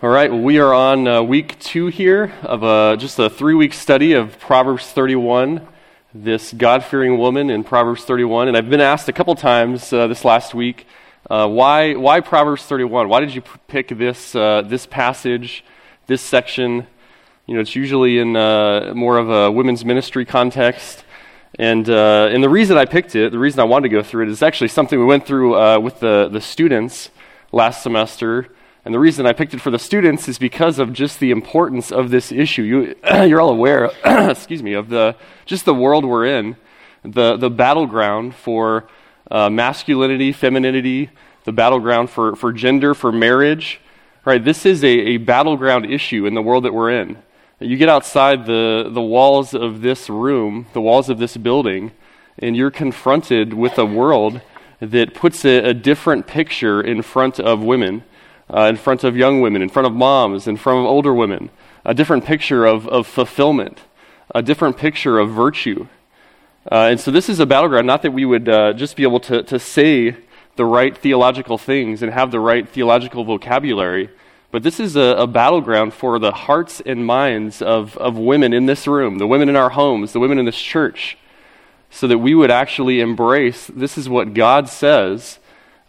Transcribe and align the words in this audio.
All 0.00 0.10
right, 0.10 0.30
well, 0.30 0.40
we 0.40 0.60
are 0.60 0.72
on 0.72 1.08
uh, 1.08 1.22
week 1.22 1.58
two 1.58 1.88
here 1.88 2.32
of 2.42 2.62
a, 2.62 2.96
just 2.96 3.18
a 3.18 3.28
three 3.28 3.54
week 3.54 3.72
study 3.74 4.12
of 4.12 4.38
Proverbs 4.38 4.86
31, 4.86 5.66
this 6.14 6.52
God 6.52 6.84
fearing 6.84 7.18
woman 7.18 7.50
in 7.50 7.64
Proverbs 7.64 8.04
31. 8.04 8.46
And 8.46 8.56
I've 8.56 8.70
been 8.70 8.80
asked 8.80 9.08
a 9.08 9.12
couple 9.12 9.34
times 9.34 9.92
uh, 9.92 10.06
this 10.06 10.24
last 10.24 10.54
week 10.54 10.86
uh, 11.28 11.48
why, 11.48 11.94
why 11.94 12.20
Proverbs 12.20 12.62
31? 12.62 13.08
Why 13.08 13.18
did 13.18 13.34
you 13.34 13.42
pick 13.66 13.88
this, 13.88 14.36
uh, 14.36 14.62
this 14.64 14.86
passage, 14.86 15.64
this 16.06 16.22
section? 16.22 16.86
You 17.46 17.56
know, 17.56 17.60
it's 17.60 17.74
usually 17.74 18.20
in 18.20 18.36
uh, 18.36 18.92
more 18.94 19.18
of 19.18 19.28
a 19.28 19.50
women's 19.50 19.84
ministry 19.84 20.24
context. 20.24 21.02
And, 21.58 21.90
uh, 21.90 22.28
and 22.30 22.40
the 22.40 22.48
reason 22.48 22.78
I 22.78 22.84
picked 22.84 23.16
it, 23.16 23.32
the 23.32 23.38
reason 23.40 23.58
I 23.58 23.64
wanted 23.64 23.88
to 23.88 23.96
go 23.96 24.04
through 24.04 24.26
it, 24.26 24.28
is 24.28 24.44
actually 24.44 24.68
something 24.68 24.96
we 24.96 25.06
went 25.06 25.26
through 25.26 25.80
with 25.80 25.98
the, 25.98 26.28
the 26.30 26.40
students 26.40 27.10
last 27.50 27.82
semester. 27.82 28.46
And 28.84 28.94
the 28.94 28.98
reason 28.98 29.26
I 29.26 29.32
picked 29.32 29.54
it 29.54 29.60
for 29.60 29.70
the 29.70 29.78
students 29.78 30.28
is 30.28 30.38
because 30.38 30.78
of 30.78 30.92
just 30.92 31.20
the 31.20 31.30
importance 31.30 31.92
of 31.92 32.10
this 32.10 32.32
issue. 32.32 32.62
You, 32.62 32.94
you're 33.26 33.40
all 33.40 33.50
aware, 33.50 33.90
excuse 34.04 34.62
me, 34.62 34.72
of 34.74 34.88
the 34.88 35.16
just 35.44 35.64
the 35.64 35.74
world 35.74 36.04
we're 36.04 36.26
in, 36.26 36.56
the 37.02 37.36
the 37.36 37.50
battleground 37.50 38.34
for 38.34 38.88
uh, 39.30 39.50
masculinity, 39.50 40.32
femininity, 40.32 41.10
the 41.44 41.52
battleground 41.52 42.10
for, 42.10 42.36
for 42.36 42.52
gender, 42.52 42.94
for 42.94 43.12
marriage. 43.12 43.80
Right, 44.24 44.44
this 44.44 44.66
is 44.66 44.84
a, 44.84 44.88
a 44.88 45.16
battleground 45.16 45.86
issue 45.86 46.26
in 46.26 46.34
the 46.34 46.42
world 46.42 46.64
that 46.64 46.74
we're 46.74 46.90
in. 46.90 47.16
You 47.60 47.76
get 47.76 47.88
outside 47.88 48.46
the, 48.46 48.88
the 48.92 49.02
walls 49.02 49.54
of 49.54 49.80
this 49.80 50.10
room, 50.10 50.66
the 50.74 50.80
walls 50.80 51.08
of 51.08 51.18
this 51.18 51.36
building, 51.36 51.92
and 52.38 52.54
you're 52.54 52.70
confronted 52.70 53.54
with 53.54 53.78
a 53.78 53.86
world 53.86 54.42
that 54.80 55.14
puts 55.14 55.44
a, 55.44 55.70
a 55.70 55.74
different 55.74 56.26
picture 56.26 56.80
in 56.80 57.02
front 57.02 57.40
of 57.40 57.62
women 57.62 58.04
uh, 58.52 58.62
in 58.62 58.76
front 58.76 59.04
of 59.04 59.16
young 59.16 59.40
women, 59.40 59.62
in 59.62 59.68
front 59.68 59.86
of 59.86 59.94
moms, 59.94 60.46
in 60.46 60.56
front 60.56 60.80
of 60.80 60.86
older 60.86 61.12
women, 61.14 61.50
a 61.84 61.94
different 61.94 62.24
picture 62.24 62.64
of, 62.64 62.88
of 62.88 63.06
fulfillment, 63.06 63.80
a 64.34 64.42
different 64.42 64.76
picture 64.76 65.18
of 65.18 65.30
virtue. 65.30 65.86
Uh, 66.70 66.88
and 66.90 67.00
so 67.00 67.10
this 67.10 67.28
is 67.28 67.40
a 67.40 67.46
battleground, 67.46 67.86
not 67.86 68.02
that 68.02 68.12
we 68.12 68.24
would 68.24 68.48
uh, 68.48 68.72
just 68.72 68.96
be 68.96 69.02
able 69.02 69.20
to, 69.20 69.42
to 69.42 69.58
say 69.58 70.16
the 70.56 70.64
right 70.64 70.98
theological 70.98 71.56
things 71.56 72.02
and 72.02 72.12
have 72.12 72.30
the 72.30 72.40
right 72.40 72.68
theological 72.68 73.24
vocabulary, 73.24 74.10
but 74.50 74.62
this 74.62 74.80
is 74.80 74.96
a, 74.96 75.16
a, 75.16 75.26
battleground 75.26 75.92
for 75.92 76.18
the 76.18 76.32
hearts 76.32 76.80
and 76.84 77.06
minds 77.06 77.62
of, 77.62 77.96
of 77.98 78.16
women 78.16 78.52
in 78.52 78.66
this 78.66 78.86
room, 78.86 79.18
the 79.18 79.26
women 79.26 79.48
in 79.48 79.56
our 79.56 79.70
homes, 79.70 80.12
the 80.12 80.20
women 80.20 80.38
in 80.38 80.46
this 80.46 80.60
church, 80.60 81.16
so 81.90 82.06
that 82.06 82.18
we 82.18 82.34
would 82.34 82.50
actually 82.50 83.00
embrace 83.00 83.66
this 83.68 83.96
is 83.96 84.08
what 84.08 84.34
God 84.34 84.68
says 84.68 85.38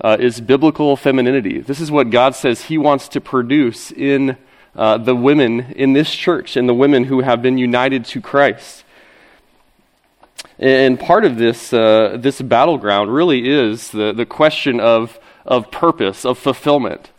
uh, 0.02 0.18
is 0.20 0.42
biblical 0.42 0.96
femininity. 0.96 1.60
This 1.60 1.80
is 1.80 1.92
what 1.92 2.10
God 2.10 2.36
says 2.36 2.64
He 2.64 2.78
wants 2.78 3.08
to 3.10 3.22
produce 3.22 3.92
in 3.92 4.38
uh, 4.76 4.98
the 4.98 5.16
women 5.16 5.72
in 5.76 5.94
this 5.94 6.14
church 6.14 6.56
and 6.56 6.70
the 6.70 6.74
women 6.74 7.06
who 7.06 7.22
have 7.22 7.42
been 7.42 7.58
united 7.58 8.06
to 8.06 8.22
Christ. 8.22 8.84
And 10.58 11.00
part 11.00 11.26
of 11.26 11.38
this, 11.38 11.74
uh, 11.74 12.18
this 12.20 12.42
battleground 12.42 13.14
really 13.14 13.50
is 13.50 13.92
the, 13.92 14.14
the 14.14 14.26
question 14.26 14.80
of, 14.80 15.20
of 15.46 15.72
purpose, 15.72 16.26
of 16.26 16.38
fulfillment. 16.38 17.12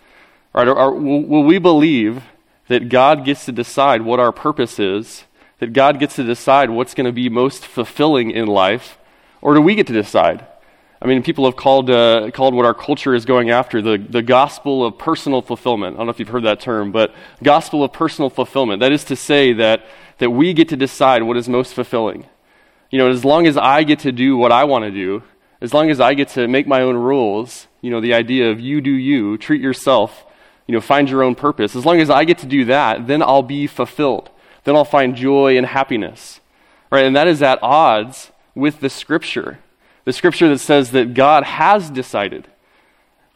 Right? 0.52 0.68
Are, 0.68 0.76
are, 0.76 0.92
will, 0.92 1.22
will 1.22 1.44
we 1.44 1.58
believe 1.58 2.22
that 2.68 2.88
God 2.88 3.24
gets 3.24 3.44
to 3.46 3.52
decide 3.52 4.02
what 4.02 4.20
our 4.20 4.32
purpose 4.32 4.78
is, 4.78 5.24
that 5.58 5.72
God 5.72 5.98
gets 5.98 6.16
to 6.16 6.24
decide 6.24 6.70
what's 6.70 6.94
going 6.94 7.06
to 7.06 7.12
be 7.12 7.28
most 7.28 7.66
fulfilling 7.66 8.30
in 8.30 8.46
life, 8.46 8.96
or 9.42 9.54
do 9.54 9.60
we 9.60 9.74
get 9.74 9.86
to 9.88 9.92
decide? 9.92 10.46
I 11.02 11.06
mean, 11.06 11.22
people 11.22 11.46
have 11.46 11.56
called, 11.56 11.88
uh, 11.88 12.30
called 12.32 12.52
what 12.52 12.66
our 12.66 12.74
culture 12.74 13.14
is 13.14 13.24
going 13.24 13.48
after 13.48 13.80
the, 13.80 13.96
the 13.96 14.20
gospel 14.20 14.84
of 14.84 14.98
personal 14.98 15.40
fulfillment. 15.40 15.96
I 15.96 15.98
don't 15.98 16.06
know 16.06 16.10
if 16.10 16.18
you've 16.18 16.28
heard 16.28 16.44
that 16.44 16.60
term, 16.60 16.92
but 16.92 17.14
gospel 17.42 17.82
of 17.82 17.92
personal 17.92 18.28
fulfillment. 18.28 18.80
That 18.80 18.92
is 18.92 19.04
to 19.04 19.16
say 19.16 19.54
that, 19.54 19.86
that 20.18 20.30
we 20.30 20.52
get 20.52 20.68
to 20.68 20.76
decide 20.76 21.22
what 21.22 21.38
is 21.38 21.48
most 21.48 21.72
fulfilling. 21.72 22.26
You 22.90 22.98
know, 22.98 23.08
as 23.08 23.24
long 23.24 23.46
as 23.46 23.56
I 23.56 23.82
get 23.82 24.00
to 24.00 24.12
do 24.12 24.36
what 24.36 24.52
I 24.52 24.64
want 24.64 24.84
to 24.84 24.90
do, 24.90 25.22
as 25.62 25.72
long 25.72 25.90
as 25.90 26.00
I 26.00 26.12
get 26.12 26.28
to 26.30 26.46
make 26.46 26.66
my 26.66 26.82
own 26.82 26.96
rules, 26.96 27.66
you 27.80 27.90
know, 27.90 28.02
the 28.02 28.12
idea 28.12 28.50
of 28.50 28.60
you 28.60 28.82
do 28.82 28.90
you, 28.90 29.38
treat 29.38 29.62
yourself, 29.62 30.26
you 30.66 30.74
know, 30.74 30.82
find 30.82 31.08
your 31.08 31.22
own 31.22 31.34
purpose, 31.34 31.74
as 31.74 31.86
long 31.86 32.00
as 32.00 32.10
I 32.10 32.24
get 32.24 32.38
to 32.38 32.46
do 32.46 32.66
that, 32.66 33.06
then 33.06 33.22
I'll 33.22 33.42
be 33.42 33.66
fulfilled. 33.66 34.28
Then 34.64 34.76
I'll 34.76 34.84
find 34.84 35.16
joy 35.16 35.56
and 35.56 35.66
happiness. 35.66 36.40
Right? 36.92 37.06
And 37.06 37.16
that 37.16 37.26
is 37.26 37.40
at 37.40 37.58
odds 37.62 38.32
with 38.54 38.80
the 38.80 38.90
scripture 38.90 39.60
the 40.10 40.14
scripture 40.14 40.48
that 40.48 40.58
says 40.58 40.90
that 40.90 41.14
God 41.14 41.44
has 41.44 41.88
decided, 41.88 42.48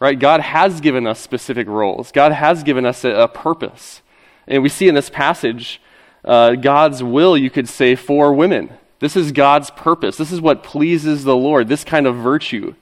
right? 0.00 0.18
God 0.18 0.40
has 0.40 0.80
given 0.80 1.06
us 1.06 1.20
specific 1.20 1.68
roles, 1.68 2.10
God 2.10 2.32
has 2.32 2.64
given 2.64 2.84
us 2.84 3.04
a, 3.04 3.10
a 3.10 3.28
purpose. 3.28 4.02
And 4.48 4.60
we 4.60 4.68
see 4.68 4.88
in 4.88 4.96
this 4.96 5.08
passage 5.08 5.80
uh, 6.24 6.56
God's 6.56 7.00
will, 7.00 7.38
you 7.38 7.48
could 7.48 7.68
say, 7.68 7.94
for 7.94 8.34
women. 8.34 8.72
This 8.98 9.14
is 9.14 9.30
God's 9.30 9.70
purpose. 9.70 10.16
This 10.16 10.32
is 10.32 10.40
what 10.40 10.64
pleases 10.64 11.22
the 11.22 11.36
Lord, 11.36 11.68
this 11.68 11.84
kind 11.84 12.08
of 12.08 12.16
virtue, 12.16 12.74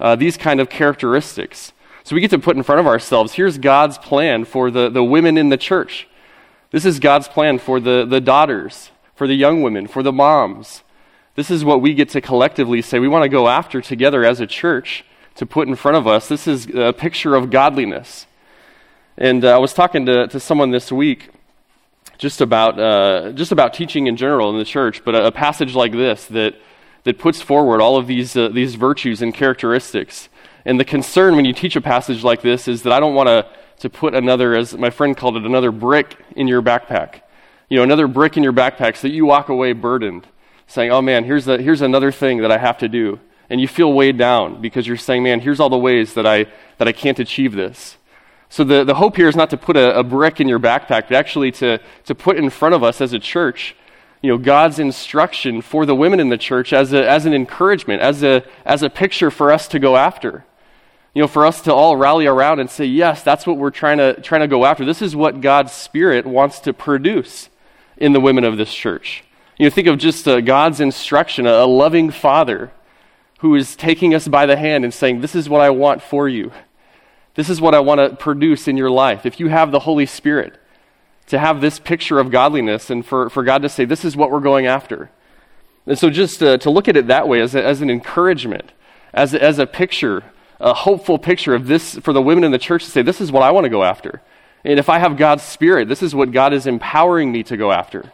uh, 0.00 0.16
these 0.16 0.36
kind 0.36 0.60
of 0.60 0.68
characteristics. 0.68 1.72
So 2.02 2.16
we 2.16 2.20
get 2.20 2.32
to 2.32 2.40
put 2.40 2.56
in 2.56 2.64
front 2.64 2.80
of 2.80 2.88
ourselves 2.88 3.34
here's 3.34 3.56
God's 3.56 3.98
plan 3.98 4.46
for 4.46 4.68
the, 4.68 4.90
the 4.90 5.04
women 5.04 5.38
in 5.38 5.50
the 5.50 5.56
church. 5.56 6.08
This 6.72 6.84
is 6.84 6.98
God's 6.98 7.28
plan 7.28 7.60
for 7.60 7.78
the, 7.78 8.04
the 8.04 8.20
daughters, 8.20 8.90
for 9.14 9.28
the 9.28 9.34
young 9.34 9.62
women, 9.62 9.86
for 9.86 10.02
the 10.02 10.12
moms, 10.12 10.82
this 11.38 11.52
is 11.52 11.64
what 11.64 11.80
we 11.80 11.94
get 11.94 12.08
to 12.08 12.20
collectively 12.20 12.82
say 12.82 12.98
we 12.98 13.06
want 13.06 13.22
to 13.22 13.28
go 13.28 13.46
after 13.46 13.80
together 13.80 14.24
as 14.24 14.40
a 14.40 14.46
church 14.46 15.04
to 15.36 15.46
put 15.46 15.68
in 15.68 15.76
front 15.76 15.96
of 15.96 16.04
us. 16.04 16.26
This 16.26 16.48
is 16.48 16.66
a 16.74 16.92
picture 16.92 17.36
of 17.36 17.48
godliness. 17.48 18.26
And 19.16 19.44
uh, 19.44 19.54
I 19.54 19.58
was 19.58 19.72
talking 19.72 20.04
to, 20.06 20.26
to 20.26 20.40
someone 20.40 20.72
this 20.72 20.90
week 20.90 21.30
just 22.18 22.40
about, 22.40 22.80
uh, 22.80 23.30
just 23.30 23.52
about 23.52 23.72
teaching 23.72 24.08
in 24.08 24.16
general 24.16 24.50
in 24.50 24.58
the 24.58 24.64
church, 24.64 25.04
but 25.04 25.14
a, 25.14 25.26
a, 25.26 25.30
passage 25.30 25.76
like 25.76 25.92
this 25.92 26.24
that, 26.26 26.56
that 27.04 27.20
puts 27.20 27.40
forward 27.40 27.80
all 27.80 27.96
of 27.96 28.08
these, 28.08 28.36
uh, 28.36 28.48
these 28.48 28.74
virtues 28.74 29.22
and 29.22 29.32
characteristics. 29.32 30.28
And 30.64 30.80
the 30.80 30.84
concern 30.84 31.36
when 31.36 31.44
you 31.44 31.52
teach 31.52 31.76
a 31.76 31.80
passage 31.80 32.24
like 32.24 32.42
this 32.42 32.66
is 32.66 32.82
that 32.82 32.92
I 32.92 32.98
don't 32.98 33.14
want 33.14 33.28
to, 33.28 33.46
to 33.78 33.88
put 33.88 34.12
another, 34.12 34.56
as 34.56 34.76
my 34.76 34.90
friend 34.90 35.16
called 35.16 35.36
it, 35.36 35.46
another 35.46 35.70
brick 35.70 36.16
in 36.34 36.48
your 36.48 36.62
backpack. 36.62 37.20
You 37.68 37.76
know, 37.76 37.84
another 37.84 38.08
brick 38.08 38.36
in 38.36 38.42
your 38.42 38.52
backpack 38.52 38.96
so 38.96 39.02
that 39.02 39.14
you 39.14 39.24
walk 39.24 39.48
away 39.48 39.72
burdened 39.72 40.26
saying, 40.68 40.92
oh 40.92 41.02
man, 41.02 41.24
here's, 41.24 41.46
the, 41.46 41.60
here's 41.60 41.82
another 41.82 42.12
thing 42.12 42.38
that 42.42 42.52
I 42.52 42.58
have 42.58 42.78
to 42.78 42.88
do. 42.88 43.18
And 43.50 43.60
you 43.60 43.66
feel 43.66 43.92
weighed 43.92 44.18
down 44.18 44.60
because 44.60 44.86
you're 44.86 44.98
saying, 44.98 45.22
man, 45.22 45.40
here's 45.40 45.58
all 45.58 45.70
the 45.70 45.78
ways 45.78 46.14
that 46.14 46.26
I, 46.26 46.46
that 46.76 46.86
I 46.86 46.92
can't 46.92 47.18
achieve 47.18 47.54
this. 47.54 47.96
So 48.50 48.62
the, 48.62 48.84
the 48.84 48.94
hope 48.94 49.16
here 49.16 49.28
is 49.28 49.36
not 49.36 49.50
to 49.50 49.56
put 49.56 49.76
a, 49.76 49.98
a 49.98 50.04
brick 50.04 50.40
in 50.40 50.48
your 50.48 50.58
backpack, 50.58 51.08
but 51.08 51.12
actually 51.12 51.50
to, 51.52 51.80
to 52.04 52.14
put 52.14 52.36
in 52.36 52.50
front 52.50 52.74
of 52.74 52.84
us 52.84 53.00
as 53.00 53.12
a 53.12 53.18
church, 53.18 53.74
you 54.22 54.30
know, 54.30 54.38
God's 54.38 54.78
instruction 54.78 55.62
for 55.62 55.86
the 55.86 55.94
women 55.94 56.20
in 56.20 56.28
the 56.28 56.38
church 56.38 56.72
as, 56.72 56.92
a, 56.92 57.08
as 57.08 57.24
an 57.24 57.32
encouragement, 57.32 58.02
as 58.02 58.22
a, 58.22 58.44
as 58.64 58.82
a 58.82 58.90
picture 58.90 59.30
for 59.30 59.50
us 59.50 59.68
to 59.68 59.78
go 59.78 59.96
after. 59.96 60.44
You 61.14 61.22
know, 61.22 61.28
for 61.28 61.46
us 61.46 61.62
to 61.62 61.72
all 61.72 61.96
rally 61.96 62.26
around 62.26 62.60
and 62.60 62.70
say, 62.70 62.84
yes, 62.84 63.22
that's 63.22 63.46
what 63.46 63.56
we're 63.56 63.70
trying 63.70 63.98
to, 63.98 64.20
trying 64.20 64.42
to 64.42 64.48
go 64.48 64.66
after. 64.66 64.84
This 64.84 65.02
is 65.02 65.16
what 65.16 65.40
God's 65.40 65.72
Spirit 65.72 66.26
wants 66.26 66.60
to 66.60 66.72
produce 66.72 67.48
in 67.96 68.12
the 68.12 68.20
women 68.20 68.44
of 68.44 68.56
this 68.56 68.72
church. 68.72 69.24
You 69.58 69.66
know, 69.66 69.70
think 69.70 69.88
of 69.88 69.98
just 69.98 70.26
uh, 70.28 70.40
God's 70.40 70.80
instruction, 70.80 71.46
a, 71.46 71.66
loving 71.66 72.10
father 72.10 72.70
who 73.40 73.56
is 73.56 73.74
taking 73.74 74.14
us 74.14 74.28
by 74.28 74.46
the 74.46 74.56
hand 74.56 74.84
and 74.84 74.94
saying, 74.94 75.20
This 75.20 75.34
is 75.34 75.48
what 75.48 75.60
I 75.60 75.70
want 75.70 76.00
for 76.00 76.28
you. 76.28 76.52
This 77.34 77.50
is 77.50 77.60
what 77.60 77.74
I 77.74 77.80
want 77.80 77.98
to 77.98 78.16
produce 78.16 78.68
in 78.68 78.76
your 78.76 78.90
life. 78.90 79.26
If 79.26 79.40
you 79.40 79.48
have 79.48 79.72
the 79.72 79.80
Holy 79.80 80.06
Spirit, 80.06 80.58
to 81.26 81.38
have 81.38 81.60
this 81.60 81.78
picture 81.78 82.18
of 82.18 82.30
godliness 82.30 82.88
and 82.88 83.04
for, 83.04 83.28
for 83.28 83.42
God 83.42 83.62
to 83.62 83.68
say, 83.68 83.84
This 83.84 84.04
is 84.04 84.16
what 84.16 84.30
we're 84.30 84.40
going 84.40 84.66
after. 84.66 85.10
And 85.86 85.98
so, 85.98 86.08
just 86.08 86.40
uh, 86.40 86.58
to 86.58 86.70
look 86.70 86.86
at 86.86 86.96
it 86.96 87.08
that 87.08 87.26
way 87.26 87.40
as, 87.40 87.56
a, 87.56 87.64
as 87.64 87.80
an 87.80 87.90
encouragement, 87.90 88.72
as 89.12 89.34
as 89.34 89.58
a 89.58 89.66
picture, 89.66 90.22
a 90.60 90.72
hopeful 90.72 91.18
picture 91.18 91.54
of 91.54 91.66
this 91.66 91.96
for 91.96 92.12
the 92.12 92.22
women 92.22 92.44
in 92.44 92.52
the 92.52 92.58
church 92.58 92.84
to 92.84 92.90
say, 92.92 93.02
This 93.02 93.20
is 93.20 93.32
what 93.32 93.42
I 93.42 93.50
want 93.50 93.64
to 93.64 93.70
go 93.70 93.82
after. 93.82 94.22
And 94.64 94.78
if 94.78 94.88
I 94.88 94.98
have 94.98 95.16
God's 95.16 95.42
Spirit, 95.42 95.88
this 95.88 96.02
is 96.02 96.14
what 96.14 96.30
God 96.30 96.52
is 96.52 96.66
empowering 96.66 97.32
me 97.32 97.42
to 97.44 97.56
go 97.56 97.72
after. 97.72 98.12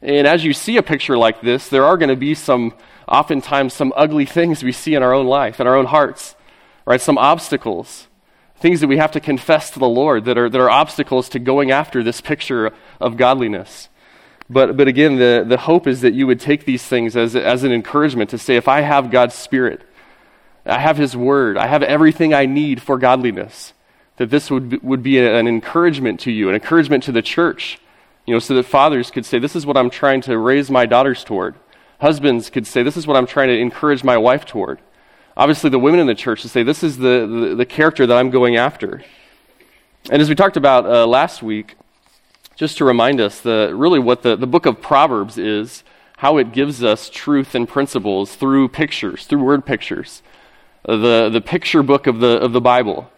And 0.00 0.26
as 0.26 0.44
you 0.44 0.52
see 0.52 0.76
a 0.76 0.82
picture 0.82 1.18
like 1.18 1.40
this, 1.40 1.68
there 1.68 1.84
are 1.84 1.96
going 1.96 2.08
to 2.08 2.16
be 2.16 2.34
some, 2.34 2.74
oftentimes, 3.08 3.74
some 3.74 3.92
ugly 3.96 4.26
things 4.26 4.62
we 4.62 4.72
see 4.72 4.94
in 4.94 5.02
our 5.02 5.12
own 5.12 5.26
life, 5.26 5.60
in 5.60 5.66
our 5.66 5.76
own 5.76 5.86
hearts, 5.86 6.36
right? 6.86 7.00
Some 7.00 7.18
obstacles, 7.18 8.06
things 8.56 8.80
that 8.80 8.88
we 8.88 8.98
have 8.98 9.12
to 9.12 9.20
confess 9.20 9.70
to 9.70 9.78
the 9.78 9.88
Lord 9.88 10.24
that 10.26 10.38
are, 10.38 10.48
that 10.48 10.60
are 10.60 10.70
obstacles 10.70 11.28
to 11.30 11.38
going 11.38 11.70
after 11.70 12.02
this 12.02 12.20
picture 12.20 12.72
of 13.00 13.16
godliness. 13.16 13.88
But, 14.48 14.76
but 14.76 14.88
again, 14.88 15.16
the, 15.16 15.44
the 15.46 15.58
hope 15.58 15.86
is 15.86 16.00
that 16.00 16.14
you 16.14 16.26
would 16.26 16.40
take 16.40 16.64
these 16.64 16.84
things 16.84 17.16
as, 17.16 17.34
as 17.34 17.64
an 17.64 17.72
encouragement 17.72 18.30
to 18.30 18.38
say, 18.38 18.56
if 18.56 18.68
I 18.68 18.80
have 18.80 19.10
God's 19.10 19.34
Spirit, 19.34 19.82
I 20.64 20.78
have 20.78 20.96
His 20.96 21.16
Word, 21.16 21.58
I 21.58 21.66
have 21.66 21.82
everything 21.82 22.32
I 22.32 22.46
need 22.46 22.80
for 22.80 22.98
godliness, 22.98 23.74
that 24.16 24.30
this 24.30 24.50
would, 24.50 24.82
would 24.82 25.02
be 25.02 25.18
an 25.18 25.46
encouragement 25.46 26.20
to 26.20 26.30
you, 26.30 26.48
an 26.48 26.54
encouragement 26.54 27.04
to 27.04 27.12
the 27.12 27.22
church 27.22 27.78
you 28.28 28.34
know, 28.34 28.40
so 28.40 28.54
that 28.54 28.64
fathers 28.64 29.10
could 29.10 29.24
say, 29.24 29.38
This 29.38 29.56
is 29.56 29.64
what 29.64 29.78
I'm 29.78 29.88
trying 29.88 30.20
to 30.22 30.36
raise 30.36 30.70
my 30.70 30.84
daughters 30.84 31.24
toward. 31.24 31.54
Husbands 31.98 32.50
could 32.50 32.66
say, 32.66 32.82
This 32.82 32.98
is 32.98 33.06
what 33.06 33.16
I'm 33.16 33.26
trying 33.26 33.48
to 33.48 33.58
encourage 33.58 34.04
my 34.04 34.18
wife 34.18 34.44
toward. 34.44 34.80
Obviously, 35.34 35.70
the 35.70 35.78
women 35.78 35.98
in 35.98 36.06
the 36.06 36.14
church 36.14 36.42
to 36.42 36.48
say, 36.50 36.62
This 36.62 36.82
is 36.82 36.98
the, 36.98 37.26
the, 37.26 37.54
the 37.54 37.64
character 37.64 38.06
that 38.06 38.14
I'm 38.14 38.28
going 38.28 38.56
after. 38.56 39.02
And 40.10 40.20
as 40.20 40.28
we 40.28 40.34
talked 40.34 40.58
about 40.58 40.84
uh, 40.84 41.06
last 41.06 41.42
week, 41.42 41.76
just 42.54 42.76
to 42.76 42.84
remind 42.84 43.18
us 43.18 43.40
the, 43.40 43.72
really 43.74 43.98
what 43.98 44.20
the, 44.20 44.36
the 44.36 44.46
book 44.46 44.66
of 44.66 44.82
Proverbs 44.82 45.38
is, 45.38 45.82
how 46.18 46.36
it 46.36 46.52
gives 46.52 46.84
us 46.84 47.08
truth 47.08 47.54
and 47.54 47.66
principles 47.66 48.34
through 48.34 48.68
pictures, 48.68 49.24
through 49.24 49.42
word 49.42 49.64
pictures, 49.64 50.22
uh, 50.86 50.98
the, 50.98 51.30
the 51.30 51.40
picture 51.40 51.82
book 51.82 52.06
of 52.06 52.20
the, 52.20 52.38
of 52.40 52.52
the 52.52 52.60
Bible. 52.60 53.10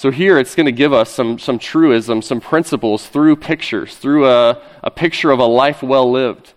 So 0.00 0.10
here 0.10 0.38
it's 0.38 0.54
going 0.54 0.64
to 0.64 0.72
give 0.72 0.94
us 0.94 1.10
some, 1.10 1.38
some 1.38 1.58
truism, 1.58 2.22
some 2.22 2.40
principles 2.40 3.06
through 3.06 3.36
pictures, 3.36 3.96
through 3.96 4.26
a, 4.26 4.62
a 4.82 4.90
picture 4.90 5.30
of 5.30 5.40
a 5.40 5.44
life 5.44 5.82
well 5.82 6.10
lived. 6.10 6.54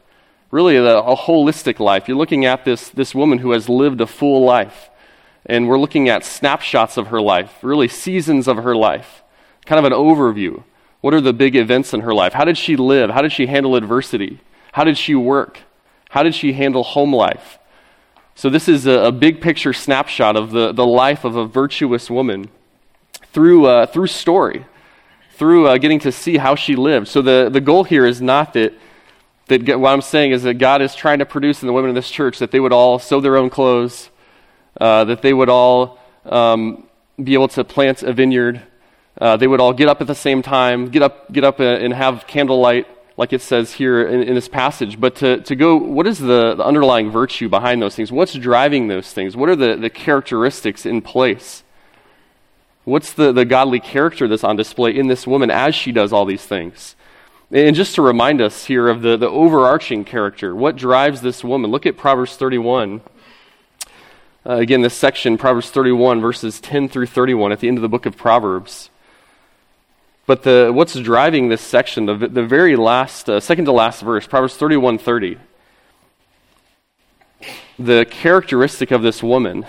Really, 0.50 0.78
a, 0.78 1.00
a 1.00 1.18
holistic 1.18 1.82
life. 1.82 2.08
You're 2.08 2.16
looking 2.16 2.46
at 2.46 2.64
this, 2.64 2.88
this 2.88 3.14
woman 3.14 3.40
who 3.40 3.52
has 3.52 3.68
lived 3.68 4.00
a 4.00 4.08
full 4.08 4.46
life. 4.46 4.90
And 5.46 5.68
we're 5.68 5.78
looking 5.78 6.08
at 6.08 6.24
snapshots 6.24 6.96
of 6.96 7.08
her 7.08 7.20
life, 7.20 7.62
really 7.62 7.90
seasons 7.90 8.48
of 8.48 8.56
her 8.64 8.78
life, 8.78 9.24
kind 9.66 9.78
of 9.78 9.84
an 9.84 9.92
overview. 9.92 10.64
What 11.02 11.14
are 11.14 11.20
the 11.20 11.34
big 11.34 11.58
events 11.58 11.94
in 11.94 12.00
her 12.00 12.14
life? 12.14 12.32
How 12.32 12.46
did 12.46 12.58
she 12.58 12.78
live? 12.78 13.10
How 13.10 13.22
did 13.22 13.34
she 13.34 13.48
handle 13.48 13.76
adversity? 13.76 14.40
How 14.72 14.86
did 14.86 14.98
she 14.98 15.16
work? 15.16 15.60
How 16.12 16.24
did 16.24 16.34
she 16.34 16.54
handle 16.54 16.84
home 16.84 17.14
life? 17.14 17.60
So, 18.36 18.50
this 18.50 18.70
is 18.70 18.86
a, 18.86 19.00
a 19.00 19.12
big 19.12 19.42
picture 19.42 19.74
snapshot 19.74 20.38
of 20.38 20.52
the, 20.52 20.72
the 20.72 20.86
life 20.86 21.26
of 21.26 21.36
a 21.36 21.46
virtuous 21.46 22.10
woman 22.10 22.50
through, 23.34 23.66
uh, 23.66 23.86
through 23.88 24.08
story, 24.08 24.66
through 25.36 25.68
uh, 25.68 25.78
getting 25.78 26.00
to 26.00 26.12
see 26.12 26.38
how 26.38 26.56
she 26.56 26.76
lived. 26.76 27.08
So, 27.08 27.22
the, 27.22 27.50
the 27.52 27.62
goal 27.62 27.84
here 27.84 28.06
is 28.06 28.22
not 28.22 28.54
that, 28.54 28.74
that 29.48 29.80
what 29.80 29.92
I'm 29.92 30.02
saying 30.02 30.32
is 30.32 30.44
that 30.44 30.56
God 30.56 30.82
is 30.82 30.96
trying 30.96 31.20
to 31.20 31.26
produce 31.26 31.62
in 31.62 31.68
the 31.68 31.74
women 31.74 31.90
of 31.90 31.96
this 31.96 32.10
church 32.10 32.40
that 32.40 32.52
they 32.52 32.60
would 32.60 32.72
all 32.72 33.00
sew 33.00 33.20
their 33.20 33.36
own 33.36 33.50
clothes, 33.50 34.10
uh, 34.80 35.04
that 35.06 35.22
they 35.22 35.34
would 35.34 35.50
all 35.50 36.00
um, 36.26 36.88
be 37.22 37.34
able 37.34 37.48
to 37.50 37.64
plant 37.64 38.04
a 38.04 38.14
vineyard. 38.14 38.62
Uh, 39.20 39.38
they 39.38 39.48
would 39.48 39.60
all 39.60 39.74
get 39.74 39.88
up 39.88 40.02
at 40.02 40.08
the 40.08 40.16
same 40.16 40.42
time, 40.42 40.90
get 40.90 41.02
up, 41.02 41.32
get 41.32 41.44
up 41.44 41.60
and 41.60 41.94
have 41.94 42.26
candlelight, 42.26 42.88
like 43.16 43.32
it 43.32 43.42
says 43.42 43.74
here 43.74 44.08
in, 44.08 44.24
in 44.24 44.36
this 44.36 44.48
passage. 44.48 45.00
But 45.00 45.16
to, 45.18 45.42
to 45.42 45.56
go, 45.56 45.76
what 45.76 46.08
is 46.08 46.20
the, 46.20 46.56
the, 46.56 46.64
underlying 46.64 47.12
virtue 47.12 47.50
behind 47.50 47.82
those 47.82 47.96
things? 47.96 48.12
What's 48.12 48.34
driving 48.34 48.88
those 48.88 49.12
things? 49.14 49.36
What 49.36 49.50
are 49.50 49.56
the, 49.56 49.76
the 49.76 49.90
characteristics 49.90 50.86
in 50.86 51.02
place? 51.02 51.63
What's 52.86 53.14
the, 53.14 53.32
the 53.32 53.46
godly 53.46 53.80
character 53.80 54.28
that's 54.28 54.44
on 54.44 54.56
display 54.56 54.96
in 54.96 55.08
this 55.08 55.26
woman 55.26 55.50
as 55.50 55.74
she 55.74 55.92
does 55.92 56.12
all 56.12 56.26
these 56.26 56.46
things? 56.46 56.96
And 57.50 57.76
just 57.76 57.96
to 57.96 58.02
remind 58.02 58.42
us 58.42 58.66
here 58.66 58.90
of 58.90 59.02
the, 59.02 59.16
the 59.16 59.30
overarching 59.30 60.06
character, 60.06 60.56
what 60.56 60.76
drives 60.76 61.22
this 61.22 61.44
woman? 61.44 61.72
Look 61.72 61.86
at 61.86 61.96
Proverbs 61.96 62.36
31. 62.36 63.02
Uh, 64.46 64.56
again, 64.56 64.82
this 64.82 64.96
section, 64.96 65.38
Proverbs 65.38 65.70
31, 65.70 66.20
verses 66.20 66.60
10 66.60 66.90
through 66.90 67.06
31, 67.06 67.52
at 67.52 67.60
the 67.60 67.68
end 67.68 67.78
of 67.78 67.82
the 67.82 67.90
book 67.90 68.06
of 68.06 68.18
Proverbs. 68.18 68.90
But 70.26 70.44
the, 70.44 70.72
what's 70.74 70.96
driving 70.96 71.50
this 71.50 71.62
section, 71.62 72.06
the, 72.06 72.16
the 72.16 72.44
very 72.44 72.76
last, 72.76 73.30
uh, 73.30 73.40
second 73.40 73.66
to 73.66 73.72
last 73.72 74.02
verse, 74.02 74.28
Proverbs 74.28 74.58
31 74.58 74.98
30, 74.98 75.38
the 77.78 78.06
characteristic 78.10 78.92
of 78.92 79.02
this 79.02 79.22
woman, 79.22 79.66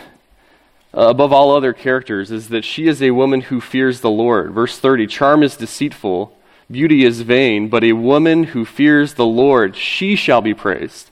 above 0.97 1.33
all 1.33 1.55
other 1.55 1.73
characters, 1.73 2.31
is 2.31 2.49
that 2.49 2.65
she 2.65 2.87
is 2.87 3.03
a 3.03 3.11
woman 3.11 3.43
who 3.43 3.61
fears 3.61 4.01
the 4.01 4.11
Lord. 4.11 4.53
Verse 4.53 4.79
30 4.79 5.07
Charm 5.07 5.43
is 5.43 5.57
deceitful, 5.57 6.37
beauty 6.71 7.05
is 7.05 7.23
vain, 7.23 7.69
but 7.69 7.85
a 7.85 7.93
woman 7.93 8.45
who 8.45 8.65
fears 8.65 9.15
the 9.15 9.27
Lord, 9.27 9.77
she 9.77 10.17
shall 10.17 10.41
be 10.41 10.55
praised. 10.55 11.11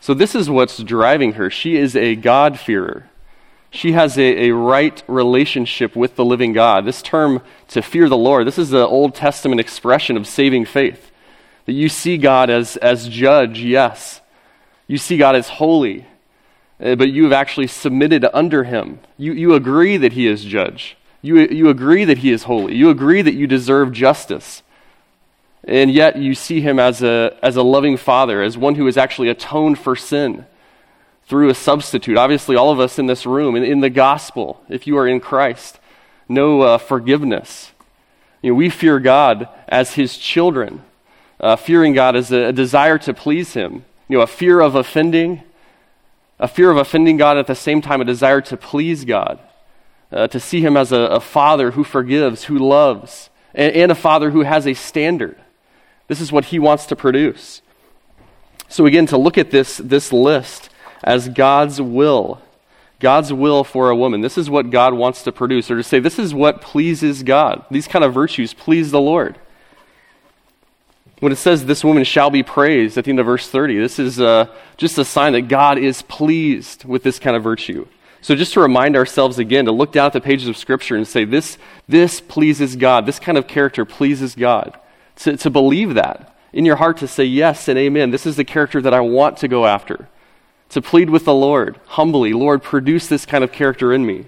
So, 0.00 0.14
this 0.14 0.34
is 0.34 0.48
what's 0.48 0.78
driving 0.78 1.32
her. 1.32 1.50
She 1.50 1.76
is 1.76 1.96
a 1.96 2.14
God-fearer. 2.14 3.08
She 3.70 3.92
has 3.92 4.16
a, 4.16 4.48
a 4.48 4.54
right 4.54 5.02
relationship 5.06 5.94
with 5.94 6.16
the 6.16 6.24
living 6.24 6.52
God. 6.52 6.84
This 6.86 7.02
term, 7.02 7.42
to 7.68 7.82
fear 7.82 8.08
the 8.08 8.16
Lord, 8.16 8.46
this 8.46 8.58
is 8.58 8.70
the 8.70 8.86
Old 8.86 9.14
Testament 9.14 9.60
expression 9.60 10.16
of 10.16 10.26
saving 10.26 10.64
faith. 10.64 11.10
That 11.66 11.72
you 11.72 11.88
see 11.88 12.16
God 12.16 12.48
as, 12.48 12.76
as 12.78 13.08
judge, 13.08 13.60
yes. 13.60 14.22
You 14.86 14.96
see 14.96 15.18
God 15.18 15.36
as 15.36 15.48
holy, 15.48 16.02
uh, 16.02 16.07
but 16.78 17.10
you 17.10 17.24
have 17.24 17.32
actually 17.32 17.66
submitted 17.66 18.26
under 18.32 18.64
him. 18.64 19.00
You, 19.16 19.32
you 19.32 19.54
agree 19.54 19.96
that 19.96 20.12
he 20.12 20.26
is 20.26 20.44
judge. 20.44 20.96
You, 21.22 21.38
you 21.40 21.68
agree 21.68 22.04
that 22.04 22.18
he 22.18 22.30
is 22.30 22.44
holy. 22.44 22.76
You 22.76 22.90
agree 22.90 23.22
that 23.22 23.34
you 23.34 23.46
deserve 23.46 23.92
justice 23.92 24.62
and 25.68 25.92
yet 25.92 26.16
you 26.16 26.34
see 26.34 26.60
him 26.60 26.78
as 26.78 27.02
a, 27.02 27.36
as 27.42 27.56
a 27.56 27.62
loving 27.62 27.96
father, 27.96 28.42
as 28.42 28.56
one 28.56 28.74
who 28.76 28.86
has 28.86 28.96
actually 28.96 29.28
atoned 29.28 29.78
for 29.78 29.96
sin 29.96 30.46
through 31.26 31.50
a 31.50 31.54
substitute. 31.54 32.16
Obviously, 32.16 32.56
all 32.56 32.70
of 32.70 32.80
us 32.80 32.98
in 32.98 33.06
this 33.06 33.26
room, 33.26 33.54
in, 33.54 33.62
in 33.62 33.80
the 33.80 33.90
gospel, 33.90 34.62
if 34.70 34.86
you 34.86 34.96
are 34.96 35.06
in 35.06 35.20
Christ, 35.20 35.78
know 36.26 36.62
uh, 36.62 36.78
forgiveness. 36.78 37.72
You 38.40 38.52
know, 38.52 38.54
we 38.54 38.70
fear 38.70 38.98
God 38.98 39.48
as 39.68 39.94
his 39.94 40.16
children. 40.16 40.82
Uh, 41.40 41.56
fearing 41.56 41.92
God 41.92 42.16
is 42.16 42.32
a, 42.32 42.46
a 42.46 42.52
desire 42.52 42.98
to 42.98 43.12
please 43.12 43.52
him. 43.52 43.84
You 44.08 44.18
know, 44.18 44.22
a 44.22 44.26
fear 44.26 44.60
of 44.60 44.74
offending, 44.74 45.42
a 46.38 46.48
fear 46.48 46.70
of 46.70 46.76
offending 46.76 47.16
God 47.16 47.36
at 47.36 47.46
the 47.46 47.54
same 47.54 47.80
time, 47.80 48.00
a 48.00 48.04
desire 48.04 48.40
to 48.42 48.56
please 48.56 49.04
God. 49.04 49.40
Uh, 50.10 50.26
to 50.26 50.40
see 50.40 50.62
him 50.62 50.74
as 50.74 50.90
a, 50.90 51.00
a, 51.00 51.20
father 51.20 51.72
who 51.72 51.84
forgives, 51.84 52.44
who 52.44 52.58
loves, 52.58 53.28
and, 53.54 53.74
and 53.74 53.92
a 53.92 53.94
father 53.94 54.30
who 54.30 54.40
has 54.40 54.66
a 54.66 54.72
standard. 54.72 55.36
This 56.06 56.18
is 56.18 56.32
what 56.32 56.46
he 56.46 56.58
wants 56.58 56.86
to 56.86 56.96
produce. 56.96 57.60
So, 58.70 58.86
again, 58.86 59.04
to 59.06 59.18
look 59.18 59.36
at 59.36 59.50
this, 59.50 59.76
this 59.76 60.10
list 60.10 60.70
as 61.04 61.28
God's 61.28 61.78
will, 61.78 62.40
God's 63.00 63.34
will 63.34 63.64
for 63.64 63.90
a 63.90 63.96
woman, 63.96 64.22
this 64.22 64.38
is 64.38 64.48
what 64.48 64.70
God 64.70 64.94
wants 64.94 65.22
to 65.24 65.32
produce, 65.32 65.70
or 65.70 65.76
to 65.76 65.82
say, 65.82 66.00
this 66.00 66.18
is 66.18 66.32
what 66.32 66.62
pleases 66.62 67.22
God. 67.22 67.66
These 67.70 67.86
kind 67.86 68.04
of 68.04 68.14
virtues 68.14 68.54
please 68.54 68.90
the 68.90 69.00
Lord. 69.00 69.38
When 71.20 71.32
it 71.32 71.36
says 71.36 71.66
this 71.66 71.84
woman 71.84 72.04
shall 72.04 72.30
be 72.30 72.42
praised 72.42 72.96
at 72.96 73.04
the 73.04 73.10
end 73.10 73.20
of 73.20 73.26
verse 73.26 73.48
30, 73.48 73.78
this 73.78 73.98
is 73.98 74.20
uh, 74.20 74.46
just 74.76 74.98
a 74.98 75.04
sign 75.04 75.32
that 75.32 75.48
God 75.48 75.78
is 75.78 76.02
pleased 76.02 76.84
with 76.84 77.02
this 77.02 77.18
kind 77.18 77.36
of 77.36 77.42
virtue. 77.42 77.86
So, 78.20 78.34
just 78.34 78.52
to 78.54 78.60
remind 78.60 78.96
ourselves 78.96 79.38
again, 79.38 79.64
to 79.66 79.72
look 79.72 79.92
down 79.92 80.06
at 80.06 80.12
the 80.12 80.20
pages 80.20 80.48
of 80.48 80.56
Scripture 80.56 80.96
and 80.96 81.06
say, 81.06 81.24
this, 81.24 81.56
this 81.88 82.20
pleases 82.20 82.74
God. 82.74 83.06
This 83.06 83.20
kind 83.20 83.38
of 83.38 83.46
character 83.46 83.84
pleases 83.84 84.34
God 84.34 84.78
to, 85.16 85.36
to 85.36 85.50
believe 85.50 85.94
that 85.94 86.34
in 86.52 86.64
your 86.64 86.76
heart, 86.76 86.98
to 86.98 87.08
say 87.08 87.24
yes 87.24 87.68
and 87.68 87.78
amen. 87.78 88.10
This 88.10 88.26
is 88.26 88.36
the 88.36 88.44
character 88.44 88.80
that 88.82 88.94
I 88.94 89.00
want 89.00 89.38
to 89.38 89.48
go 89.48 89.66
after. 89.66 90.08
To 90.70 90.82
plead 90.82 91.10
with 91.10 91.24
the 91.24 91.34
Lord 91.34 91.78
humbly, 91.86 92.32
Lord, 92.32 92.62
produce 92.62 93.06
this 93.06 93.26
kind 93.26 93.44
of 93.44 93.52
character 93.52 93.92
in 93.92 94.04
me. 94.04 94.26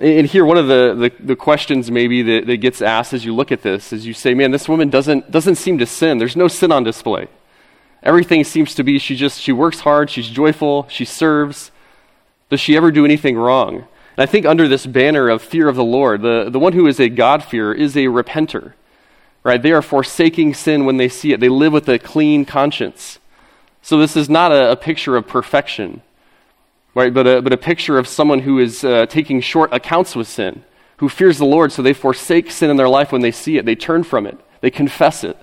And 0.00 0.26
here, 0.28 0.44
one 0.44 0.58
of 0.58 0.68
the, 0.68 0.94
the, 0.94 1.24
the, 1.24 1.36
questions 1.36 1.90
maybe 1.90 2.22
that, 2.22 2.46
that 2.46 2.58
gets 2.58 2.80
asked 2.80 3.12
as 3.12 3.24
you 3.24 3.34
look 3.34 3.50
at 3.50 3.62
this 3.62 3.92
is 3.92 4.06
you 4.06 4.14
say, 4.14 4.32
man, 4.32 4.52
this 4.52 4.68
woman 4.68 4.90
doesn't, 4.90 5.30
doesn't 5.30 5.56
seem 5.56 5.78
to 5.78 5.86
sin. 5.86 6.18
There's 6.18 6.36
no 6.36 6.46
sin 6.46 6.70
on 6.70 6.84
display. 6.84 7.26
Everything 8.02 8.44
seems 8.44 8.76
to 8.76 8.84
be 8.84 9.00
she 9.00 9.16
just, 9.16 9.40
she 9.40 9.50
works 9.50 9.80
hard, 9.80 10.08
she's 10.08 10.28
joyful, 10.28 10.86
she 10.88 11.04
serves. 11.04 11.72
Does 12.48 12.60
she 12.60 12.76
ever 12.76 12.92
do 12.92 13.04
anything 13.04 13.36
wrong? 13.36 13.74
And 13.76 13.86
I 14.18 14.26
think 14.26 14.46
under 14.46 14.68
this 14.68 14.86
banner 14.86 15.28
of 15.28 15.42
fear 15.42 15.68
of 15.68 15.74
the 15.74 15.84
Lord, 15.84 16.22
the, 16.22 16.48
the 16.48 16.60
one 16.60 16.74
who 16.74 16.86
is 16.86 17.00
a 17.00 17.08
God-fearer 17.08 17.74
is 17.74 17.96
a 17.96 18.04
repenter. 18.04 18.74
Right? 19.42 19.60
They 19.60 19.72
are 19.72 19.82
forsaking 19.82 20.54
sin 20.54 20.84
when 20.84 20.96
they 20.96 21.08
see 21.08 21.32
it. 21.32 21.40
They 21.40 21.48
live 21.48 21.72
with 21.72 21.88
a 21.88 21.98
clean 21.98 22.44
conscience. 22.44 23.18
So 23.82 23.98
this 23.98 24.16
is 24.16 24.28
not 24.28 24.52
a, 24.52 24.72
a 24.72 24.76
picture 24.76 25.16
of 25.16 25.26
perfection, 25.26 26.02
right? 26.94 27.12
But 27.12 27.26
a, 27.26 27.42
but 27.42 27.52
a 27.52 27.56
picture 27.56 27.98
of 27.98 28.08
someone 28.08 28.40
who 28.40 28.58
is 28.58 28.84
uh, 28.84 29.06
taking 29.06 29.40
short 29.40 29.72
accounts 29.72 30.16
with 30.16 30.28
sin, 30.28 30.64
who 30.98 31.08
fears 31.08 31.38
the 31.38 31.44
Lord, 31.44 31.72
so 31.72 31.82
they 31.82 31.92
forsake 31.92 32.50
sin 32.50 32.70
in 32.70 32.76
their 32.76 32.88
life 32.88 33.12
when 33.12 33.20
they 33.20 33.30
see 33.30 33.56
it. 33.56 33.64
They 33.64 33.76
turn 33.76 34.04
from 34.04 34.26
it. 34.26 34.38
They 34.60 34.70
confess 34.70 35.24
it. 35.24 35.36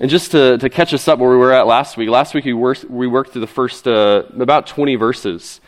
And 0.00 0.08
just 0.08 0.30
to, 0.30 0.58
to 0.58 0.70
catch 0.70 0.94
us 0.94 1.08
up 1.08 1.18
where 1.18 1.30
we 1.30 1.36
were 1.36 1.52
at 1.52 1.66
last 1.66 1.96
week, 1.96 2.08
last 2.08 2.32
week 2.32 2.44
we 2.44 2.52
worked, 2.52 2.84
we 2.84 3.08
worked 3.08 3.32
through 3.32 3.40
the 3.40 3.48
first 3.48 3.88
uh, 3.88 4.22
about 4.38 4.68
20 4.68 4.94
verses. 4.94 5.60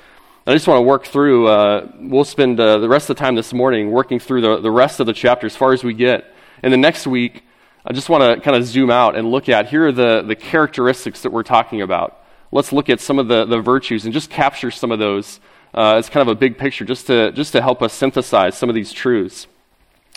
I 0.46 0.52
just 0.52 0.68
want 0.68 0.78
to 0.78 0.82
work 0.82 1.04
through, 1.04 1.48
uh, 1.48 1.90
we'll 1.98 2.24
spend 2.24 2.58
uh, 2.58 2.78
the 2.78 2.88
rest 2.88 3.10
of 3.10 3.16
the 3.16 3.20
time 3.20 3.34
this 3.34 3.52
morning 3.52 3.90
working 3.90 4.20
through 4.20 4.40
the, 4.40 4.60
the 4.60 4.70
rest 4.70 5.00
of 5.00 5.06
the 5.06 5.12
chapter 5.12 5.46
as 5.46 5.56
far 5.56 5.72
as 5.72 5.82
we 5.82 5.94
get. 5.94 6.32
And 6.62 6.72
the 6.72 6.76
next 6.76 7.06
week, 7.06 7.44
I 7.84 7.92
just 7.92 8.08
want 8.08 8.22
to 8.22 8.40
kind 8.40 8.56
of 8.56 8.64
zoom 8.64 8.90
out 8.90 9.16
and 9.16 9.30
look 9.30 9.48
at 9.48 9.68
here 9.68 9.88
are 9.88 9.92
the, 9.92 10.22
the 10.22 10.36
characteristics 10.36 11.22
that 11.22 11.30
we're 11.30 11.42
talking 11.42 11.82
about. 11.82 12.19
Let's 12.52 12.72
look 12.72 12.88
at 12.88 13.00
some 13.00 13.18
of 13.18 13.28
the, 13.28 13.44
the 13.44 13.60
virtues 13.60 14.04
and 14.04 14.12
just 14.12 14.30
capture 14.30 14.70
some 14.70 14.90
of 14.90 14.98
those 14.98 15.40
uh, 15.74 15.94
as 15.94 16.08
kind 16.08 16.28
of 16.28 16.28
a 16.28 16.34
big 16.34 16.58
picture 16.58 16.84
just 16.84 17.06
to, 17.06 17.30
just 17.32 17.52
to 17.52 17.62
help 17.62 17.80
us 17.80 17.92
synthesize 17.92 18.58
some 18.58 18.68
of 18.68 18.74
these 18.74 18.92
truths. 18.92 19.46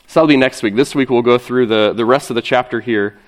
So 0.07 0.19
that'll 0.19 0.27
be 0.27 0.37
next 0.37 0.63
week. 0.63 0.75
This 0.75 0.95
week 0.95 1.09
we'll 1.09 1.21
go 1.21 1.37
through 1.37 1.67
the, 1.67 1.93
the 1.93 2.05
rest 2.05 2.29
of 2.29 2.35
the 2.35 2.41
chapter 2.41 2.81
here. 2.81 3.19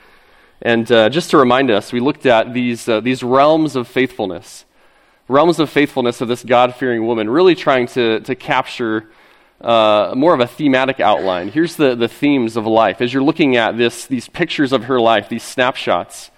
And 0.61 0.91
uh, 0.91 1.09
just 1.09 1.29
to 1.31 1.37
remind 1.37 1.69
us, 1.69 1.93
we 1.93 1.99
looked 1.99 2.25
at 2.25 2.53
these, 2.53 2.87
uh, 2.89 2.99
these 2.99 3.21
realms 3.23 3.75
of 3.75 3.87
faithfulness, 3.87 4.65
realms 5.27 5.59
of 5.59 5.69
faithfulness 5.69 6.21
of 6.21 6.27
this 6.27 6.43
God 6.43 6.75
fearing 6.75 7.05
woman, 7.05 7.29
really 7.29 7.55
trying 7.55 7.87
to, 7.87 8.21
to 8.21 8.35
capture 8.35 9.09
uh, 9.61 10.13
more 10.15 10.33
of 10.33 10.39
a 10.39 10.47
thematic 10.47 10.99
outline. 10.99 11.49
Here's 11.49 11.75
the, 11.75 11.95
the 11.95 12.07
themes 12.07 12.57
of 12.57 12.65
life. 12.65 13.01
As 13.01 13.13
you're 13.13 13.23
looking 13.23 13.55
at 13.55 13.77
this, 13.77 14.05
these 14.05 14.27
pictures 14.27 14.71
of 14.71 14.85
her 14.85 14.99
life, 14.99 15.29
these 15.29 15.43
snapshots, 15.43 16.31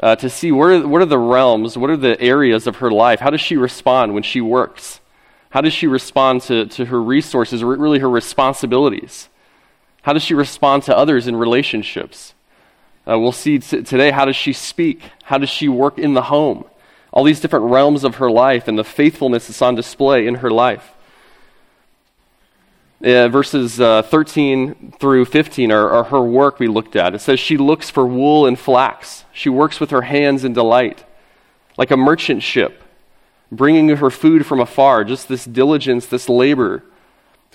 uh, 0.00 0.16
to 0.16 0.30
see 0.30 0.52
what 0.52 0.70
are, 0.70 0.86
what 0.86 1.02
are 1.02 1.06
the 1.06 1.18
realms, 1.18 1.76
what 1.76 1.90
are 1.90 1.96
the 1.96 2.20
areas 2.20 2.66
of 2.66 2.76
her 2.76 2.90
life. 2.90 3.20
How 3.20 3.30
does 3.30 3.40
she 3.40 3.56
respond 3.56 4.14
when 4.14 4.22
she 4.22 4.40
works? 4.40 5.00
How 5.50 5.60
does 5.60 5.72
she 5.72 5.86
respond 5.86 6.42
to, 6.42 6.66
to 6.66 6.86
her 6.86 7.02
resources, 7.02 7.64
really 7.64 7.98
her 7.98 8.10
responsibilities? 8.10 9.28
How 10.02 10.12
does 10.12 10.22
she 10.22 10.34
respond 10.34 10.84
to 10.84 10.96
others 10.96 11.26
in 11.26 11.36
relationships? 11.36 12.34
Uh, 13.08 13.18
we'll 13.18 13.32
see 13.32 13.58
t- 13.58 13.82
today 13.82 14.10
how 14.10 14.24
does 14.24 14.36
she 14.36 14.52
speak? 14.52 15.02
How 15.24 15.38
does 15.38 15.48
she 15.48 15.68
work 15.68 15.98
in 15.98 16.14
the 16.14 16.22
home? 16.22 16.64
All 17.10 17.24
these 17.24 17.40
different 17.40 17.66
realms 17.66 18.04
of 18.04 18.16
her 18.16 18.30
life 18.30 18.68
and 18.68 18.78
the 18.78 18.84
faithfulness 18.84 19.48
that's 19.48 19.62
on 19.62 19.74
display 19.74 20.26
in 20.26 20.36
her 20.36 20.50
life. 20.50 20.92
Uh, 23.02 23.28
verses 23.28 23.80
uh, 23.80 24.02
13 24.02 24.94
through 24.98 25.24
15 25.24 25.70
are, 25.70 25.88
are, 25.88 26.04
her 26.04 26.20
work 26.20 26.58
we 26.58 26.66
looked 26.66 26.96
at. 26.96 27.14
It 27.14 27.20
says 27.20 27.38
she 27.38 27.56
looks 27.56 27.88
for 27.88 28.04
wool 28.04 28.44
and 28.44 28.58
flax. 28.58 29.24
She 29.32 29.48
works 29.48 29.78
with 29.78 29.90
her 29.90 30.02
hands 30.02 30.44
in 30.44 30.52
delight, 30.52 31.04
like 31.76 31.92
a 31.92 31.96
merchant 31.96 32.42
ship, 32.42 32.82
bringing 33.52 33.88
her 33.88 34.10
food 34.10 34.44
from 34.44 34.58
afar. 34.58 35.04
Just 35.04 35.28
this 35.28 35.44
diligence, 35.44 36.06
this 36.06 36.28
labor 36.28 36.82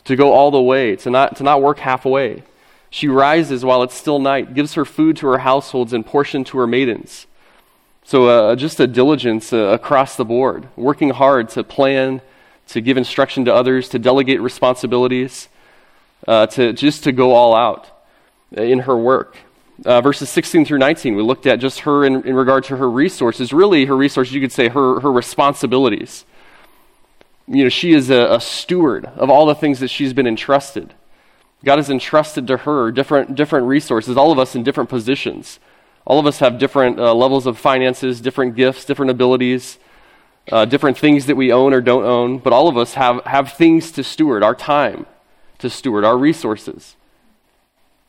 to 0.06 0.16
go 0.16 0.32
all 0.32 0.50
the 0.50 0.62
way, 0.62 0.96
to 0.96 1.10
not, 1.10 1.36
to 1.36 1.44
not 1.44 1.62
work 1.62 1.80
halfway. 1.80 2.44
She 2.90 3.10
rises 3.10 3.66
while 3.66 3.84
it's 3.84 3.96
still 3.96 4.20
night, 4.20 4.54
gives 4.54 4.76
her 4.76 4.86
food 4.86 5.18
to 5.18 5.28
her 5.28 5.40
households 5.40 5.92
and 5.92 6.06
portion 6.06 6.46
to 6.46 6.58
her 6.60 6.68
maidens. 6.68 7.28
So, 8.06 8.28
uh, 8.28 8.56
just 8.56 8.80
a 8.80 8.88
diligence 8.88 9.52
uh, 9.52 9.58
across 9.58 10.16
the 10.16 10.26
board, 10.26 10.68
working 10.76 11.10
hard 11.10 11.50
to 11.50 11.64
plan 11.64 12.22
to 12.68 12.82
give 12.82 12.98
instruction 12.98 13.46
to 13.46 13.54
others, 13.54 13.90
to 13.90 14.00
delegate 14.00 14.42
responsibilities, 14.42 15.50
uh, 16.28 16.48
to 16.48 16.74
just 16.74 17.04
to 17.04 17.12
go 17.12 17.34
all 17.34 17.56
out 17.56 17.90
in 18.52 18.80
her 18.80 18.98
work. 18.98 19.38
Uh, 19.86 20.02
verses 20.02 20.30
16 20.30 20.66
through 20.66 20.78
19, 20.78 21.16
we 21.16 21.24
looked 21.24 21.46
at 21.46 21.60
just 21.60 21.80
her 21.82 22.06
in, 22.06 22.26
in 22.28 22.36
regard 22.36 22.64
to 22.66 22.78
her 22.78 22.90
resources. 22.90 23.52
Really, 23.52 23.86
her 23.86 23.98
resources, 23.98 24.34
you 24.34 24.40
could 24.40 24.52
say 24.52 24.70
her, 24.70 25.00
her 25.00 25.12
responsibilities. 25.12 26.26
You 27.48 27.64
know, 27.64 27.70
she 27.70 27.92
is 27.94 28.10
a, 28.10 28.36
a 28.36 28.40
steward 28.40 29.06
of 29.06 29.30
all 29.30 29.46
the 29.46 29.56
things 29.56 29.80
that 29.80 29.90
she's 29.90 30.14
been 30.14 30.28
entrusted. 30.28 30.94
God 31.66 31.78
has 31.78 31.90
entrusted 31.90 32.48
to 32.48 32.58
her 32.58 32.92
different, 32.92 33.36
different 33.36 33.68
resources, 33.68 34.16
all 34.16 34.32
of 34.32 34.40
us 34.40 34.56
in 34.56 34.64
different 34.64 34.90
positions. 34.90 35.60
All 36.06 36.20
of 36.20 36.28
us 36.28 36.40
have 36.40 36.60
different 36.60 37.00
uh, 37.00 37.14
levels 37.14 37.46
of 37.46 37.58
finances, 37.58 38.22
different 38.22 38.56
gifts, 38.56 38.86
different 38.86 39.12
abilities 39.12 39.80
uh, 40.52 40.66
different 40.66 40.98
things 40.98 41.26
that 41.28 41.36
we 41.36 41.52
own 41.52 41.74
or 41.74 41.82
don't 41.82 42.04
own, 42.04 42.38
but 42.38 42.54
all 42.54 42.68
of 42.68 42.78
us 42.78 42.96
have, 42.96 43.24
have 43.26 43.54
things 43.54 43.92
to 43.92 44.04
steward 44.04 44.44
our 44.44 44.56
time 44.56 45.06
to 45.60 45.70
steward, 45.70 46.04
our 46.04 46.18
resources, 46.18 46.96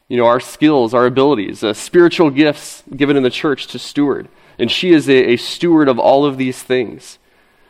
you 0.08 0.16
know, 0.16 0.26
our 0.26 0.40
skills, 0.40 0.92
our 0.92 1.06
abilities, 1.06 1.62
uh, 1.62 1.72
spiritual 1.72 2.28
gifts 2.28 2.82
given 2.94 3.16
in 3.16 3.22
the 3.22 3.30
church 3.30 3.68
to 3.68 3.78
steward. 3.78 4.28
And 4.58 4.70
she 4.70 4.92
is 4.92 5.08
a, 5.08 5.32
a 5.32 5.36
steward 5.36 5.88
of 5.88 5.98
all 5.98 6.24
of 6.24 6.36
these 6.36 6.62
things. 6.62 7.18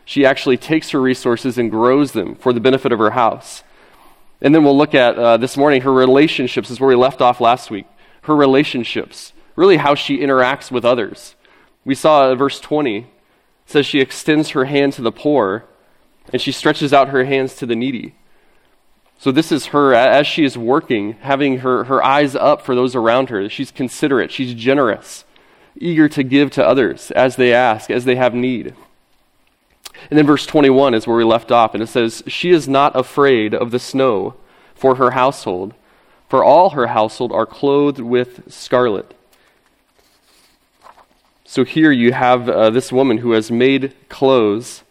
She 0.05 0.25
actually 0.25 0.57
takes 0.57 0.91
her 0.91 1.01
resources 1.01 1.59
and 1.59 1.71
grows 1.71 2.13
them 2.13 2.35
for 2.35 2.53
the 2.53 2.61
benefit 2.61 2.93
of 2.93 2.99
her 2.99 3.11
house. 3.11 3.63
And 4.41 4.55
then 4.55 4.65
we'll 4.65 4.77
look 4.77 4.95
at 4.95 5.17
uh, 5.17 5.37
this 5.37 5.57
morning 5.57 5.83
her 5.83 5.93
relationships, 5.93 6.71
is 6.71 6.81
where 6.81 6.89
we 6.89 6.97
left 6.97 7.21
off 7.21 7.41
last 7.41 7.71
week. 7.71 7.87
Her 8.23 8.35
relationships, 8.35 9.33
really 9.55 9.77
how 9.77 9.95
she 9.95 10.19
interacts 10.19 10.71
with 10.71 10.85
others. 10.85 11.35
We 11.85 11.95
saw 11.95 12.35
verse 12.35 12.59
20 12.59 13.07
says 13.67 13.87
she 13.87 14.01
extends 14.01 14.51
her 14.51 14.67
hand 14.67 14.93
to 14.95 15.03
the 15.03 15.13
poor 15.13 15.65
and 16.33 16.41
she 16.41 16.53
stretches 16.53 16.93
out 16.93 17.09
her 17.09 17.25
hands 17.25 17.55
to 17.57 17.67
the 17.67 17.77
needy. 17.77 18.15
So, 19.19 19.31
this 19.31 19.53
is 19.53 19.67
her, 19.67 19.95
as 19.95 20.27
she 20.27 20.45
is 20.45 20.59
working, 20.59 21.13
having 21.21 21.59
her, 21.59 21.85
her 21.85 22.03
eyes 22.05 22.35
up 22.35 22.63
for 22.63 22.75
those 22.75 22.95
around 22.95 23.31
her. 23.31 23.49
She's 23.49 23.71
considerate, 23.71 24.31
she's 24.31 24.55
generous, 24.55 25.25
eager 25.77 26.09
to 26.09 26.23
give 26.23 26.51
to 26.53 26.67
others 26.67 27.11
as 27.13 27.37
they 27.37 27.53
ask, 27.53 27.91
as 27.91 28.05
they 28.05 28.17
have 28.17 28.35
need. 28.35 28.75
And 30.11 30.19
then 30.19 30.27
verse 30.27 30.45
21 30.45 30.95
is 30.95 31.07
where 31.07 31.17
we 31.17 31.25
left 31.25 31.53
off, 31.53 31.75
and 31.75 31.83
it 31.83 31.87
says, 31.87 32.23
She 32.27 32.51
is 32.51 32.69
not 32.69 32.97
afraid 32.97 33.55
of 33.55 33.71
the 33.71 33.79
snow 33.79 34.35
for 34.75 34.97
her 34.97 35.13
household, 35.13 35.75
for 36.29 36.45
all 36.45 36.71
her 36.71 36.89
household 36.89 37.33
are 37.33 37.47
clothed 37.47 38.01
with 38.01 38.53
scarlet. 38.53 39.15
So 41.55 41.63
here 41.63 41.93
you 41.93 42.13
have 42.13 42.49
uh, 42.49 42.71
this 42.71 42.91
woman 42.91 43.19
who 43.19 43.31
has 43.31 43.49
made 43.49 43.95
clothes. 44.09 44.83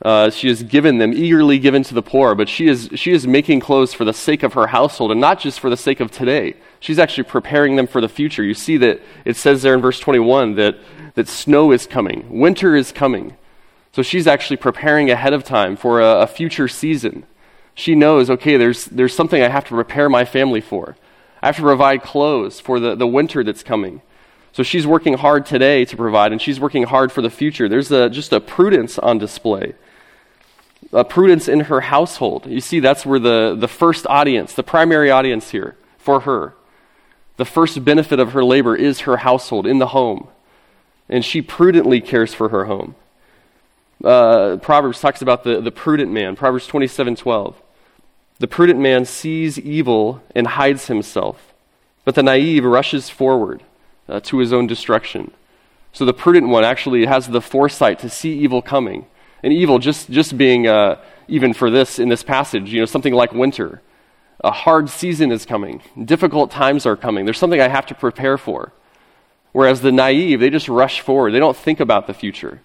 Uh, 0.00 0.30
she 0.30 0.46
has 0.46 0.62
given 0.62 0.98
them, 0.98 1.12
eagerly 1.12 1.58
given 1.58 1.82
to 1.82 1.94
the 1.94 2.00
poor, 2.00 2.36
but 2.36 2.48
she 2.48 2.68
is, 2.68 2.90
she 2.94 3.10
is 3.10 3.26
making 3.26 3.58
clothes 3.58 3.92
for 3.92 4.04
the 4.04 4.12
sake 4.12 4.44
of 4.44 4.52
her 4.52 4.68
household 4.68 5.10
and 5.10 5.20
not 5.20 5.40
just 5.40 5.58
for 5.58 5.68
the 5.68 5.76
sake 5.76 5.98
of 5.98 6.12
today. 6.12 6.54
She's 6.78 7.00
actually 7.00 7.24
preparing 7.24 7.74
them 7.74 7.88
for 7.88 8.00
the 8.00 8.08
future. 8.08 8.44
You 8.44 8.54
see 8.54 8.76
that 8.76 9.00
it 9.24 9.34
says 9.34 9.62
there 9.62 9.74
in 9.74 9.80
verse 9.80 9.98
21 9.98 10.54
that, 10.54 10.76
that 11.16 11.26
snow 11.26 11.72
is 11.72 11.88
coming, 11.88 12.38
winter 12.38 12.76
is 12.76 12.92
coming. 12.92 13.36
So 13.90 14.02
she's 14.02 14.28
actually 14.28 14.58
preparing 14.58 15.10
ahead 15.10 15.32
of 15.32 15.42
time 15.42 15.74
for 15.74 16.00
a, 16.00 16.20
a 16.20 16.26
future 16.28 16.68
season. 16.68 17.26
She 17.74 17.96
knows, 17.96 18.30
okay, 18.30 18.56
there's, 18.56 18.84
there's 18.84 19.16
something 19.16 19.42
I 19.42 19.48
have 19.48 19.64
to 19.64 19.74
prepare 19.74 20.08
my 20.08 20.24
family 20.24 20.60
for. 20.60 20.96
I 21.42 21.46
have 21.46 21.56
to 21.56 21.62
provide 21.62 22.04
clothes 22.04 22.60
for 22.60 22.78
the, 22.78 22.94
the 22.94 23.08
winter 23.08 23.42
that's 23.42 23.64
coming. 23.64 24.02
So 24.52 24.62
she's 24.62 24.86
working 24.86 25.14
hard 25.14 25.46
today 25.46 25.84
to 25.84 25.96
provide, 25.96 26.32
and 26.32 26.42
she's 26.42 26.58
working 26.58 26.84
hard 26.84 27.12
for 27.12 27.22
the 27.22 27.30
future. 27.30 27.68
There's 27.68 27.92
a, 27.92 28.10
just 28.10 28.32
a 28.32 28.40
prudence 28.40 28.98
on 28.98 29.18
display, 29.18 29.74
a 30.92 31.04
prudence 31.04 31.46
in 31.46 31.60
her 31.60 31.82
household. 31.82 32.46
You 32.46 32.60
see, 32.60 32.80
that's 32.80 33.06
where 33.06 33.20
the, 33.20 33.54
the 33.56 33.68
first 33.68 34.06
audience, 34.08 34.54
the 34.54 34.64
primary 34.64 35.10
audience 35.10 35.50
here 35.50 35.76
for 35.98 36.20
her, 36.20 36.54
the 37.36 37.44
first 37.44 37.84
benefit 37.84 38.18
of 38.18 38.32
her 38.32 38.44
labor 38.44 38.74
is 38.74 39.00
her 39.00 39.18
household 39.18 39.66
in 39.66 39.78
the 39.78 39.88
home. 39.88 40.28
And 41.08 41.24
she 41.24 41.42
prudently 41.42 42.00
cares 42.00 42.34
for 42.34 42.48
her 42.50 42.66
home. 42.66 42.96
Uh, 44.02 44.56
Proverbs 44.60 45.00
talks 45.00 45.22
about 45.22 45.44
the, 45.44 45.60
the 45.60 45.70
prudent 45.70 46.10
man, 46.10 46.34
Proverbs 46.34 46.66
27 46.66 47.16
12. 47.16 47.60
The 48.38 48.48
prudent 48.48 48.80
man 48.80 49.04
sees 49.04 49.58
evil 49.58 50.22
and 50.34 50.46
hides 50.46 50.86
himself, 50.86 51.52
but 52.04 52.14
the 52.14 52.22
naive 52.22 52.64
rushes 52.64 53.10
forward 53.10 53.62
uh, 54.10 54.20
to 54.20 54.38
his 54.38 54.52
own 54.52 54.66
destruction. 54.66 55.30
So 55.92 56.04
the 56.04 56.12
prudent 56.12 56.48
one 56.48 56.64
actually 56.64 57.06
has 57.06 57.28
the 57.28 57.40
foresight 57.40 57.98
to 58.00 58.08
see 58.08 58.38
evil 58.38 58.60
coming. 58.60 59.06
And 59.42 59.52
evil 59.52 59.78
just, 59.78 60.10
just 60.10 60.36
being, 60.36 60.66
uh, 60.66 61.00
even 61.28 61.54
for 61.54 61.70
this 61.70 61.98
in 61.98 62.08
this 62.08 62.22
passage, 62.22 62.72
you 62.72 62.80
know, 62.80 62.86
something 62.86 63.14
like 63.14 63.32
winter. 63.32 63.80
A 64.42 64.50
hard 64.50 64.88
season 64.88 65.32
is 65.32 65.46
coming. 65.46 65.82
Difficult 66.02 66.50
times 66.50 66.86
are 66.86 66.96
coming. 66.96 67.24
There's 67.24 67.38
something 67.38 67.60
I 67.60 67.68
have 67.68 67.86
to 67.86 67.94
prepare 67.94 68.36
for. 68.36 68.72
Whereas 69.52 69.80
the 69.80 69.92
naive, 69.92 70.40
they 70.40 70.50
just 70.50 70.68
rush 70.68 71.00
forward. 71.00 71.32
They 71.32 71.38
don't 71.38 71.56
think 71.56 71.80
about 71.80 72.06
the 72.06 72.14
future. 72.14 72.60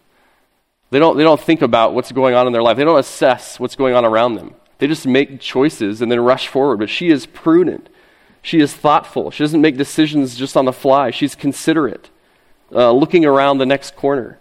They 0.91 0.99
don't, 0.99 1.17
they 1.17 1.23
don't 1.23 1.41
think 1.41 1.61
about 1.61 1.93
what's 1.93 2.11
going 2.11 2.35
on 2.35 2.47
in 2.47 2.53
their 2.53 2.61
life. 2.61 2.77
They 2.77 2.83
don't 2.83 2.99
assess 2.99 3.59
what's 3.59 3.75
going 3.75 3.95
on 3.95 4.05
around 4.05 4.35
them. 4.35 4.53
They 4.77 4.87
just 4.87 5.07
make 5.07 5.39
choices 5.39 6.01
and 6.01 6.11
then 6.11 6.19
rush 6.19 6.47
forward. 6.47 6.79
But 6.79 6.89
she 6.89 7.09
is 7.09 7.25
prudent. 7.25 7.89
She 8.45 8.59
is 8.59 8.75
thoughtful. 8.75 9.31
She 9.31 9.43
doesn't 9.43 9.59
make 9.59 9.75
decisions 9.75 10.35
just 10.35 10.55
on 10.55 10.65
the 10.65 10.71
fly. 10.71 11.09
She's 11.09 11.33
considerate, 11.33 12.11
uh, 12.71 12.91
looking 12.91 13.25
around 13.25 13.57
the 13.57 13.65
next 13.65 13.95
corner. 13.95 14.37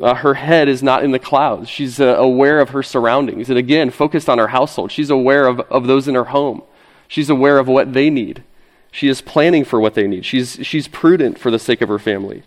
Uh, 0.00 0.14
her 0.14 0.34
head 0.34 0.68
is 0.68 0.82
not 0.82 1.04
in 1.04 1.12
the 1.12 1.20
clouds. 1.20 1.68
She's 1.68 2.00
uh, 2.00 2.16
aware 2.16 2.58
of 2.58 2.70
her 2.70 2.82
surroundings. 2.82 3.48
And 3.48 3.56
again, 3.56 3.90
focused 3.90 4.28
on 4.28 4.38
her 4.38 4.48
household. 4.48 4.90
She's 4.90 5.08
aware 5.08 5.46
of, 5.46 5.60
of 5.60 5.86
those 5.86 6.08
in 6.08 6.16
her 6.16 6.24
home. 6.24 6.64
She's 7.06 7.30
aware 7.30 7.60
of 7.60 7.68
what 7.68 7.92
they 7.92 8.10
need. 8.10 8.42
She 8.90 9.06
is 9.06 9.20
planning 9.20 9.64
for 9.64 9.78
what 9.78 9.94
they 9.94 10.08
need. 10.08 10.24
She's, 10.24 10.58
she's 10.66 10.88
prudent 10.88 11.38
for 11.38 11.52
the 11.52 11.60
sake 11.60 11.82
of 11.82 11.88
her 11.88 12.00
family. 12.00 12.42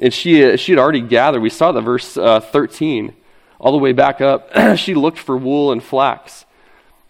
And 0.00 0.14
she, 0.14 0.44
uh, 0.44 0.56
she 0.58 0.70
had 0.70 0.78
already 0.78 1.00
gathered. 1.00 1.40
We 1.40 1.50
saw 1.50 1.72
the 1.72 1.80
verse 1.80 2.16
uh, 2.16 2.38
13 2.38 3.16
all 3.58 3.72
the 3.72 3.78
way 3.78 3.94
back 3.94 4.20
up. 4.20 4.48
she 4.76 4.94
looked 4.94 5.18
for 5.18 5.36
wool 5.36 5.72
and 5.72 5.82
flax 5.82 6.44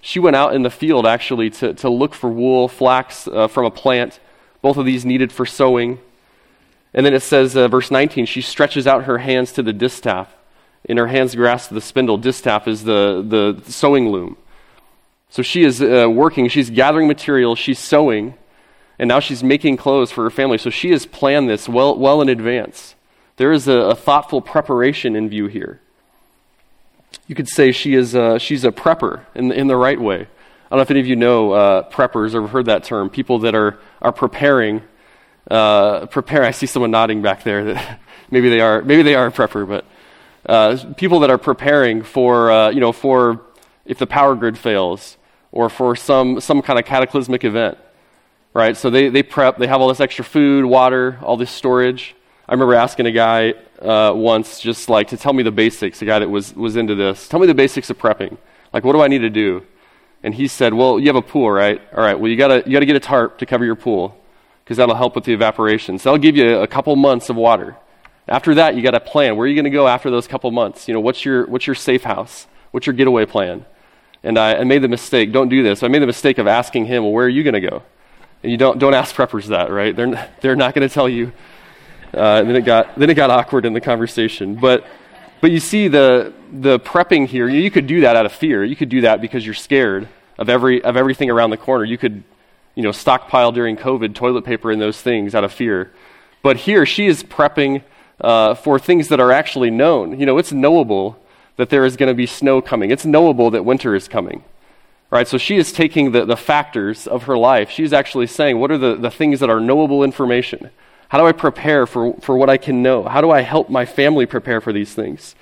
she 0.01 0.19
went 0.19 0.37
out 0.37 0.55
in 0.55 0.63
the 0.63 0.71
field 0.71 1.07
actually 1.07 1.51
to, 1.51 1.75
to 1.75 1.89
look 1.89 2.15
for 2.15 2.31
wool, 2.31 2.69
flax 2.69 3.29
uh, 3.29 3.49
from 3.49 3.67
a 3.67 3.71
plant, 3.71 4.19
both 4.63 4.77
of 4.77 4.87
these 4.87 5.05
needed 5.05 5.33
for 5.33 5.45
sewing. 5.45 5.99
And 6.95 7.05
then 7.05 7.15
it 7.15 7.23
says, 7.23 7.57
uh, 7.57 7.69
verse 7.69 7.91
19, 7.91 8.27
she 8.27 8.41
stretches 8.41 8.87
out 8.87 9.05
her 9.05 9.19
hands 9.19 9.53
to 9.53 9.63
the 9.63 9.73
distaff. 9.73 10.35
In 10.85 10.97
her 10.97 11.07
hands 11.07 11.35
grasp 11.35 11.71
the 11.71 11.81
spindle. 11.81 12.17
Distaff 12.17 12.67
is 12.67 12.85
the, 12.85 13.23
the 13.27 13.71
sewing 13.71 14.09
loom. 14.09 14.37
So 15.29 15.43
she 15.43 15.63
is 15.63 15.81
uh, 15.81 16.09
working, 16.11 16.49
she's 16.49 16.71
gathering 16.71 17.07
material, 17.07 17.55
she's 17.55 17.79
sewing, 17.79 18.35
and 18.99 19.07
now 19.07 19.21
she's 19.21 19.45
making 19.45 19.77
clothes 19.77 20.11
for 20.11 20.25
her 20.25 20.31
family. 20.31 20.59
So 20.59 20.71
she 20.71 20.91
has 20.91 21.07
planned 21.07 21.49
this 21.49 21.69
well, 21.69 21.97
well 21.97 22.21
in 22.21 22.29
advance. 22.29 22.97
There 23.37 23.53
is 23.53 23.69
a, 23.69 23.79
a 23.79 23.95
thoughtful 23.95 24.41
preparation 24.41 25.15
in 25.15 25.29
view 25.29 25.47
here 25.47 25.81
you 27.27 27.35
could 27.35 27.49
say 27.49 27.73
she 27.73 27.95
is 27.95 28.15
a, 28.15 28.39
she's 28.39 28.65
a 28.65 28.73
prepper 28.73 29.25
in, 29.35 29.53
in 29.53 29.67
the 29.67 29.77
right 29.77 30.01
way. 30.01 30.23
I 30.23 30.77
don't 30.77 30.79
know 30.79 30.83
if 30.83 30.91
any 30.91 31.01
of 31.01 31.07
you 31.07 31.17
know 31.17 31.53
uh, 31.53 31.91
preppers 31.91 32.35
or 32.35 32.47
heard 32.47 32.67
that 32.67 32.85
term, 32.85 33.11
people 33.11 33.41
that 33.41 33.55
are, 33.55 33.79
are 34.01 34.13
preparing. 34.13 34.83
Uh, 35.51 36.07
prepare. 36.07 36.45
I 36.45 36.53
see 36.53 36.67
someone 36.67 36.93
nodding 36.93 37.23
back 37.23 37.43
there. 37.43 37.65
That 37.65 38.01
maybe 38.31 38.49
they 38.49 38.61
are. 38.61 38.83
Maybe 38.83 39.03
they 39.03 39.17
are 39.17 39.27
a 39.27 39.33
prepper, 39.33 39.67
but 39.67 39.85
uh, 40.47 40.93
people 40.97 41.21
that 41.21 41.31
are 41.31 41.39
preparing 41.39 42.03
for 42.03 42.53
uh, 42.53 42.71
you 42.71 42.79
know 42.79 42.93
for 42.93 43.41
if 43.85 43.99
the 43.99 44.07
power 44.07 44.37
grid 44.37 44.57
fails 44.57 45.17
or 45.51 45.69
for 45.69 45.97
some 45.97 46.41
some 46.41 46.63
kind 46.63 46.79
of 46.79 46.85
cataclysmic 46.85 47.43
event, 47.43 47.77
right? 48.55 48.77
So 48.77 48.91
they 48.91 49.09
they 49.09 49.25
prep. 49.25 49.59
They 49.59 49.67
have 49.67 49.81
all 49.81 49.89
this 49.89 50.01
extra 50.01 50.25
food, 50.25 50.65
water, 50.65 51.19
all 51.23 51.37
this 51.37 51.51
storage. 51.51 52.15
I 52.51 52.55
remember 52.55 52.75
asking 52.75 53.07
a 53.07 53.13
guy 53.13 53.55
uh, 53.81 54.13
once 54.13 54.59
just 54.59 54.89
like 54.89 55.07
to 55.09 55.17
tell 55.17 55.33
me 55.33 55.45
the 55.45 55.53
basics, 55.53 56.03
a 56.03 56.05
guy 56.05 56.19
that 56.19 56.29
was, 56.29 56.53
was 56.53 56.75
into 56.75 56.97
this. 56.97 57.29
Tell 57.29 57.39
me 57.39 57.47
the 57.47 57.55
basics 57.55 57.91
of 57.91 57.99
prepping. 57.99 58.39
Like, 58.73 58.83
what 58.83 58.95
do 58.95 59.01
I 59.01 59.07
need 59.07 59.21
to 59.21 59.31
do? 59.31 59.65
And 60.25 60.35
he 60.35 60.49
said, 60.49 60.75
Well, 60.75 60.99
you 60.99 61.07
have 61.07 61.15
a 61.15 61.23
pool, 61.23 61.49
right? 61.49 61.81
All 61.97 62.03
right, 62.03 62.19
well, 62.19 62.29
you 62.29 62.37
got 62.37 62.49
to 62.49 62.57
you 62.67 62.73
got 62.73 62.81
to 62.81 62.87
get 62.87 62.97
a 62.97 63.01
tarp 63.01 63.39
to 63.39 63.47
cover 63.47 63.65
your 63.65 63.77
pool 63.77 64.21
because 64.65 64.79
that'll 64.79 64.97
help 64.97 65.15
with 65.15 65.23
the 65.23 65.33
evaporation. 65.33 65.97
So 65.97 66.11
that'll 66.11 66.21
give 66.21 66.37
you 66.37 66.57
a 66.57 66.67
couple 66.67 66.97
months 66.97 67.31
of 67.31 67.37
water. 67.37 67.77
After 68.27 68.57
that, 68.57 68.75
you 68.75 68.83
got 68.83 68.93
to 68.93 69.01
plan. 69.01 69.37
Where 69.37 69.45
are 69.45 69.49
you 69.49 69.55
going 69.55 69.65
to 69.65 69.71
go 69.71 69.87
after 69.87 70.11
those 70.11 70.27
couple 70.27 70.51
months? 70.51 70.89
You 70.89 70.95
know, 70.95 71.01
what's 71.01 71.25
your, 71.25 71.47
what's 71.47 71.69
your 71.69 71.77
safe 71.77 72.03
house? 72.03 72.49
What's 72.73 72.85
your 72.85 72.95
getaway 72.95 73.27
plan? 73.27 73.65
And 74.25 74.37
I, 74.37 74.57
I 74.57 74.65
made 74.65 74.83
the 74.83 74.89
mistake, 74.89 75.33
don't 75.33 75.49
do 75.49 75.63
this. 75.63 75.85
I 75.85 75.89
made 75.89 76.03
the 76.03 76.07
mistake 76.07 76.39
of 76.39 76.49
asking 76.49 76.87
him, 76.87 77.05
Well, 77.05 77.13
where 77.13 77.27
are 77.27 77.29
you 77.29 77.45
going 77.45 77.55
to 77.55 77.61
go? 77.61 77.85
And 78.43 78.51
you 78.51 78.59
don't, 78.59 78.81
don't 78.81 78.95
ask 78.95 79.15
preppers 79.15 79.47
that, 79.47 79.71
right? 79.71 79.95
They're, 79.95 80.29
they're 80.41 80.57
not 80.57 80.75
going 80.75 80.89
to 80.89 80.93
tell 80.93 81.09
you. 81.09 81.33
Uh, 82.13 82.43
then, 82.43 82.57
it 82.57 82.63
got, 82.63 82.99
then 82.99 83.11
it 83.11 83.15
got 83.15 83.31
awkward 83.31 83.65
in 83.65 83.73
the 83.73 83.81
conversation. 83.81 84.57
But, 84.57 84.85
but 85.41 85.51
you 85.51 85.61
see 85.61 85.89
the, 85.89 86.33
the 86.53 86.81
prepping 86.81 87.27
here, 87.27 87.49
you 87.49 87.71
could 87.71 87.87
do 87.87 88.01
that 88.03 88.17
out 88.17 88.27
of 88.27 88.33
fear. 88.33 88.65
You 88.65 88.77
could 88.77 88.89
do 88.89 89.03
that 89.03 89.21
because 89.21 89.45
you're 89.45 89.55
scared 89.55 90.09
of, 90.39 90.49
every, 90.49 90.83
of 90.83 90.97
everything 90.97 91.31
around 91.31 91.51
the 91.51 91.57
corner. 91.57 91.85
You 91.85 91.99
could 91.99 92.25
you 92.75 92.83
know, 92.83 92.93
stockpile 92.93 93.53
during 93.53 93.77
COVID 93.77 94.15
toilet 94.15 94.45
paper 94.45 94.71
and 94.71 94.81
those 94.81 95.01
things 95.01 95.35
out 95.35 95.45
of 95.45 95.53
fear. 95.53 95.93
But 96.43 96.57
here, 96.57 96.87
she 96.87 97.07
is 97.07 97.23
prepping 97.23 97.83
uh, 98.21 98.55
for 98.55 98.79
things 98.79 99.09
that 99.09 99.21
are 99.21 99.33
actually 99.33 99.71
known. 99.71 100.19
You 100.19 100.27
know, 100.27 100.39
it's 100.39 100.53
knowable 100.53 101.19
that 101.57 101.69
there 101.69 101.85
is 101.85 101.97
going 101.97 102.09
to 102.09 102.15
be 102.15 102.27
snow 102.27 102.63
coming, 102.63 102.91
it's 102.91 103.05
knowable 103.05 103.51
that 103.51 103.65
winter 103.65 103.95
is 103.95 104.09
coming. 104.09 104.45
Right, 105.11 105.27
so 105.27 105.39
she 105.39 105.57
is 105.57 105.73
taking 105.73 106.13
the, 106.13 106.25
the 106.25 106.37
factors 106.37 107.09
of 107.09 107.25
her 107.25 107.37
life. 107.37 107.69
She's 107.69 107.93
actually 107.93 108.29
saying, 108.29 108.61
what 108.61 108.71
are 108.71 108.79
the, 108.79 108.95
the 108.95 109.11
things 109.11 109.41
that 109.41 109.51
are 109.51 109.59
knowable 109.59 110.05
information? 110.05 110.71
How 111.11 111.19
do 111.19 111.27
I 111.27 111.33
prepare 111.33 111.87
for, 111.87 112.15
for 112.21 112.37
what 112.37 112.49
I 112.49 112.57
can 112.57 112.83
know? 112.85 113.03
How 113.03 113.21
do 113.21 113.33
I 113.33 113.41
help 113.41 113.69
my 113.69 113.85
family 113.85 114.27
prepare 114.27 114.61
for 114.61 114.73
these 114.73 114.95
things? 114.95 115.35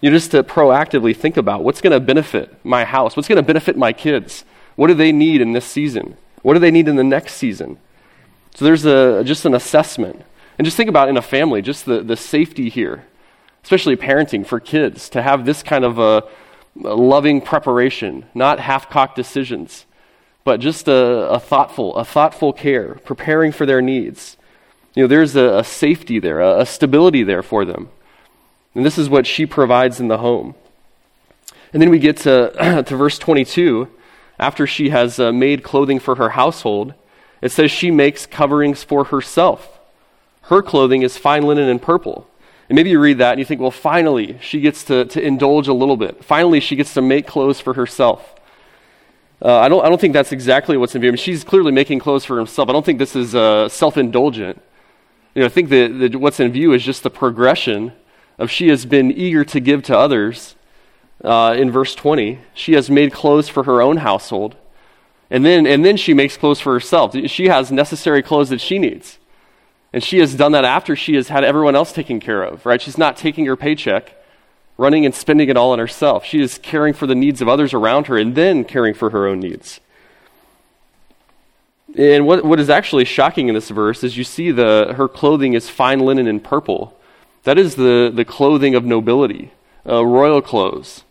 You 0.00 0.08
know, 0.08 0.16
just 0.16 0.30
to 0.30 0.42
proactively 0.42 1.14
think 1.14 1.36
about 1.36 1.62
what's 1.62 1.82
going 1.82 1.92
to 1.92 2.00
benefit 2.00 2.64
my 2.64 2.84
house, 2.84 3.14
what's 3.14 3.28
going 3.28 3.36
to 3.36 3.42
benefit 3.42 3.76
my 3.76 3.92
kids, 3.92 4.46
what 4.74 4.86
do 4.86 4.94
they 4.94 5.12
need 5.12 5.42
in 5.42 5.52
this 5.52 5.66
season, 5.66 6.16
what 6.40 6.54
do 6.54 6.60
they 6.60 6.70
need 6.70 6.88
in 6.88 6.96
the 6.96 7.04
next 7.04 7.34
season. 7.34 7.78
So 8.54 8.64
there's 8.64 8.86
a, 8.86 9.22
just 9.22 9.44
an 9.44 9.52
assessment. 9.52 10.24
And 10.56 10.64
just 10.64 10.78
think 10.78 10.88
about 10.88 11.10
in 11.10 11.18
a 11.18 11.22
family, 11.22 11.60
just 11.60 11.84
the, 11.84 12.02
the 12.02 12.16
safety 12.16 12.70
here, 12.70 13.04
especially 13.62 13.96
parenting 13.96 14.46
for 14.46 14.60
kids, 14.60 15.10
to 15.10 15.20
have 15.20 15.44
this 15.44 15.62
kind 15.62 15.84
of 15.84 15.98
a, 15.98 16.26
a 16.82 16.94
loving 16.94 17.42
preparation, 17.42 18.24
not 18.34 18.60
half 18.60 18.88
cocked 18.88 19.16
decisions, 19.16 19.84
but 20.42 20.58
just 20.58 20.88
a, 20.88 21.28
a, 21.28 21.38
thoughtful, 21.38 21.94
a 21.96 22.04
thoughtful 22.04 22.54
care, 22.54 22.94
preparing 23.04 23.52
for 23.52 23.66
their 23.66 23.82
needs. 23.82 24.38
You 24.94 25.04
know, 25.04 25.06
there's 25.06 25.36
a, 25.36 25.58
a 25.58 25.64
safety 25.64 26.18
there, 26.18 26.40
a, 26.40 26.60
a 26.60 26.66
stability 26.66 27.22
there 27.22 27.42
for 27.42 27.64
them. 27.64 27.88
And 28.74 28.84
this 28.84 28.98
is 28.98 29.08
what 29.08 29.26
she 29.26 29.46
provides 29.46 30.00
in 30.00 30.08
the 30.08 30.18
home. 30.18 30.54
And 31.72 31.80
then 31.80 31.90
we 31.90 31.98
get 31.98 32.18
to, 32.18 32.82
to 32.86 32.96
verse 32.96 33.18
22. 33.18 33.88
After 34.38 34.66
she 34.66 34.90
has 34.90 35.18
uh, 35.18 35.32
made 35.32 35.62
clothing 35.62 35.98
for 35.98 36.16
her 36.16 36.30
household, 36.30 36.94
it 37.40 37.52
says 37.52 37.70
she 37.70 37.90
makes 37.90 38.26
coverings 38.26 38.82
for 38.82 39.04
herself. 39.04 39.80
Her 40.42 40.62
clothing 40.62 41.02
is 41.02 41.16
fine 41.16 41.42
linen 41.42 41.68
and 41.68 41.80
purple. 41.80 42.28
And 42.68 42.76
maybe 42.76 42.90
you 42.90 42.98
read 42.98 43.18
that 43.18 43.32
and 43.32 43.38
you 43.38 43.44
think, 43.44 43.60
well, 43.60 43.70
finally, 43.70 44.38
she 44.40 44.60
gets 44.60 44.84
to, 44.84 45.04
to 45.06 45.20
indulge 45.20 45.68
a 45.68 45.72
little 45.72 45.96
bit. 45.96 46.24
Finally, 46.24 46.60
she 46.60 46.76
gets 46.76 46.94
to 46.94 47.02
make 47.02 47.26
clothes 47.26 47.60
for 47.60 47.74
herself. 47.74 48.34
Uh, 49.40 49.58
I, 49.58 49.68
don't, 49.68 49.84
I 49.84 49.88
don't 49.88 50.00
think 50.00 50.14
that's 50.14 50.32
exactly 50.32 50.76
what's 50.76 50.94
in 50.94 51.00
view. 51.00 51.10
I 51.10 51.12
mean, 51.12 51.18
she's 51.18 51.44
clearly 51.44 51.72
making 51.72 51.98
clothes 51.98 52.24
for 52.24 52.36
herself. 52.36 52.68
I 52.68 52.72
don't 52.72 52.84
think 52.84 52.98
this 52.98 53.16
is 53.16 53.34
uh, 53.34 53.68
self 53.68 53.96
indulgent. 53.96 54.62
You 55.34 55.40
know, 55.40 55.46
I 55.46 55.48
think 55.48 55.70
that, 55.70 56.16
what's 56.16 56.40
in 56.40 56.52
view 56.52 56.72
is 56.72 56.82
just 56.82 57.02
the 57.02 57.10
progression 57.10 57.92
of 58.38 58.50
she 58.50 58.68
has 58.68 58.84
been 58.84 59.10
eager 59.10 59.44
to 59.46 59.60
give 59.60 59.82
to 59.84 59.96
others. 59.96 60.56
Uh, 61.24 61.54
in 61.56 61.70
verse 61.70 61.94
20, 61.94 62.38
she 62.52 62.72
has 62.74 62.90
made 62.90 63.12
clothes 63.12 63.48
for 63.48 63.62
her 63.62 63.80
own 63.80 63.98
household. 63.98 64.56
And 65.30 65.46
then, 65.46 65.66
and 65.66 65.84
then 65.84 65.96
she 65.96 66.12
makes 66.12 66.36
clothes 66.36 66.60
for 66.60 66.74
herself. 66.74 67.16
She 67.26 67.46
has 67.46 67.72
necessary 67.72 68.22
clothes 68.22 68.50
that 68.50 68.60
she 68.60 68.78
needs. 68.78 69.18
And 69.92 70.02
she 70.02 70.18
has 70.18 70.34
done 70.34 70.52
that 70.52 70.64
after 70.64 70.96
she 70.96 71.14
has 71.14 71.28
had 71.28 71.44
everyone 71.44 71.76
else 71.76 71.92
taken 71.92 72.20
care 72.20 72.42
of, 72.42 72.66
right? 72.66 72.80
She's 72.80 72.98
not 72.98 73.16
taking 73.16 73.46
her 73.46 73.56
paycheck, 73.56 74.14
running 74.76 75.06
and 75.06 75.14
spending 75.14 75.48
it 75.48 75.56
all 75.56 75.72
on 75.72 75.78
herself. 75.78 76.24
She 76.24 76.40
is 76.40 76.58
caring 76.58 76.92
for 76.94 77.06
the 77.06 77.14
needs 77.14 77.40
of 77.40 77.48
others 77.48 77.72
around 77.72 78.06
her 78.08 78.18
and 78.18 78.34
then 78.34 78.64
caring 78.64 78.94
for 78.94 79.10
her 79.10 79.26
own 79.26 79.40
needs. 79.40 79.80
And 81.96 82.26
what, 82.26 82.44
what 82.44 82.58
is 82.58 82.70
actually 82.70 83.04
shocking 83.04 83.48
in 83.48 83.54
this 83.54 83.68
verse 83.68 84.02
is 84.02 84.16
you 84.16 84.24
see 84.24 84.50
the, 84.50 84.94
her 84.96 85.08
clothing 85.08 85.52
is 85.54 85.68
fine 85.68 86.00
linen 86.00 86.26
and 86.26 86.42
purple. 86.42 86.96
That 87.44 87.58
is 87.58 87.74
the, 87.74 88.10
the 88.12 88.24
clothing 88.24 88.74
of 88.74 88.84
nobility, 88.84 89.52
uh, 89.86 90.04
royal 90.04 90.40
clothes. 90.40 91.04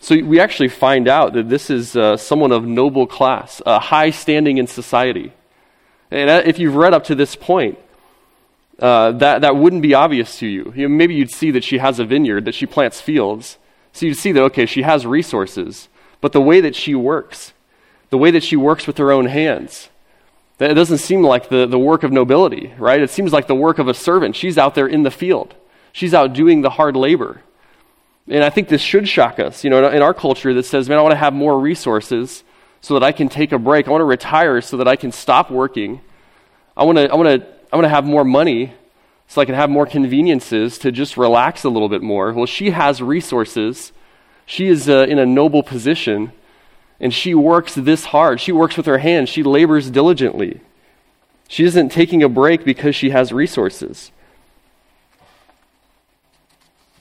So 0.00 0.22
we 0.22 0.38
actually 0.38 0.68
find 0.68 1.08
out 1.08 1.32
that 1.32 1.48
this 1.48 1.70
is 1.70 1.96
uh, 1.96 2.16
someone 2.16 2.52
of 2.52 2.64
noble 2.64 3.06
class, 3.06 3.62
a 3.66 3.78
high 3.78 4.10
standing 4.10 4.58
in 4.58 4.66
society. 4.66 5.32
And 6.10 6.30
uh, 6.30 6.42
if 6.44 6.58
you've 6.58 6.76
read 6.76 6.94
up 6.94 7.04
to 7.04 7.14
this 7.14 7.34
point, 7.34 7.78
uh, 8.78 9.12
that, 9.12 9.40
that 9.40 9.56
wouldn't 9.56 9.82
be 9.82 9.94
obvious 9.94 10.38
to 10.38 10.46
you. 10.46 10.72
you 10.76 10.88
know, 10.88 10.94
maybe 10.94 11.14
you'd 11.14 11.32
see 11.32 11.50
that 11.50 11.64
she 11.64 11.78
has 11.78 11.98
a 11.98 12.04
vineyard, 12.04 12.44
that 12.44 12.54
she 12.54 12.66
plants 12.66 13.00
fields. 13.00 13.58
So 13.92 14.06
you'd 14.06 14.16
see 14.16 14.30
that, 14.32 14.42
okay, 14.44 14.66
she 14.66 14.82
has 14.82 15.04
resources. 15.04 15.88
But 16.20 16.32
the 16.32 16.40
way 16.40 16.60
that 16.60 16.76
she 16.76 16.94
works, 16.94 17.52
the 18.10 18.18
way 18.18 18.30
that 18.30 18.44
she 18.44 18.56
works 18.56 18.86
with 18.86 18.98
her 18.98 19.10
own 19.10 19.26
hands, 19.26 19.88
it 20.60 20.74
doesn't 20.74 20.98
seem 20.98 21.22
like 21.22 21.48
the, 21.48 21.66
the 21.66 21.78
work 21.78 22.02
of 22.02 22.12
nobility, 22.12 22.72
right? 22.78 23.00
It 23.00 23.10
seems 23.10 23.32
like 23.32 23.46
the 23.46 23.54
work 23.54 23.78
of 23.78 23.88
a 23.88 23.94
servant. 23.94 24.34
She's 24.34 24.58
out 24.58 24.74
there 24.74 24.86
in 24.86 25.02
the 25.02 25.10
field, 25.10 25.54
she's 25.92 26.14
out 26.14 26.32
doing 26.32 26.62
the 26.62 26.70
hard 26.70 26.96
labor. 26.96 27.42
And 28.30 28.44
I 28.44 28.50
think 28.50 28.68
this 28.68 28.82
should 28.82 29.08
shock 29.08 29.38
us, 29.38 29.64
you 29.64 29.70
know, 29.70 29.88
in 29.88 30.02
our 30.02 30.12
culture 30.12 30.52
that 30.52 30.64
says, 30.64 30.86
man, 30.86 30.98
I 30.98 31.02
want 31.02 31.12
to 31.12 31.16
have 31.16 31.32
more 31.32 31.58
resources 31.58 32.44
so 32.82 32.92
that 32.94 33.02
I 33.02 33.10
can 33.10 33.30
take 33.30 33.52
a 33.52 33.58
break. 33.58 33.88
I 33.88 33.90
want 33.90 34.02
to 34.02 34.06
retire 34.06 34.60
so 34.60 34.76
that 34.76 34.86
I 34.86 34.96
can 34.96 35.12
stop 35.12 35.50
working. 35.50 36.02
I 36.76 36.84
want 36.84 36.98
to, 36.98 37.10
I 37.10 37.14
want 37.14 37.28
to, 37.28 37.46
I 37.72 37.76
want 37.76 37.86
to 37.86 37.90
have 37.90 38.04
more 38.04 38.24
money 38.24 38.74
so 39.28 39.40
I 39.40 39.46
can 39.46 39.54
have 39.54 39.70
more 39.70 39.86
conveniences 39.86 40.78
to 40.78 40.92
just 40.92 41.16
relax 41.16 41.64
a 41.64 41.70
little 41.70 41.88
bit 41.88 42.02
more. 42.02 42.32
Well, 42.32 42.46
she 42.46 42.70
has 42.70 43.02
resources. 43.02 43.92
She 44.44 44.68
is 44.68 44.88
uh, 44.88 45.06
in 45.08 45.18
a 45.18 45.26
noble 45.26 45.62
position 45.62 46.32
and 47.00 47.14
she 47.14 47.34
works 47.34 47.74
this 47.74 48.06
hard. 48.06 48.40
She 48.40 48.52
works 48.52 48.76
with 48.76 48.86
her 48.86 48.98
hands. 48.98 49.28
She 49.28 49.42
labors 49.42 49.90
diligently. 49.90 50.60
She 51.48 51.64
isn't 51.64 51.90
taking 51.90 52.22
a 52.22 52.28
break 52.28 52.64
because 52.64 52.94
she 52.94 53.10
has 53.10 53.32
resources. 53.32 54.10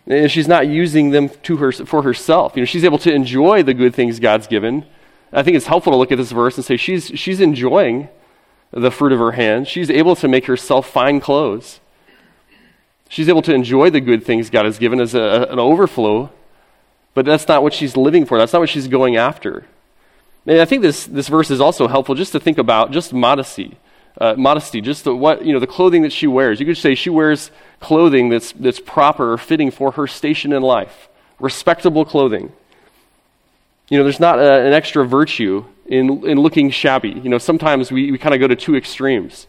And 0.05 0.31
she's 0.31 0.47
not 0.47 0.67
using 0.67 1.09
them 1.09 1.29
to 1.43 1.57
her, 1.57 1.71
for 1.71 2.03
herself. 2.03 2.55
You 2.55 2.61
know, 2.61 2.65
she's 2.65 2.85
able 2.85 2.99
to 2.99 3.13
enjoy 3.13 3.63
the 3.63 3.73
good 3.73 3.93
things 3.93 4.19
God's 4.19 4.47
given. 4.47 4.85
I 5.33 5.43
think 5.43 5.57
it's 5.57 5.67
helpful 5.67 5.91
to 5.91 5.97
look 5.97 6.11
at 6.11 6.17
this 6.17 6.31
verse 6.31 6.55
and 6.55 6.63
say 6.63 6.77
she's, 6.77 7.07
she's 7.07 7.41
enjoying 7.41 8.07
the 8.71 8.91
fruit 8.91 9.11
of 9.11 9.19
her 9.19 9.33
hands. 9.33 9.67
She's 9.67 9.89
able 9.89 10.15
to 10.15 10.27
make 10.29 10.45
herself 10.45 10.89
fine 10.89 11.19
clothes. 11.19 11.81
She's 13.09 13.27
able 13.27 13.41
to 13.43 13.53
enjoy 13.53 13.89
the 13.89 14.01
good 14.01 14.23
things 14.23 14.49
God 14.49 14.65
has 14.65 14.77
given 14.77 15.01
as 15.01 15.13
a, 15.13 15.47
an 15.49 15.59
overflow, 15.59 16.31
but 17.13 17.25
that's 17.25 17.47
not 17.47 17.63
what 17.63 17.73
she's 17.73 17.97
living 17.97 18.25
for. 18.25 18.37
That's 18.37 18.53
not 18.53 18.59
what 18.59 18.69
she's 18.69 18.87
going 18.87 19.17
after. 19.17 19.65
And 20.47 20.61
I 20.61 20.65
think 20.65 20.81
this, 20.81 21.05
this 21.05 21.27
verse 21.27 21.51
is 21.51 21.59
also 21.59 21.87
helpful 21.87 22.15
just 22.15 22.31
to 22.31 22.39
think 22.39 22.57
about 22.57 22.91
just 22.91 23.13
modesty. 23.13 23.77
Uh, 24.19 24.33
modesty, 24.35 24.81
just 24.81 25.03
the, 25.03 25.15
what, 25.15 25.45
you 25.45 25.53
know, 25.53 25.59
the 25.59 25.67
clothing 25.67 26.01
that 26.01 26.11
she 26.11 26.25
wears. 26.25 26.59
You 26.59 26.65
could 26.65 26.77
say 26.77 26.95
she 26.95 27.11
wears 27.11 27.51
clothing 27.79 28.29
that's, 28.29 28.51
that's 28.53 28.79
proper 28.79 29.33
or 29.33 29.37
fitting 29.37 29.69
for 29.69 29.91
her 29.91 30.07
station 30.07 30.53
in 30.53 30.63
life, 30.63 31.07
respectable 31.39 32.03
clothing. 32.03 32.51
You 33.89 33.99
know, 33.99 34.03
there's 34.03 34.19
not 34.19 34.39
a, 34.39 34.65
an 34.65 34.73
extra 34.73 35.05
virtue 35.05 35.65
in, 35.85 36.25
in 36.25 36.39
looking 36.39 36.71
shabby. 36.71 37.09
You 37.09 37.29
know, 37.29 37.37
sometimes 37.37 37.91
we, 37.91 38.11
we 38.11 38.17
kind 38.17 38.33
of 38.33 38.41
go 38.41 38.47
to 38.47 38.55
two 38.55 38.75
extremes. 38.75 39.45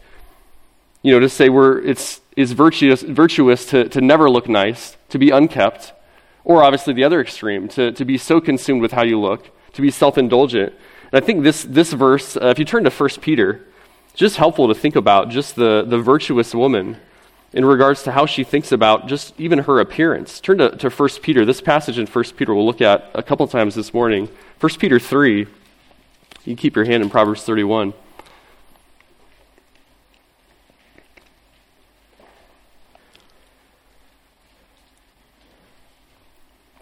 You 1.02 1.12
know, 1.12 1.20
to 1.20 1.30
say 1.30 1.48
we're, 1.48 1.80
it's, 1.80 2.20
it's 2.36 2.52
virtuous, 2.52 3.00
virtuous 3.02 3.64
to, 3.66 3.88
to 3.88 4.02
never 4.02 4.28
look 4.28 4.50
nice, 4.50 4.98
to 5.08 5.18
be 5.18 5.30
unkept, 5.30 5.94
or 6.44 6.62
obviously 6.62 6.92
the 6.92 7.04
other 7.04 7.22
extreme, 7.22 7.68
to, 7.68 7.92
to 7.92 8.04
be 8.04 8.18
so 8.18 8.38
consumed 8.38 8.82
with 8.82 8.92
how 8.92 9.04
you 9.04 9.18
look, 9.18 9.50
to 9.78 9.82
be 9.82 9.90
self 9.90 10.18
indulgent 10.18 10.74
and 11.10 11.22
I 11.22 11.24
think 11.24 11.42
this, 11.42 11.62
this 11.64 11.92
verse, 11.92 12.36
uh, 12.36 12.46
if 12.48 12.58
you 12.58 12.64
turn 12.64 12.84
to 12.84 12.90
1 12.90 13.08
Peter, 13.20 13.64
just 14.14 14.36
helpful 14.36 14.68
to 14.68 14.74
think 14.74 14.94
about 14.94 15.30
just 15.30 15.56
the, 15.56 15.84
the 15.86 15.98
virtuous 15.98 16.54
woman 16.54 16.98
in 17.54 17.64
regards 17.64 18.02
to 18.02 18.12
how 18.12 18.26
she 18.26 18.44
thinks 18.44 18.72
about 18.72 19.08
just 19.08 19.32
even 19.40 19.60
her 19.60 19.80
appearance. 19.80 20.38
Turn 20.38 20.58
to, 20.58 20.76
to 20.76 20.90
1 20.90 21.08
Peter. 21.22 21.46
This 21.46 21.62
passage 21.62 21.98
in 21.98 22.06
1 22.06 22.24
Peter 22.36 22.54
we'll 22.54 22.66
look 22.66 22.82
at 22.82 23.10
a 23.14 23.22
couple 23.22 23.46
times 23.48 23.74
this 23.74 23.94
morning. 23.94 24.28
1 24.60 24.72
Peter 24.78 24.98
3. 24.98 25.46
You 26.44 26.56
keep 26.56 26.76
your 26.76 26.84
hand 26.84 27.02
in 27.02 27.08
Proverbs 27.08 27.42
31. 27.44 27.94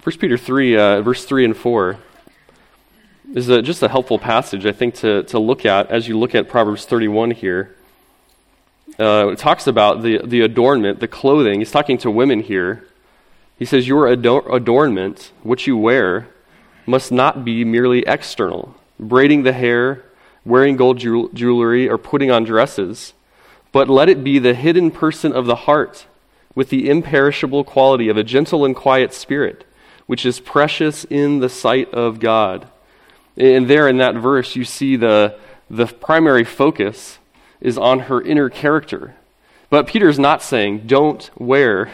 First 0.01 0.21
Peter 0.21 0.39
3, 0.39 0.77
uh, 0.77 1.03
verse 1.03 1.25
3 1.25 1.45
and 1.45 1.57
4 1.57 1.99
is 3.37 3.51
a, 3.51 3.61
just 3.61 3.83
a 3.83 3.89
helpful 3.89 4.19
passage, 4.19 4.65
I 4.65 4.73
think, 4.73 4.95
to, 4.97 5.23
to 5.25 5.39
look 5.39 5.67
at 5.67 5.91
as 5.91 6.09
you 6.09 6.19
look 6.19 6.35
at 6.35 6.49
Proverbs 6.49 6.87
31 6.87 7.33
here. 7.33 7.77
uh, 8.99 9.29
it 9.31 9.39
talks 9.39 9.67
about 9.67 10.03
the, 10.03 10.23
the 10.25 10.41
adornment, 10.41 11.01
the 11.01 11.07
clothing. 11.07 11.59
He's 11.59 11.71
talking 11.71 11.99
to 11.99 12.11
women 12.11 12.41
here. 12.41 12.89
He 13.59 13.67
says, 13.67 13.87
Your 13.87 14.07
ador- 14.07 14.49
adornment, 14.51 15.33
what 15.43 15.67
you 15.67 15.77
wear, 15.77 16.29
must 16.87 17.13
not 17.13 17.45
be 17.45 17.63
merely 17.63 18.05
external, 18.07 18.75
braiding 18.99 19.43
the 19.43 19.53
hair, 19.53 20.03
wearing 20.47 20.77
gold 20.77 20.99
jewelry, 20.99 21.91
or 21.91 21.99
putting 21.99 22.31
on 22.31 22.45
dresses, 22.45 23.13
but 23.71 23.87
let 23.87 24.09
it 24.09 24.25
be 24.25 24.39
the 24.39 24.55
hidden 24.55 24.91
person 24.91 25.35
of 25.35 25.45
the 25.45 25.67
heart, 25.67 26.07
with 26.55 26.71
the 26.71 26.89
imperishable 26.89 27.65
quality 27.65 28.09
of 28.09 28.17
a 28.17 28.25
gentle 28.25 28.65
and 28.65 28.75
quiet 28.75 29.13
spirit, 29.13 29.67
which 30.07 30.25
is 30.25 30.41
precious 30.41 31.05
in 31.05 31.41
the 31.41 31.51
sight 31.51 31.93
of 31.93 32.19
God. 32.19 32.67
And 33.37 33.69
there 33.69 33.89
in 33.89 33.99
that 33.99 34.15
verse, 34.15 34.57
you 34.57 34.65
see 34.65 34.97
the, 34.97 35.39
the 35.69 35.87
primary 35.87 36.45
focus 36.45 37.19
is 37.61 37.77
on 37.77 38.01
her 38.01 38.21
inner 38.21 38.49
character. 38.49 39.15
But 39.69 39.87
Peter's 39.87 40.19
not 40.19 40.43
saying, 40.43 40.87
don't 40.87 41.29
wear, 41.37 41.91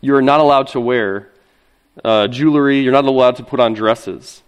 you're 0.00 0.22
not 0.22 0.40
allowed 0.40 0.68
to 0.68 0.80
wear 0.80 1.30
uh, 2.04 2.28
jewelry, 2.28 2.80
you're 2.80 2.92
not 2.92 3.04
allowed 3.04 3.36
to 3.36 3.42
put 3.42 3.60
on 3.60 3.72
dresses. 3.72 4.42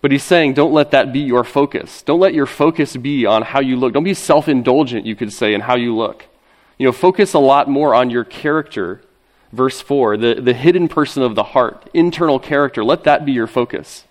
But 0.00 0.12
he's 0.12 0.22
saying, 0.22 0.54
don't 0.54 0.72
let 0.72 0.92
that 0.92 1.12
be 1.12 1.20
your 1.20 1.42
focus. 1.42 2.02
Don't 2.02 2.20
let 2.20 2.34
your 2.34 2.46
focus 2.46 2.96
be 2.96 3.26
on 3.26 3.42
how 3.42 3.60
you 3.60 3.76
look. 3.76 3.92
Don't 3.92 4.04
be 4.04 4.14
self 4.14 4.48
indulgent, 4.48 5.06
you 5.06 5.16
could 5.16 5.32
say, 5.32 5.54
in 5.54 5.62
how 5.62 5.76
you 5.76 5.96
look. 5.96 6.24
You 6.78 6.86
know, 6.86 6.92
focus 6.92 7.34
a 7.34 7.38
lot 7.38 7.68
more 7.68 7.94
on 7.94 8.10
your 8.10 8.24
character. 8.24 9.02
Verse 9.52 9.80
4, 9.80 10.16
the, 10.16 10.34
the 10.34 10.52
hidden 10.52 10.86
person 10.88 11.22
of 11.22 11.34
the 11.34 11.42
heart, 11.42 11.88
internal 11.94 12.38
character. 12.38 12.84
Let 12.84 13.04
that 13.04 13.24
be 13.24 13.32
your 13.32 13.46
focus 13.46 14.04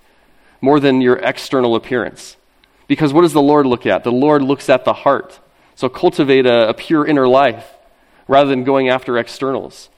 more 0.62 0.80
than 0.80 1.02
your 1.02 1.18
external 1.18 1.76
appearance. 1.76 2.38
Because 2.88 3.13
what 3.13 3.22
does 3.22 3.34
the 3.34 3.41
Lord 3.41 3.65
look 3.65 3.86
at? 3.86 4.04
The 4.04 4.12
Lord 4.12 4.41
looks 4.41 4.70
at 4.70 4.86
the 4.86 4.94
heart. 4.94 5.39
So 5.76 5.89
cultivate 5.89 6.46
a, 6.46 6.70
a 6.70 6.74
pure 6.74 7.06
inner 7.06 7.28
life 7.28 7.74
rather 8.28 8.50
than 8.50 8.63
going 8.63 8.89
after 8.89 9.18
externals. 9.18 9.89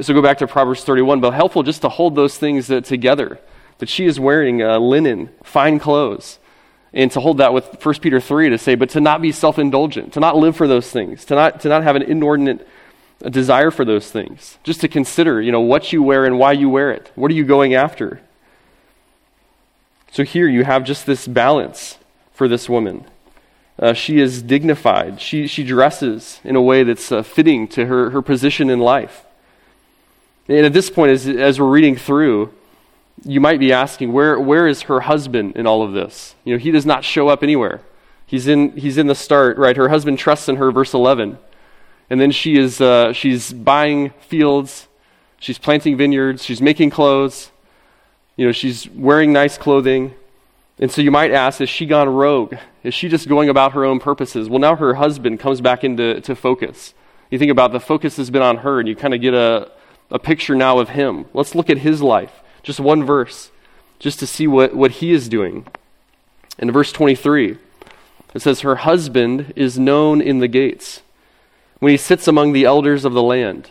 So 0.00 0.14
go 0.14 0.22
back 0.22 0.38
to 0.38 0.46
Proverbs 0.46 0.84
31, 0.84 1.20
but 1.20 1.32
helpful 1.32 1.62
just 1.62 1.82
to 1.82 1.88
hold 1.88 2.14
those 2.14 2.36
things 2.38 2.70
uh, 2.70 2.80
together. 2.80 3.40
That 3.78 3.88
she 3.88 4.06
is 4.06 4.20
wearing 4.20 4.62
uh, 4.62 4.78
linen, 4.78 5.30
fine 5.42 5.78
clothes, 5.78 6.38
and 6.92 7.10
to 7.12 7.20
hold 7.20 7.38
that 7.38 7.52
with 7.52 7.84
1 7.84 7.94
Peter 7.96 8.20
3 8.20 8.50
to 8.50 8.58
say, 8.58 8.74
but 8.74 8.90
to 8.90 9.00
not 9.00 9.22
be 9.22 9.32
self 9.32 9.58
indulgent, 9.58 10.12
to 10.14 10.20
not 10.20 10.36
live 10.36 10.56
for 10.56 10.66
those 10.66 10.90
things, 10.90 11.24
to 11.26 11.34
not, 11.34 11.60
to 11.60 11.68
not 11.68 11.82
have 11.82 11.96
an 11.96 12.02
inordinate 12.02 12.66
desire 13.30 13.70
for 13.70 13.84
those 13.84 14.10
things. 14.10 14.58
Just 14.62 14.80
to 14.82 14.88
consider, 14.88 15.40
you 15.40 15.52
know, 15.52 15.60
what 15.60 15.92
you 15.92 16.02
wear 16.02 16.24
and 16.24 16.38
why 16.38 16.52
you 16.52 16.68
wear 16.68 16.90
it. 16.90 17.10
What 17.14 17.30
are 17.30 17.34
you 17.34 17.44
going 17.44 17.74
after? 17.74 18.20
So 20.10 20.24
here 20.24 20.48
you 20.48 20.64
have 20.64 20.84
just 20.84 21.06
this 21.06 21.26
balance 21.26 21.98
for 22.32 22.48
this 22.48 22.68
woman. 22.68 23.04
Uh, 23.78 23.92
she 23.92 24.18
is 24.18 24.42
dignified. 24.42 25.20
She, 25.20 25.46
she 25.46 25.62
dresses 25.62 26.40
in 26.42 26.56
a 26.56 26.62
way 26.62 26.82
that's 26.82 27.12
uh, 27.12 27.22
fitting 27.22 27.68
to 27.68 27.86
her, 27.86 28.10
her 28.10 28.22
position 28.22 28.70
in 28.70 28.80
life. 28.80 29.24
And 30.48 30.64
at 30.64 30.72
this 30.72 30.90
point, 30.90 31.12
as, 31.12 31.28
as 31.28 31.60
we're 31.60 31.68
reading 31.68 31.94
through, 31.94 32.52
you 33.24 33.40
might 33.40 33.60
be 33.60 33.72
asking, 33.72 34.12
where, 34.12 34.38
where 34.38 34.66
is 34.66 34.82
her 34.82 35.00
husband 35.00 35.56
in 35.56 35.66
all 35.66 35.82
of 35.82 35.92
this? 35.92 36.34
You 36.44 36.54
know, 36.54 36.58
he 36.58 36.70
does 36.70 36.86
not 36.86 37.04
show 37.04 37.28
up 37.28 37.42
anywhere. 37.42 37.82
He's 38.26 38.48
in, 38.48 38.76
he's 38.76 38.98
in 38.98 39.06
the 39.06 39.14
start, 39.14 39.58
right? 39.58 39.76
Her 39.76 39.88
husband 39.88 40.18
trusts 40.18 40.48
in 40.48 40.56
her, 40.56 40.72
verse 40.72 40.94
11. 40.94 41.38
And 42.10 42.20
then 42.20 42.30
she 42.30 42.56
is, 42.56 42.80
uh, 42.80 43.12
she's 43.12 43.52
buying 43.52 44.10
fields, 44.20 44.88
she's 45.38 45.58
planting 45.58 45.96
vineyards, 45.96 46.44
she's 46.44 46.62
making 46.62 46.90
clothes, 46.90 47.50
you 48.38 48.46
know, 48.46 48.52
she's 48.52 48.88
wearing 48.90 49.32
nice 49.32 49.58
clothing. 49.58 50.14
And 50.78 50.90
so 50.90 51.02
you 51.02 51.10
might 51.10 51.32
ask, 51.32 51.60
is 51.60 51.68
she 51.68 51.84
gone 51.86 52.08
rogue? 52.08 52.54
Is 52.84 52.94
she 52.94 53.08
just 53.08 53.28
going 53.28 53.48
about 53.48 53.72
her 53.72 53.84
own 53.84 53.98
purposes? 53.98 54.48
Well, 54.48 54.60
now 54.60 54.76
her 54.76 54.94
husband 54.94 55.40
comes 55.40 55.60
back 55.60 55.82
into 55.82 56.20
to 56.20 56.36
focus. 56.36 56.94
You 57.30 57.38
think 57.38 57.50
about 57.50 57.72
the 57.72 57.80
focus 57.80 58.16
has 58.16 58.30
been 58.30 58.40
on 58.40 58.58
her, 58.58 58.78
and 58.78 58.88
you 58.88 58.94
kind 58.94 59.12
of 59.12 59.20
get 59.20 59.34
a, 59.34 59.72
a 60.10 60.20
picture 60.20 60.54
now 60.54 60.78
of 60.78 60.90
him. 60.90 61.26
Let's 61.34 61.56
look 61.56 61.68
at 61.68 61.78
his 61.78 62.00
life. 62.00 62.32
Just 62.62 62.78
one 62.78 63.04
verse, 63.04 63.50
just 63.98 64.20
to 64.20 64.26
see 64.26 64.46
what, 64.46 64.72
what 64.72 64.92
he 64.92 65.10
is 65.10 65.28
doing. 65.28 65.66
In 66.60 66.70
verse 66.70 66.92
23, 66.92 67.58
it 68.34 68.40
says, 68.40 68.60
Her 68.60 68.76
husband 68.76 69.52
is 69.56 69.80
known 69.80 70.20
in 70.20 70.38
the 70.38 70.48
gates 70.48 71.02
when 71.80 71.90
he 71.90 71.96
sits 71.96 72.28
among 72.28 72.52
the 72.52 72.64
elders 72.64 73.04
of 73.04 73.14
the 73.14 73.22
land. 73.22 73.70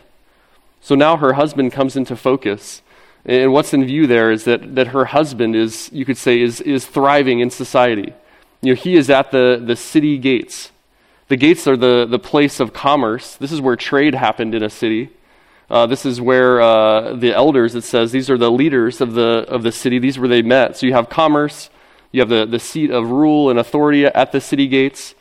So 0.82 0.94
now 0.94 1.16
her 1.16 1.34
husband 1.34 1.72
comes 1.72 1.96
into 1.96 2.18
focus. 2.18 2.82
And 3.28 3.52
what's 3.52 3.74
in 3.74 3.86
view 3.86 4.08
there 4.08 4.32
is 4.32 4.46
that, 4.46 4.76
that 4.76 4.88
her 4.88 5.04
husband 5.06 5.54
is, 5.54 5.90
you 5.92 6.06
could 6.06 6.18
say, 6.18 6.40
is, 6.40 6.62
is 6.62 6.86
thriving 6.86 7.42
in 7.42 7.50
society. 7.50 8.14
You 8.62 8.74
know, 8.74 8.82
he 8.82 8.96
is 8.96 9.10
at 9.10 9.32
the, 9.32 9.62
the 9.64 9.76
city 9.76 10.18
gates. 10.18 10.72
The 11.28 11.36
gates 11.36 11.68
are 11.68 11.76
the, 11.76 12.08
the 12.10 12.20
place 12.20 12.62
of 12.62 12.72
commerce. 12.72 13.36
This 13.36 13.52
is 13.52 13.60
where 13.60 13.76
trade 13.76 14.16
happened 14.16 14.56
in 14.56 14.64
a 14.64 14.70
city. 14.70 15.10
Uh, 15.70 15.86
this 15.86 16.06
is 16.06 16.22
where 16.22 16.62
uh, 16.62 17.16
the 17.16 17.34
elders, 17.34 17.76
it 17.76 17.84
says, 17.84 18.14
these 18.14 18.30
are 18.30 18.38
the 18.38 18.50
leaders 18.50 19.02
of 19.02 19.14
the, 19.14 19.46
of 19.50 19.62
the 19.62 19.74
city. 19.74 20.00
These 20.00 20.18
where 20.18 20.30
they 20.30 20.42
met. 20.42 20.78
So 20.78 20.86
you 20.86 20.94
have 20.94 21.10
commerce, 21.10 21.70
you 22.14 22.22
have 22.22 22.30
the, 22.30 22.46
the 22.46 22.60
seat 22.60 22.90
of 22.90 23.12
rule 23.12 23.50
and 23.50 23.60
authority 23.60 24.06
at 24.06 24.32
the 24.32 24.40
city 24.40 24.68
gates. 24.68 25.14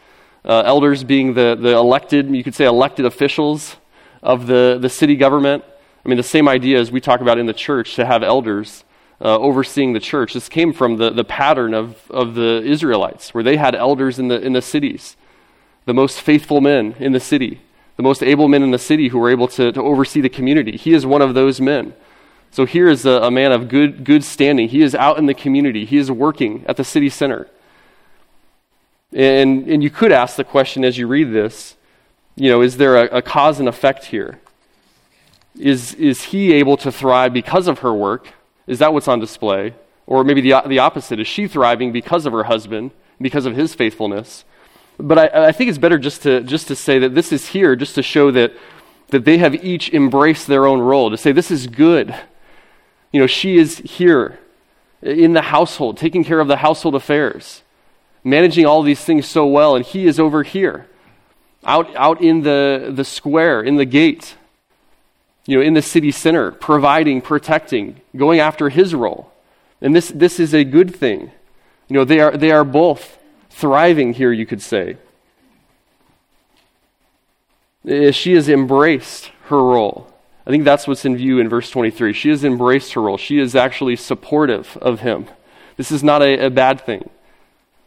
Uh, 0.44 0.62
elders 0.64 1.02
being 1.02 1.34
the, 1.34 1.58
the 1.60 1.70
elected, 1.70 2.30
you 2.30 2.44
could 2.44 2.54
say 2.54 2.66
elected 2.66 3.04
officials 3.04 3.74
of 4.22 4.46
the, 4.46 4.78
the 4.80 4.88
city 4.88 5.16
government. 5.16 5.64
I 6.06 6.08
mean, 6.08 6.18
the 6.18 6.22
same 6.22 6.46
idea 6.46 6.78
as 6.78 6.92
we 6.92 7.00
talk 7.00 7.20
about 7.20 7.36
in 7.36 7.46
the 7.46 7.52
church 7.52 7.96
to 7.96 8.06
have 8.06 8.22
elders 8.22 8.84
uh, 9.20 9.36
overseeing 9.38 9.92
the 9.92 9.98
church. 9.98 10.34
This 10.34 10.48
came 10.48 10.72
from 10.72 10.98
the, 10.98 11.10
the 11.10 11.24
pattern 11.24 11.74
of, 11.74 12.08
of 12.12 12.36
the 12.36 12.62
Israelites, 12.64 13.34
where 13.34 13.42
they 13.42 13.56
had 13.56 13.74
elders 13.74 14.20
in 14.20 14.28
the, 14.28 14.40
in 14.40 14.52
the 14.52 14.62
cities, 14.62 15.16
the 15.84 15.92
most 15.92 16.20
faithful 16.20 16.60
men 16.60 16.94
in 17.00 17.10
the 17.10 17.18
city, 17.18 17.60
the 17.96 18.04
most 18.04 18.22
able 18.22 18.46
men 18.46 18.62
in 18.62 18.70
the 18.70 18.78
city 18.78 19.08
who 19.08 19.18
were 19.18 19.30
able 19.30 19.48
to, 19.48 19.72
to 19.72 19.82
oversee 19.82 20.20
the 20.20 20.28
community. 20.28 20.76
He 20.76 20.92
is 20.92 21.04
one 21.04 21.22
of 21.22 21.34
those 21.34 21.60
men. 21.60 21.92
So 22.52 22.66
here 22.66 22.88
is 22.88 23.04
a, 23.04 23.22
a 23.22 23.30
man 23.32 23.50
of 23.50 23.68
good, 23.68 24.04
good 24.04 24.22
standing. 24.22 24.68
He 24.68 24.82
is 24.82 24.94
out 24.94 25.18
in 25.18 25.26
the 25.26 25.34
community, 25.34 25.84
he 25.84 25.96
is 25.96 26.08
working 26.08 26.64
at 26.68 26.76
the 26.76 26.84
city 26.84 27.08
center. 27.08 27.48
And, 29.12 29.66
and 29.66 29.82
you 29.82 29.90
could 29.90 30.12
ask 30.12 30.36
the 30.36 30.44
question 30.44 30.84
as 30.84 30.98
you 30.98 31.08
read 31.08 31.32
this 31.32 31.74
you 32.36 32.48
know, 32.48 32.60
is 32.60 32.76
there 32.76 32.96
a, 32.96 33.16
a 33.16 33.22
cause 33.22 33.58
and 33.58 33.68
effect 33.68 34.04
here? 34.04 34.38
Is, 35.58 35.94
is 35.94 36.22
he 36.24 36.52
able 36.52 36.76
to 36.78 36.92
thrive 36.92 37.32
because 37.32 37.66
of 37.68 37.80
her 37.80 37.92
work? 37.92 38.28
Is 38.66 38.78
that 38.80 38.92
what's 38.92 39.08
on 39.08 39.20
display? 39.20 39.74
Or 40.06 40.24
maybe 40.24 40.40
the, 40.40 40.62
the 40.66 40.78
opposite. 40.78 41.18
Is 41.20 41.26
she 41.26 41.48
thriving 41.48 41.92
because 41.92 42.26
of 42.26 42.32
her 42.32 42.44
husband, 42.44 42.90
because 43.20 43.46
of 43.46 43.56
his 43.56 43.74
faithfulness? 43.74 44.44
But 44.98 45.34
I, 45.34 45.48
I 45.48 45.52
think 45.52 45.68
it's 45.68 45.78
better 45.78 45.98
just 45.98 46.22
to, 46.22 46.42
just 46.42 46.68
to 46.68 46.76
say 46.76 46.98
that 47.00 47.14
this 47.14 47.32
is 47.32 47.48
here 47.48 47.76
just 47.76 47.94
to 47.96 48.02
show 48.02 48.30
that, 48.30 48.52
that 49.08 49.24
they 49.24 49.38
have 49.38 49.54
each 49.64 49.92
embraced 49.92 50.46
their 50.46 50.66
own 50.66 50.80
role, 50.80 51.10
to 51.10 51.16
say 51.16 51.32
this 51.32 51.50
is 51.50 51.66
good. 51.66 52.14
You 53.12 53.20
know, 53.20 53.26
she 53.26 53.56
is 53.56 53.78
here 53.78 54.38
in 55.02 55.32
the 55.32 55.42
household, 55.42 55.96
taking 55.96 56.24
care 56.24 56.40
of 56.40 56.48
the 56.48 56.56
household 56.56 56.94
affairs, 56.94 57.62
managing 58.24 58.66
all 58.66 58.82
these 58.82 59.00
things 59.00 59.26
so 59.26 59.46
well, 59.46 59.76
and 59.76 59.84
he 59.84 60.06
is 60.06 60.18
over 60.18 60.42
here, 60.42 60.86
out, 61.64 61.94
out 61.96 62.20
in 62.20 62.42
the, 62.42 62.92
the 62.94 63.04
square, 63.04 63.62
in 63.62 63.76
the 63.76 63.84
gate, 63.84 64.36
you 65.46 65.56
know, 65.56 65.62
in 65.62 65.74
the 65.74 65.82
city 65.82 66.10
center, 66.10 66.50
providing, 66.50 67.20
protecting, 67.20 68.00
going 68.14 68.40
after 68.40 68.68
his 68.68 68.94
role. 68.94 69.32
And 69.80 69.94
this, 69.94 70.08
this 70.08 70.40
is 70.40 70.54
a 70.54 70.64
good 70.64 70.94
thing. 70.94 71.30
You 71.88 71.94
know, 71.94 72.04
they 72.04 72.20
are, 72.20 72.36
they 72.36 72.50
are 72.50 72.64
both 72.64 73.18
thriving 73.50 74.14
here, 74.14 74.32
you 74.32 74.44
could 74.44 74.60
say. 74.60 74.96
Eh, 77.86 78.10
she 78.10 78.32
has 78.34 78.48
embraced 78.48 79.30
her 79.44 79.62
role. 79.62 80.12
I 80.46 80.50
think 80.50 80.64
that's 80.64 80.88
what's 80.88 81.04
in 81.04 81.16
view 81.16 81.38
in 81.38 81.48
verse 81.48 81.70
23. 81.70 82.12
She 82.12 82.30
has 82.30 82.44
embraced 82.44 82.92
her 82.94 83.02
role. 83.02 83.16
She 83.16 83.38
is 83.38 83.54
actually 83.54 83.96
supportive 83.96 84.76
of 84.80 85.00
him. 85.00 85.26
This 85.76 85.92
is 85.92 86.02
not 86.02 86.22
a, 86.22 86.46
a 86.46 86.50
bad 86.50 86.80
thing. 86.80 87.10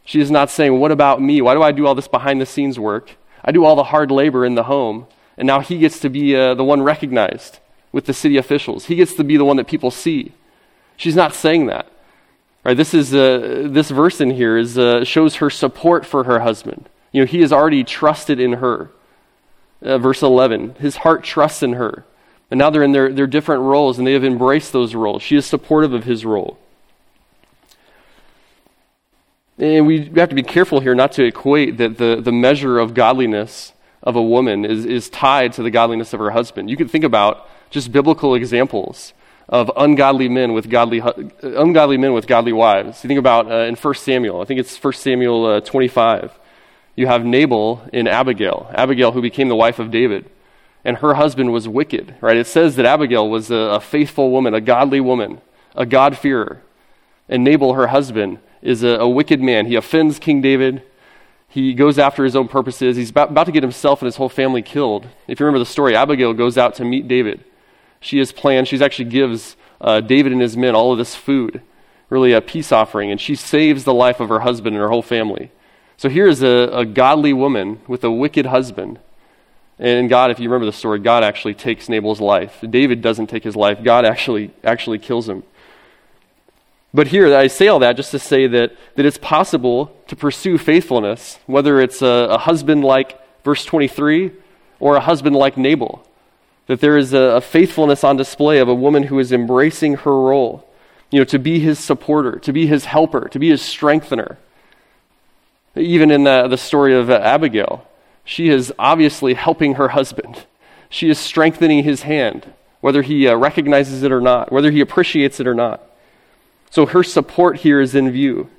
She 0.05 0.19
is 0.19 0.31
not 0.31 0.49
saying, 0.49 0.79
What 0.79 0.91
about 0.91 1.21
me? 1.21 1.41
Why 1.41 1.53
do 1.53 1.61
I 1.61 1.71
do 1.71 1.85
all 1.85 1.95
this 1.95 2.07
behind 2.07 2.41
the 2.41 2.45
scenes 2.45 2.79
work? 2.79 3.15
I 3.43 3.51
do 3.51 3.63
all 3.63 3.75
the 3.75 3.85
hard 3.85 4.11
labor 4.11 4.45
in 4.45 4.55
the 4.55 4.63
home 4.63 5.07
and 5.39 5.47
now 5.47 5.61
he 5.61 5.77
gets 5.77 5.99
to 6.01 6.09
be 6.09 6.35
uh, 6.35 6.53
the 6.53 6.65
one 6.65 6.81
recognized 6.81 7.59
with 7.93 8.05
the 8.05 8.13
city 8.13 8.35
officials. 8.35 8.85
He 8.85 8.95
gets 8.95 9.13
to 9.13 9.23
be 9.23 9.37
the 9.37 9.45
one 9.45 9.55
that 9.55 9.67
people 9.67 9.89
see. 9.89 10.33
She's 10.97 11.15
not 11.15 11.33
saying 11.33 11.67
that. 11.67 11.89
Right, 12.65 12.75
this, 12.75 12.93
is, 12.93 13.15
uh, 13.15 13.69
this 13.71 13.89
verse 13.89 14.19
in 14.19 14.31
here 14.31 14.57
is, 14.57 14.77
uh, 14.77 15.05
shows 15.05 15.35
her 15.35 15.49
support 15.49 16.05
for 16.05 16.25
her 16.25 16.41
husband. 16.41 16.89
You 17.13 17.21
know, 17.21 17.25
he 17.25 17.39
has 17.39 17.53
already 17.53 17.85
trusted 17.85 18.37
in 18.37 18.53
her. 18.53 18.91
Uh, 19.81 19.97
verse 19.97 20.21
11, 20.21 20.75
his 20.75 20.97
heart 20.97 21.23
trusts 21.23 21.63
in 21.63 21.73
her. 21.73 22.03
And 22.51 22.57
now 22.57 22.69
they're 22.69 22.83
in 22.83 22.91
their, 22.91 23.13
their 23.13 23.27
different 23.27 23.61
roles, 23.61 23.97
and 23.97 24.05
they 24.05 24.11
have 24.11 24.25
embraced 24.25 24.73
those 24.73 24.93
roles. 24.93 25.23
She 25.23 25.37
is 25.37 25.45
supportive 25.45 25.93
of 25.93 26.03
his 26.03 26.25
role. 26.25 26.59
And 29.57 29.87
we 29.87 30.11
have 30.17 30.27
to 30.29 30.35
be 30.35 30.43
careful 30.43 30.81
here 30.81 30.95
not 30.95 31.13
to 31.13 31.23
equate 31.23 31.77
that 31.77 31.97
the, 31.97 32.19
the 32.21 32.33
measure 32.33 32.77
of 32.77 32.93
godliness 32.93 33.71
of 34.03 34.15
a 34.15 34.21
woman 34.21 34.65
is, 34.65 34.85
is 34.85 35.09
tied 35.09 35.53
to 35.53 35.63
the 35.63 35.71
godliness 35.71 36.13
of 36.13 36.19
her 36.19 36.31
husband. 36.31 36.69
You 36.69 36.77
can 36.77 36.87
think 36.87 37.03
about 37.03 37.49
just 37.69 37.91
biblical 37.91 38.35
examples 38.35 39.13
of 39.47 39.71
ungodly 39.75 40.29
men 40.29 40.53
with 40.53 40.69
godly, 40.69 41.01
ungodly 41.41 41.97
men 41.97 42.13
with 42.13 42.27
godly 42.27 42.53
wives. 42.53 43.03
You 43.03 43.07
think 43.07 43.19
about 43.19 43.51
uh, 43.51 43.65
in 43.65 43.75
1 43.75 43.93
Samuel, 43.95 44.41
I 44.41 44.45
think 44.45 44.59
it's 44.59 44.81
1 44.81 44.93
Samuel 44.93 45.45
uh, 45.45 45.61
25. 45.61 46.37
You 46.95 47.07
have 47.07 47.25
Nabal 47.25 47.81
in 47.91 48.07
Abigail, 48.07 48.69
Abigail 48.73 49.11
who 49.11 49.21
became 49.21 49.47
the 49.47 49.55
wife 49.55 49.79
of 49.79 49.89
David. 49.89 50.29
And 50.85 50.97
her 50.97 51.15
husband 51.15 51.51
was 51.51 51.67
wicked, 51.67 52.15
right? 52.21 52.37
It 52.37 52.47
says 52.47 52.75
that 52.75 52.85
Abigail 52.85 53.29
was 53.29 53.51
a, 53.51 53.55
a 53.55 53.79
faithful 53.79 54.31
woman, 54.31 54.53
a 54.53 54.61
godly 54.61 55.01
woman, 55.01 55.41
a 55.75 55.85
God-fearer. 55.85 56.61
And 57.27 57.43
Nabal, 57.43 57.73
her 57.73 57.87
husband, 57.87 58.39
is 58.61 58.83
a, 58.83 58.89
a 58.89 59.09
wicked 59.09 59.41
man. 59.41 59.65
He 59.65 59.75
offends 59.75 60.19
King 60.19 60.41
David. 60.41 60.83
He 61.49 61.73
goes 61.73 61.97
after 61.97 62.23
his 62.23 62.35
own 62.35 62.47
purposes. 62.47 62.95
He's 62.95 63.09
about, 63.09 63.31
about 63.31 63.45
to 63.45 63.51
get 63.51 63.63
himself 63.63 64.01
and 64.01 64.05
his 64.05 64.15
whole 64.15 64.29
family 64.29 64.61
killed. 64.61 65.07
If 65.27 65.39
you 65.39 65.45
remember 65.45 65.59
the 65.59 65.65
story, 65.65 65.95
Abigail 65.95 66.33
goes 66.33 66.57
out 66.57 66.75
to 66.75 66.85
meet 66.85 67.07
David. 67.07 67.43
She 67.99 68.19
has 68.19 68.31
planned, 68.31 68.67
she 68.67 68.81
actually 68.81 69.09
gives 69.09 69.57
uh, 69.81 69.99
David 69.99 70.31
and 70.31 70.41
his 70.41 70.55
men 70.55 70.75
all 70.75 70.91
of 70.91 70.97
this 70.97 71.15
food, 71.15 71.61
really 72.09 72.31
a 72.33 72.39
peace 72.39 72.71
offering, 72.71 73.11
and 73.11 73.19
she 73.19 73.35
saves 73.35 73.83
the 73.83 73.93
life 73.93 74.19
of 74.19 74.29
her 74.29 74.41
husband 74.41 74.75
and 74.75 74.81
her 74.81 74.89
whole 74.89 75.01
family. 75.01 75.51
So 75.97 76.07
here 76.07 76.27
is 76.27 76.41
a, 76.41 76.69
a 76.71 76.85
godly 76.85 77.33
woman 77.33 77.81
with 77.87 78.03
a 78.03 78.11
wicked 78.11 78.45
husband. 78.45 78.99
And 79.79 80.09
God, 80.09 80.31
if 80.31 80.39
you 80.39 80.49
remember 80.49 80.65
the 80.65 80.77
story, 80.77 80.99
God 80.99 81.23
actually 81.23 81.55
takes 81.55 81.89
Nabal's 81.89 82.21
life. 82.21 82.63
David 82.69 83.01
doesn't 83.01 83.27
take 83.27 83.43
his 83.43 83.55
life. 83.55 83.83
God 83.83 84.05
actually 84.05 84.51
actually 84.63 84.99
kills 84.99 85.27
him. 85.27 85.43
But 86.93 87.07
here, 87.07 87.35
I 87.35 87.47
say 87.47 87.67
all 87.67 87.79
that 87.79 87.95
just 87.95 88.11
to 88.11 88.19
say 88.19 88.47
that, 88.47 88.71
that 88.95 89.05
it's 89.05 89.17
possible 89.17 89.95
to 90.07 90.15
pursue 90.15 90.57
faithfulness, 90.57 91.39
whether 91.45 91.79
it's 91.79 92.01
a, 92.01 92.27
a 92.31 92.37
husband 92.39 92.83
like 92.83 93.19
verse 93.43 93.63
23 93.63 94.31
or 94.79 94.95
a 94.95 95.01
husband 95.01 95.35
like 95.35 95.57
Nabal. 95.57 96.05
That 96.65 96.81
there 96.81 96.97
is 96.97 97.13
a, 97.13 97.19
a 97.37 97.41
faithfulness 97.41 98.03
on 98.03 98.17
display 98.17 98.59
of 98.59 98.67
a 98.67 98.75
woman 98.75 99.03
who 99.03 99.19
is 99.19 99.31
embracing 99.31 99.97
her 99.97 100.19
role, 100.19 100.67
you 101.11 101.19
know, 101.19 101.25
to 101.25 101.39
be 101.39 101.59
his 101.59 101.79
supporter, 101.79 102.39
to 102.39 102.53
be 102.53 102.65
his 102.65 102.85
helper, 102.85 103.27
to 103.29 103.39
be 103.39 103.49
his 103.49 103.61
strengthener. 103.61 104.37
Even 105.75 106.09
in 106.09 106.23
the, 106.23 106.47
the 106.47 106.57
story 106.57 106.95
of 106.95 107.09
Abigail, 107.09 107.87
she 108.23 108.49
is 108.49 108.73
obviously 108.79 109.35
helping 109.35 109.75
her 109.75 109.89
husband. 109.89 110.45
She 110.89 111.09
is 111.09 111.19
strengthening 111.19 111.83
his 111.83 112.03
hand, 112.03 112.51
whether 112.81 113.03
he 113.03 113.27
uh, 113.27 113.35
recognizes 113.35 114.01
it 114.01 114.11
or 114.11 114.21
not, 114.21 114.51
whether 114.51 114.71
he 114.71 114.81
appreciates 114.81 115.39
it 115.39 115.47
or 115.47 115.53
not. 115.53 115.83
So 116.69 116.85
her 116.85 117.03
support 117.03 117.57
here 117.57 117.81
is 117.81 117.95
in 117.95 118.11
view. 118.11 118.49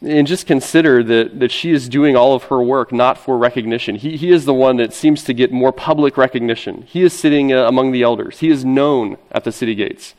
And 0.00 0.28
just 0.28 0.46
consider 0.46 1.02
that, 1.02 1.40
that 1.40 1.50
she 1.50 1.72
is 1.72 1.88
doing 1.88 2.14
all 2.14 2.34
of 2.34 2.44
her 2.44 2.62
work 2.62 2.92
not 2.92 3.18
for 3.18 3.36
recognition. 3.36 3.96
He, 3.96 4.16
he 4.16 4.30
is 4.30 4.44
the 4.44 4.54
one 4.54 4.76
that 4.76 4.92
seems 4.92 5.24
to 5.24 5.34
get 5.34 5.50
more 5.50 5.72
public 5.72 6.16
recognition. 6.16 6.82
He 6.82 7.02
is 7.02 7.12
sitting 7.12 7.52
uh, 7.52 7.66
among 7.66 7.90
the 7.90 8.02
elders, 8.02 8.38
he 8.38 8.48
is 8.48 8.64
known 8.64 9.18
at 9.32 9.44
the 9.44 9.50
city 9.50 9.74
gates. 9.74 10.14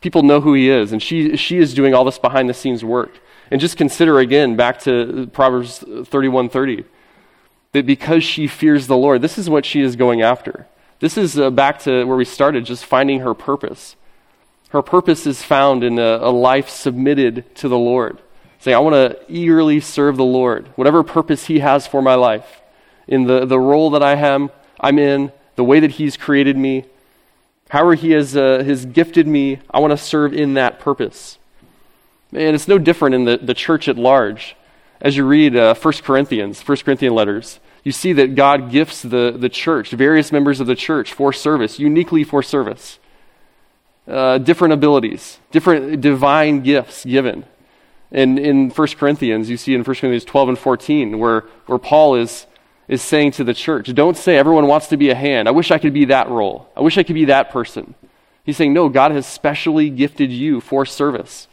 People 0.00 0.24
know 0.24 0.40
who 0.40 0.52
he 0.54 0.68
is, 0.68 0.90
and 0.90 1.00
she, 1.00 1.36
she 1.36 1.58
is 1.58 1.74
doing 1.74 1.94
all 1.94 2.04
this 2.04 2.18
behind 2.18 2.48
the 2.48 2.54
scenes 2.54 2.84
work. 2.84 3.20
And 3.52 3.60
just 3.60 3.76
consider 3.76 4.18
again, 4.18 4.56
back 4.56 4.80
to 4.80 5.28
Proverbs 5.32 5.78
31:30, 5.80 6.84
that 7.70 7.86
because 7.86 8.24
she 8.24 8.48
fears 8.48 8.88
the 8.88 8.96
Lord, 8.96 9.22
this 9.22 9.38
is 9.38 9.48
what 9.48 9.64
she 9.64 9.80
is 9.80 9.94
going 9.94 10.22
after. 10.22 10.66
This 11.02 11.18
is 11.18 11.36
uh, 11.36 11.50
back 11.50 11.80
to 11.80 12.04
where 12.04 12.16
we 12.16 12.24
started, 12.24 12.64
just 12.64 12.84
finding 12.84 13.22
her 13.22 13.34
purpose. 13.34 13.96
Her 14.68 14.82
purpose 14.82 15.26
is 15.26 15.42
found 15.42 15.82
in 15.82 15.98
a, 15.98 16.18
a 16.18 16.30
life 16.30 16.68
submitted 16.68 17.52
to 17.56 17.66
the 17.66 17.76
Lord. 17.76 18.20
Saying, 18.60 18.76
I 18.76 18.78
want 18.78 18.94
to 18.94 19.18
eagerly 19.28 19.80
serve 19.80 20.16
the 20.16 20.24
Lord, 20.24 20.68
whatever 20.76 21.02
purpose 21.02 21.46
He 21.46 21.58
has 21.58 21.88
for 21.88 22.02
my 22.02 22.14
life, 22.14 22.62
in 23.08 23.24
the, 23.24 23.44
the 23.44 23.58
role 23.58 23.90
that 23.90 24.02
I 24.04 24.14
am, 24.14 24.52
I'm 24.78 24.96
in, 24.96 25.32
the 25.56 25.64
way 25.64 25.80
that 25.80 25.90
He's 25.90 26.16
created 26.16 26.56
me, 26.56 26.84
however 27.70 27.94
He 27.94 28.12
has, 28.12 28.36
uh, 28.36 28.62
has 28.64 28.86
gifted 28.86 29.26
me, 29.26 29.58
I 29.72 29.80
want 29.80 29.90
to 29.90 29.96
serve 29.96 30.32
in 30.32 30.54
that 30.54 30.78
purpose. 30.78 31.36
And 32.30 32.54
it's 32.54 32.68
no 32.68 32.78
different 32.78 33.16
in 33.16 33.24
the, 33.24 33.38
the 33.38 33.54
church 33.54 33.88
at 33.88 33.96
large. 33.96 34.54
As 35.00 35.16
you 35.16 35.26
read 35.26 35.56
uh, 35.56 35.74
1 35.74 35.94
Corinthians, 36.04 36.62
1 36.62 36.76
Corinthian 36.76 37.12
letters, 37.12 37.58
you 37.84 37.92
see 37.92 38.12
that 38.12 38.34
God 38.34 38.70
gifts 38.70 39.02
the, 39.02 39.34
the 39.36 39.48
church, 39.48 39.90
various 39.90 40.30
members 40.30 40.60
of 40.60 40.66
the 40.66 40.76
church, 40.76 41.12
for 41.12 41.32
service, 41.32 41.78
uniquely 41.78 42.24
for 42.24 42.42
service. 42.42 42.98
Uh, 44.06 44.38
different 44.38 44.74
abilities, 44.74 45.38
different 45.50 46.00
divine 46.00 46.60
gifts 46.60 47.04
given. 47.04 47.44
And 48.10 48.38
in 48.38 48.70
1 48.70 48.88
Corinthians, 48.98 49.48
you 49.48 49.56
see 49.56 49.74
in 49.74 49.80
1 49.80 49.84
Corinthians 49.84 50.24
12 50.24 50.48
and 50.50 50.58
14, 50.58 51.18
where, 51.18 51.44
where 51.66 51.78
Paul 51.78 52.16
is, 52.16 52.46
is 52.88 53.00
saying 53.00 53.32
to 53.32 53.44
the 53.44 53.54
church, 53.54 53.92
Don't 53.94 54.16
say 54.16 54.36
everyone 54.36 54.66
wants 54.66 54.88
to 54.88 54.96
be 54.96 55.10
a 55.10 55.14
hand. 55.14 55.48
I 55.48 55.52
wish 55.52 55.70
I 55.70 55.78
could 55.78 55.94
be 55.94 56.04
that 56.06 56.28
role. 56.28 56.68
I 56.76 56.80
wish 56.80 56.98
I 56.98 57.04
could 57.04 57.14
be 57.14 57.26
that 57.26 57.50
person. 57.50 57.94
He's 58.44 58.56
saying, 58.56 58.72
No, 58.72 58.88
God 58.88 59.12
has 59.12 59.26
specially 59.26 59.88
gifted 59.88 60.30
you 60.30 60.60
for 60.60 60.84
service. 60.84 61.46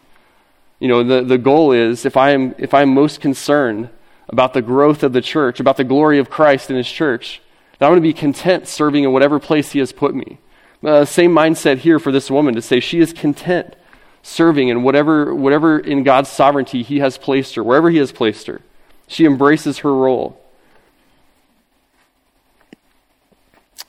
You 0.80 0.88
know, 0.88 1.04
the, 1.04 1.22
the 1.22 1.38
goal 1.38 1.72
is 1.72 2.06
if 2.06 2.18
I 2.18 2.32
am 2.32 2.56
if 2.58 2.74
I'm 2.74 2.94
most 2.94 3.22
concerned 3.22 3.90
about 4.30 4.54
the 4.54 4.62
growth 4.62 5.04
of 5.04 5.14
the 5.14 5.22
church, 5.22 5.60
about 5.60 5.78
the 5.78 5.84
glory 5.84 6.20
of 6.20 6.30
Christ 6.30 6.70
in 6.70 6.76
his 6.76 6.90
church, 6.90 7.42
that 7.78 7.86
I'm 7.86 7.92
going 7.92 8.02
to 8.02 8.08
be 8.08 8.14
content 8.14 8.68
serving 8.68 9.04
in 9.04 9.12
whatever 9.12 9.40
place 9.40 9.72
he 9.72 9.80
has 9.80 9.92
put 9.92 10.14
me. 10.14 10.38
Uh, 10.84 11.04
same 11.04 11.32
mindset 11.32 11.80
here 11.80 12.00
for 12.00 12.12
this 12.12 12.32
woman 12.32 12.56
to 12.56 12.62
say 12.62 12.80
she 12.80 13.00
is 13.00 13.12
content 13.12 13.76
serving 14.22 14.68
in 14.68 14.84
whatever, 14.84 15.34
whatever 15.34 15.80
in 15.80 16.04
God's 16.04 16.30
sovereignty 16.30 16.84
he 16.84 17.00
has 17.00 17.18
placed 17.18 17.56
her, 17.56 17.64
wherever 17.64 17.90
he 17.90 17.98
has 17.98 18.12
placed 18.12 18.48
her. 18.48 18.62
She 19.08 19.26
embraces 19.26 19.80
her 19.80 19.94
role. 19.94 20.40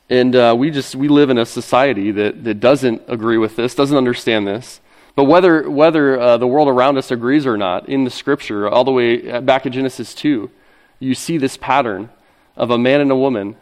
And 0.09 0.35
uh, 0.35 0.57
we 0.59 0.70
just 0.70 0.96
we 0.96 1.07
live 1.07 1.31
in 1.31 1.38
a 1.38 1.46
society 1.46 2.11
that, 2.11 2.42
that 2.42 2.55
doesn't 2.55 3.03
agree 3.07 3.38
with 3.38 3.55
this, 3.55 3.74
doesn't 3.76 3.96
understand 3.96 4.46
this. 4.46 4.81
But 5.16 5.25
whether, 5.25 5.68
whether 5.68 6.18
uh, 6.18 6.37
the 6.37 6.46
world 6.46 6.68
around 6.68 6.96
us 6.99 7.11
agrees 7.11 7.46
or 7.46 7.57
not, 7.57 7.88
in 7.88 8.05
the 8.05 8.11
scripture, 8.11 8.68
all 8.68 8.85
the 8.85 8.92
way 8.92 9.40
back 9.40 9.66
in 9.66 9.73
Genesis 9.73 10.14
2, 10.14 10.51
you 10.99 11.14
see 11.14 11.38
this 11.38 11.57
pattern 11.57 12.11
of 12.57 12.70
a 12.70 12.79
man 12.79 13.01
and 13.01 13.11
a 13.11 13.16
woman, 13.16 13.57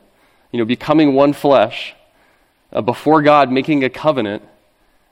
you 0.52 0.58
know, 0.58 0.64
becoming 0.64 1.14
one 1.14 1.32
flesh, 1.32 1.94
uh, 2.72 2.82
before 2.82 3.22
God 3.22 3.50
making 3.50 3.84
a 3.84 3.90
covenant, 3.90 4.42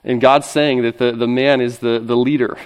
and 0.03 0.21
God 0.21 0.45
saying 0.45 0.83
that 0.83 0.97
the, 0.97 1.11
the 1.11 1.27
man 1.27 1.59
is 1.59 1.79
the, 1.79 1.99
the 1.99 2.15
leader. 2.15 2.57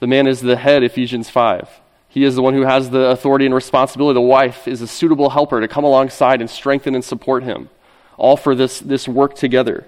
The 0.00 0.06
man 0.06 0.26
is 0.26 0.40
the 0.40 0.56
head, 0.56 0.82
Ephesians 0.82 1.30
5. 1.30 1.68
He 2.08 2.24
is 2.24 2.34
the 2.34 2.42
one 2.42 2.54
who 2.54 2.62
has 2.62 2.90
the 2.90 3.10
authority 3.10 3.46
and 3.46 3.54
responsibility. 3.54 4.14
The 4.14 4.20
wife 4.20 4.66
is 4.66 4.82
a 4.82 4.86
suitable 4.88 5.30
helper 5.30 5.60
to 5.60 5.68
come 5.68 5.84
alongside 5.84 6.40
and 6.40 6.50
strengthen 6.50 6.94
and 6.94 7.04
support 7.04 7.44
him, 7.44 7.68
all 8.16 8.36
for 8.36 8.54
this, 8.54 8.80
this 8.80 9.06
work 9.06 9.36
together. 9.36 9.86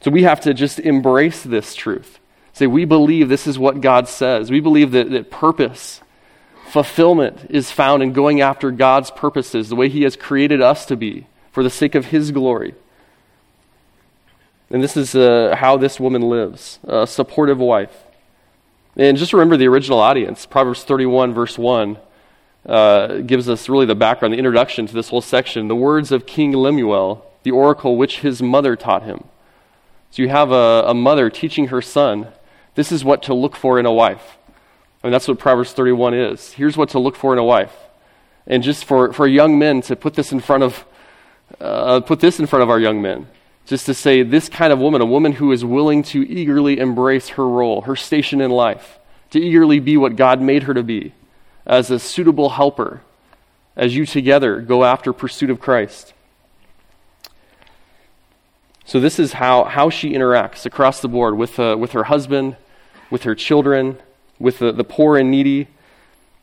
So 0.00 0.10
we 0.10 0.22
have 0.22 0.40
to 0.42 0.54
just 0.54 0.78
embrace 0.78 1.42
this 1.42 1.74
truth. 1.74 2.18
Say, 2.52 2.66
we 2.66 2.84
believe 2.84 3.28
this 3.28 3.46
is 3.46 3.58
what 3.58 3.80
God 3.80 4.08
says. 4.08 4.50
We 4.50 4.60
believe 4.60 4.92
that, 4.92 5.10
that 5.10 5.30
purpose, 5.30 6.00
fulfillment 6.70 7.46
is 7.50 7.70
found 7.70 8.02
in 8.02 8.12
going 8.12 8.40
after 8.40 8.70
God's 8.70 9.10
purposes, 9.10 9.68
the 9.68 9.76
way 9.76 9.88
He 9.88 10.02
has 10.02 10.16
created 10.16 10.60
us 10.60 10.86
to 10.86 10.96
be, 10.96 11.26
for 11.52 11.62
the 11.62 11.70
sake 11.70 11.94
of 11.94 12.06
His 12.06 12.30
glory. 12.30 12.74
And 14.70 14.82
this 14.82 14.96
is 14.96 15.14
uh, 15.14 15.56
how 15.58 15.76
this 15.76 15.98
woman 15.98 16.22
lives 16.22 16.78
a 16.84 17.06
supportive 17.06 17.58
wife. 17.58 18.04
And 18.96 19.16
just 19.16 19.32
remember 19.32 19.56
the 19.56 19.68
original 19.68 20.00
audience. 20.00 20.44
Proverbs 20.44 20.82
31, 20.82 21.32
verse 21.32 21.56
1, 21.56 21.98
uh, 22.66 23.18
gives 23.18 23.48
us 23.48 23.68
really 23.68 23.86
the 23.86 23.94
background, 23.94 24.34
the 24.34 24.38
introduction 24.38 24.86
to 24.86 24.94
this 24.94 25.08
whole 25.08 25.20
section. 25.20 25.68
The 25.68 25.76
words 25.76 26.12
of 26.12 26.26
King 26.26 26.52
Lemuel, 26.52 27.24
the 27.44 27.52
oracle 27.52 27.96
which 27.96 28.20
his 28.20 28.42
mother 28.42 28.76
taught 28.76 29.04
him. 29.04 29.24
So 30.10 30.22
you 30.22 30.28
have 30.28 30.50
a, 30.50 30.84
a 30.86 30.94
mother 30.94 31.30
teaching 31.30 31.68
her 31.68 31.82
son, 31.82 32.28
this 32.74 32.92
is 32.92 33.04
what 33.04 33.22
to 33.24 33.34
look 33.34 33.56
for 33.56 33.78
in 33.78 33.86
a 33.86 33.92
wife. 33.92 34.38
I 35.02 35.06
mean, 35.06 35.12
that's 35.12 35.28
what 35.28 35.38
Proverbs 35.38 35.72
31 35.72 36.14
is. 36.14 36.52
Here's 36.52 36.76
what 36.76 36.90
to 36.90 36.98
look 36.98 37.16
for 37.16 37.32
in 37.32 37.38
a 37.38 37.44
wife. 37.44 37.74
And 38.46 38.62
just 38.62 38.84
for, 38.84 39.12
for 39.12 39.26
young 39.26 39.58
men 39.58 39.82
to 39.82 39.96
put 39.96 40.14
this 40.14 40.32
in 40.32 40.40
front 40.40 40.62
of, 40.62 40.84
uh, 41.60 42.00
put 42.00 42.20
this 42.20 42.40
in 42.40 42.46
front 42.46 42.62
of 42.62 42.70
our 42.70 42.80
young 42.80 43.02
men. 43.02 43.28
Just 43.66 43.86
to 43.86 43.94
say, 43.94 44.22
this 44.22 44.48
kind 44.48 44.72
of 44.72 44.78
woman, 44.78 45.02
a 45.02 45.06
woman 45.06 45.32
who 45.32 45.52
is 45.52 45.64
willing 45.64 46.02
to 46.04 46.26
eagerly 46.26 46.78
embrace 46.78 47.28
her 47.30 47.46
role, 47.46 47.82
her 47.82 47.96
station 47.96 48.40
in 48.40 48.50
life, 48.50 48.98
to 49.30 49.38
eagerly 49.38 49.78
be 49.78 49.96
what 49.96 50.16
God 50.16 50.40
made 50.40 50.62
her 50.62 50.72
to 50.72 50.82
be, 50.82 51.12
as 51.66 51.90
a 51.90 51.98
suitable 51.98 52.50
helper, 52.50 53.02
as 53.76 53.94
you 53.94 54.06
together 54.06 54.60
go 54.62 54.84
after 54.84 55.12
pursuit 55.12 55.50
of 55.50 55.60
Christ. 55.60 56.14
So, 58.88 59.00
this 59.00 59.18
is 59.18 59.34
how, 59.34 59.64
how 59.64 59.90
she 59.90 60.14
interacts 60.14 60.64
across 60.64 61.02
the 61.02 61.08
board 61.08 61.36
with, 61.36 61.60
uh, 61.60 61.76
with 61.78 61.92
her 61.92 62.04
husband, 62.04 62.56
with 63.10 63.24
her 63.24 63.34
children, 63.34 63.98
with 64.38 64.60
the, 64.60 64.72
the 64.72 64.82
poor 64.82 65.18
and 65.18 65.30
needy. 65.30 65.68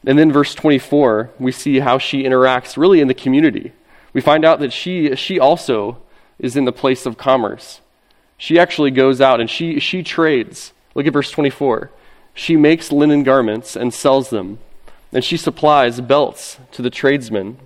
And 0.06 0.20
then, 0.20 0.32
verse 0.32 0.54
24, 0.54 1.32
we 1.40 1.52
see 1.52 1.80
how 1.80 1.98
she 1.98 2.22
interacts 2.22 2.78
really 2.78 3.02
in 3.02 3.08
the 3.08 3.16
community. 3.16 3.72
We 4.14 4.22
find 4.22 4.46
out 4.46 4.60
that 4.60 4.72
she, 4.72 5.16
she 5.16 5.40
also 5.40 5.98
is 6.38 6.56
in 6.56 6.66
the 6.66 6.72
place 6.72 7.08
of 7.08 7.18
commerce. 7.18 7.82
She 8.38 8.60
actually 8.60 8.92
goes 8.92 9.20
out 9.20 9.42
and 9.42 9.50
she, 9.50 9.80
she 9.80 10.04
trades. 10.04 10.72
Look 10.94 11.08
at 11.08 11.14
verse 11.14 11.32
24. 11.32 11.90
She 12.36 12.56
makes 12.56 12.92
linen 12.92 13.24
garments 13.24 13.76
and 13.76 13.92
sells 13.92 14.30
them, 14.30 14.60
and 15.12 15.24
she 15.24 15.36
supplies 15.36 16.00
belts 16.00 16.60
to 16.74 16.84
the 16.84 16.92
tradesmen 16.92 17.58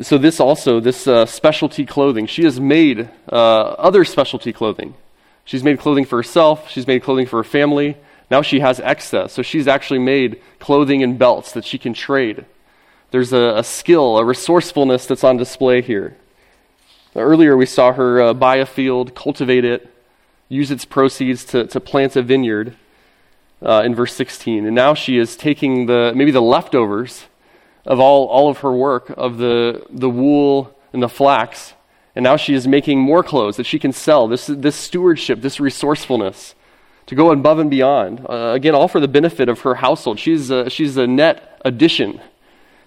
so 0.00 0.16
this 0.16 0.40
also, 0.40 0.80
this 0.80 1.06
uh, 1.06 1.26
specialty 1.26 1.84
clothing, 1.84 2.26
she 2.26 2.44
has 2.44 2.58
made 2.58 3.10
uh, 3.30 3.36
other 3.36 4.04
specialty 4.04 4.52
clothing. 4.52 4.94
She's 5.44 5.62
made 5.62 5.78
clothing 5.78 6.06
for 6.06 6.16
herself. 6.16 6.70
She's 6.70 6.86
made 6.86 7.02
clothing 7.02 7.26
for 7.26 7.38
her 7.38 7.44
family. 7.44 7.96
Now 8.30 8.40
she 8.40 8.60
has 8.60 8.80
excess, 8.80 9.34
so 9.34 9.42
she's 9.42 9.68
actually 9.68 9.98
made 9.98 10.40
clothing 10.58 11.02
and 11.02 11.18
belts 11.18 11.52
that 11.52 11.66
she 11.66 11.76
can 11.76 11.92
trade. 11.92 12.46
There's 13.10 13.34
a, 13.34 13.56
a 13.56 13.64
skill, 13.64 14.16
a 14.16 14.24
resourcefulness 14.24 15.04
that's 15.04 15.24
on 15.24 15.36
display 15.36 15.82
here. 15.82 16.16
Earlier, 17.14 17.58
we 17.58 17.66
saw 17.66 17.92
her 17.92 18.22
uh, 18.22 18.32
buy 18.32 18.56
a 18.56 18.64
field, 18.64 19.14
cultivate 19.14 19.66
it, 19.66 19.92
use 20.48 20.70
its 20.70 20.86
proceeds 20.86 21.44
to, 21.46 21.66
to 21.66 21.78
plant 21.78 22.16
a 22.16 22.22
vineyard 22.22 22.74
uh, 23.60 23.82
in 23.84 23.94
verse 23.94 24.14
16. 24.14 24.64
And 24.64 24.74
now 24.74 24.94
she 24.94 25.18
is 25.18 25.36
taking 25.36 25.84
the, 25.84 26.12
maybe 26.16 26.30
the 26.30 26.40
leftovers 26.40 27.26
of 27.84 28.00
all, 28.00 28.26
all 28.26 28.48
of 28.48 28.58
her 28.58 28.72
work, 28.72 29.12
of 29.16 29.38
the, 29.38 29.84
the 29.90 30.10
wool 30.10 30.76
and 30.92 31.02
the 31.02 31.08
flax, 31.08 31.74
and 32.14 32.22
now 32.22 32.36
she 32.36 32.54
is 32.54 32.68
making 32.68 33.00
more 33.00 33.22
clothes 33.22 33.56
that 33.56 33.66
she 33.66 33.78
can 33.78 33.92
sell. 33.92 34.28
This, 34.28 34.46
this 34.46 34.76
stewardship, 34.76 35.40
this 35.40 35.58
resourcefulness 35.58 36.54
to 37.06 37.14
go 37.14 37.32
above 37.32 37.58
and 37.58 37.70
beyond. 37.70 38.24
Uh, 38.28 38.52
again, 38.54 38.74
all 38.74 38.88
for 38.88 39.00
the 39.00 39.08
benefit 39.08 39.48
of 39.48 39.60
her 39.60 39.76
household. 39.76 40.18
She's 40.18 40.50
a, 40.50 40.68
she's 40.70 40.96
a 40.96 41.06
net 41.06 41.60
addition 41.64 42.20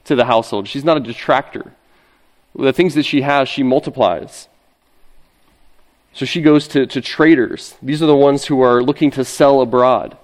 to 0.05 0.15
the 0.15 0.25
household, 0.25 0.67
she's 0.67 0.84
not 0.84 0.97
a 0.97 0.99
detractor. 0.99 1.73
The 2.58 2.71
things 2.71 2.93
that 2.93 3.03
she 3.03 3.21
has, 3.21 3.49
she 3.49 3.63
multiplies. 3.63 4.47
So 6.13 6.25
she 6.25 6.41
goes 6.41 6.67
to, 6.69 6.86
to 6.86 7.01
traders. 7.01 7.75
These 7.81 8.01
are 8.01 8.05
the 8.05 8.15
ones 8.15 8.45
who 8.45 8.62
are 8.62 8.81
looking 8.81 9.12
to 9.12 9.25
sell 9.25 9.60
abroad. 9.60 10.17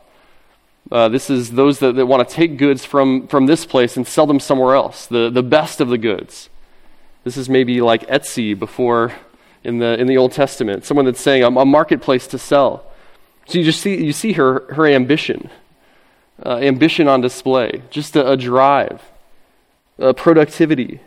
Uh, 0.91 1.07
this 1.07 1.29
is 1.29 1.51
those 1.51 1.79
that, 1.79 1.95
that 1.95 2.05
want 2.05 2.27
to 2.27 2.35
take 2.35 2.57
goods 2.57 2.83
from, 2.83 3.25
from 3.27 3.45
this 3.45 3.65
place 3.65 3.95
and 3.95 4.05
sell 4.05 4.25
them 4.25 4.39
somewhere 4.39 4.75
else, 4.75 5.05
the, 5.05 5.29
the 5.29 5.43
best 5.43 5.79
of 5.79 5.87
the 5.87 5.97
goods. 5.97 6.49
This 7.23 7.37
is 7.37 7.47
maybe 7.47 7.79
like 7.79 8.05
Etsy 8.07 8.57
before 8.57 9.13
in 9.63 9.77
the, 9.77 9.97
in 9.99 10.07
the 10.07 10.17
Old 10.17 10.33
Testament, 10.33 10.83
someone 10.83 11.05
that's 11.05 11.21
saying, 11.21 11.43
I'm 11.43 11.55
a 11.55 11.65
marketplace 11.65 12.27
to 12.27 12.37
sell. 12.37 12.83
So 13.45 13.57
you 13.57 13.63
just 13.63 13.79
see, 13.81 14.03
you 14.03 14.11
see 14.11 14.33
her, 14.33 14.65
her 14.73 14.85
ambition, 14.85 15.49
uh, 16.45 16.57
ambition 16.57 17.07
on 17.07 17.21
display, 17.21 17.83
just 17.89 18.15
a, 18.15 18.31
a 18.31 18.35
drive, 18.35 19.01
a 19.97 20.13
productivity. 20.13 20.99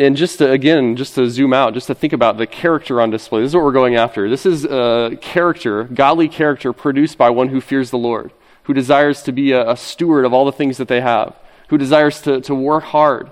And 0.00 0.16
just 0.16 0.38
to, 0.38 0.50
again, 0.50 0.96
just 0.96 1.14
to 1.16 1.28
zoom 1.28 1.52
out, 1.52 1.74
just 1.74 1.88
to 1.88 1.94
think 1.94 2.14
about 2.14 2.38
the 2.38 2.46
character 2.46 3.02
on 3.02 3.10
display. 3.10 3.42
This 3.42 3.50
is 3.50 3.54
what 3.54 3.64
we're 3.64 3.72
going 3.72 3.96
after. 3.96 4.30
This 4.30 4.46
is 4.46 4.64
a 4.64 5.18
character, 5.20 5.84
godly 5.84 6.26
character 6.26 6.72
produced 6.72 7.18
by 7.18 7.28
one 7.28 7.48
who 7.48 7.60
fears 7.60 7.90
the 7.90 7.98
Lord, 7.98 8.32
who 8.62 8.72
desires 8.72 9.22
to 9.24 9.32
be 9.32 9.52
a, 9.52 9.72
a 9.72 9.76
steward 9.76 10.24
of 10.24 10.32
all 10.32 10.46
the 10.46 10.52
things 10.52 10.78
that 10.78 10.88
they 10.88 11.02
have, 11.02 11.36
who 11.68 11.76
desires 11.76 12.22
to, 12.22 12.40
to 12.40 12.54
work 12.54 12.84
hard, 12.84 13.30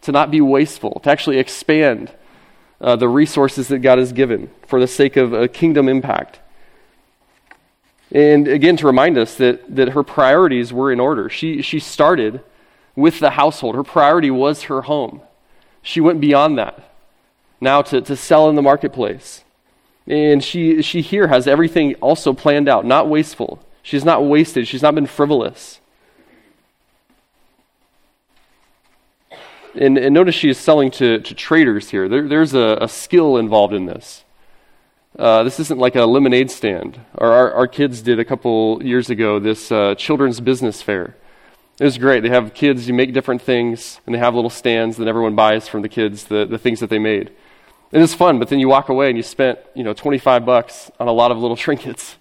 to 0.00 0.10
not 0.10 0.32
be 0.32 0.40
wasteful, 0.40 0.98
to 1.04 1.08
actually 1.08 1.38
expand 1.38 2.10
uh, 2.80 2.96
the 2.96 3.08
resources 3.08 3.68
that 3.68 3.78
God 3.78 3.98
has 3.98 4.12
given 4.12 4.50
for 4.66 4.80
the 4.80 4.88
sake 4.88 5.16
of 5.16 5.32
a 5.32 5.46
kingdom 5.46 5.88
impact. 5.88 6.40
And 8.10 8.48
again, 8.48 8.76
to 8.78 8.86
remind 8.86 9.16
us 9.16 9.36
that, 9.36 9.76
that 9.76 9.90
her 9.90 10.02
priorities 10.02 10.72
were 10.72 10.90
in 10.90 10.98
order. 10.98 11.30
She, 11.30 11.62
she 11.62 11.78
started 11.78 12.40
with 12.96 13.20
the 13.20 13.30
household, 13.30 13.76
her 13.76 13.84
priority 13.84 14.32
was 14.32 14.64
her 14.64 14.82
home. 14.82 15.22
She 15.82 16.00
went 16.00 16.20
beyond 16.20 16.58
that 16.58 16.90
now 17.60 17.82
to, 17.82 18.00
to 18.00 18.16
sell 18.16 18.48
in 18.48 18.56
the 18.56 18.62
marketplace. 18.62 19.44
And 20.06 20.42
she, 20.42 20.82
she 20.82 21.02
here 21.02 21.28
has 21.28 21.46
everything 21.46 21.94
also 21.96 22.32
planned 22.32 22.68
out, 22.68 22.84
not 22.84 23.08
wasteful. 23.08 23.62
She's 23.82 24.04
not 24.04 24.24
wasted, 24.24 24.66
she's 24.66 24.82
not 24.82 24.94
been 24.94 25.06
frivolous. 25.06 25.80
And, 29.74 29.96
and 29.98 30.12
notice 30.12 30.34
she 30.34 30.50
is 30.50 30.58
selling 30.58 30.90
to, 30.92 31.20
to 31.20 31.34
traders 31.34 31.90
here. 31.90 32.08
There, 32.08 32.26
there's 32.26 32.54
a, 32.54 32.78
a, 32.80 32.88
skill 32.88 33.36
involved 33.36 33.72
in 33.72 33.86
this. 33.86 34.24
Uh, 35.16 35.44
this 35.44 35.60
isn't 35.60 35.78
like 35.78 35.94
a 35.94 36.04
lemonade 36.06 36.50
stand. 36.50 37.00
Our, 37.16 37.30
our, 37.30 37.52
our, 37.52 37.68
kids 37.68 38.02
did 38.02 38.18
a 38.18 38.24
couple 38.24 38.82
years 38.82 39.10
ago 39.10 39.38
this 39.38 39.70
uh, 39.70 39.94
children's 39.94 40.40
business 40.40 40.82
fair. 40.82 41.14
It 41.80 41.84
was 41.84 41.98
great. 41.98 42.22
They 42.22 42.28
have 42.28 42.54
kids, 42.54 42.86
you 42.86 42.94
make 42.94 43.12
different 43.12 43.42
things, 43.42 44.00
and 44.06 44.14
they 44.14 44.20
have 44.20 44.36
little 44.36 44.50
stands 44.50 44.98
that 44.98 45.08
everyone 45.08 45.34
buys 45.34 45.66
from 45.66 45.82
the 45.82 45.88
kids, 45.88 46.24
the, 46.24 46.44
the 46.44 46.58
things 46.58 46.78
that 46.78 46.90
they 46.90 47.00
made. 47.00 47.32
And 47.92 48.00
it's 48.00 48.14
fun, 48.14 48.38
but 48.38 48.48
then 48.48 48.60
you 48.60 48.68
walk 48.68 48.88
away 48.88 49.08
and 49.08 49.16
you 49.16 49.24
spent, 49.24 49.58
you 49.74 49.82
know, 49.82 49.92
25 49.92 50.46
bucks 50.46 50.92
on 51.00 51.08
a 51.08 51.12
lot 51.12 51.32
of 51.32 51.38
little 51.38 51.56
trinkets. 51.66 52.14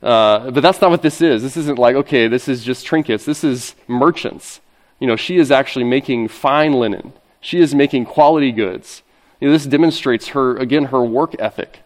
Uh, 0.00 0.50
but 0.52 0.60
that's 0.60 0.80
not 0.80 0.90
what 0.90 1.02
this 1.02 1.20
is. 1.20 1.42
This 1.42 1.56
isn't 1.56 1.78
like, 1.80 1.96
okay, 1.96 2.28
this 2.28 2.46
is 2.46 2.62
just 2.62 2.86
trinkets. 2.86 3.24
This 3.24 3.42
is 3.42 3.74
merchants 3.88 4.60
you 5.02 5.08
know, 5.08 5.16
she 5.16 5.36
is 5.36 5.50
actually 5.50 5.84
making 5.84 6.28
fine 6.28 6.74
linen. 6.74 7.12
She 7.40 7.58
is 7.58 7.74
making 7.74 8.04
quality 8.04 8.52
goods. 8.52 9.02
You 9.40 9.48
know, 9.48 9.52
this 9.52 9.66
demonstrates 9.66 10.28
her, 10.28 10.56
again, 10.56 10.84
her 10.86 11.02
work 11.02 11.34
ethic, 11.40 11.80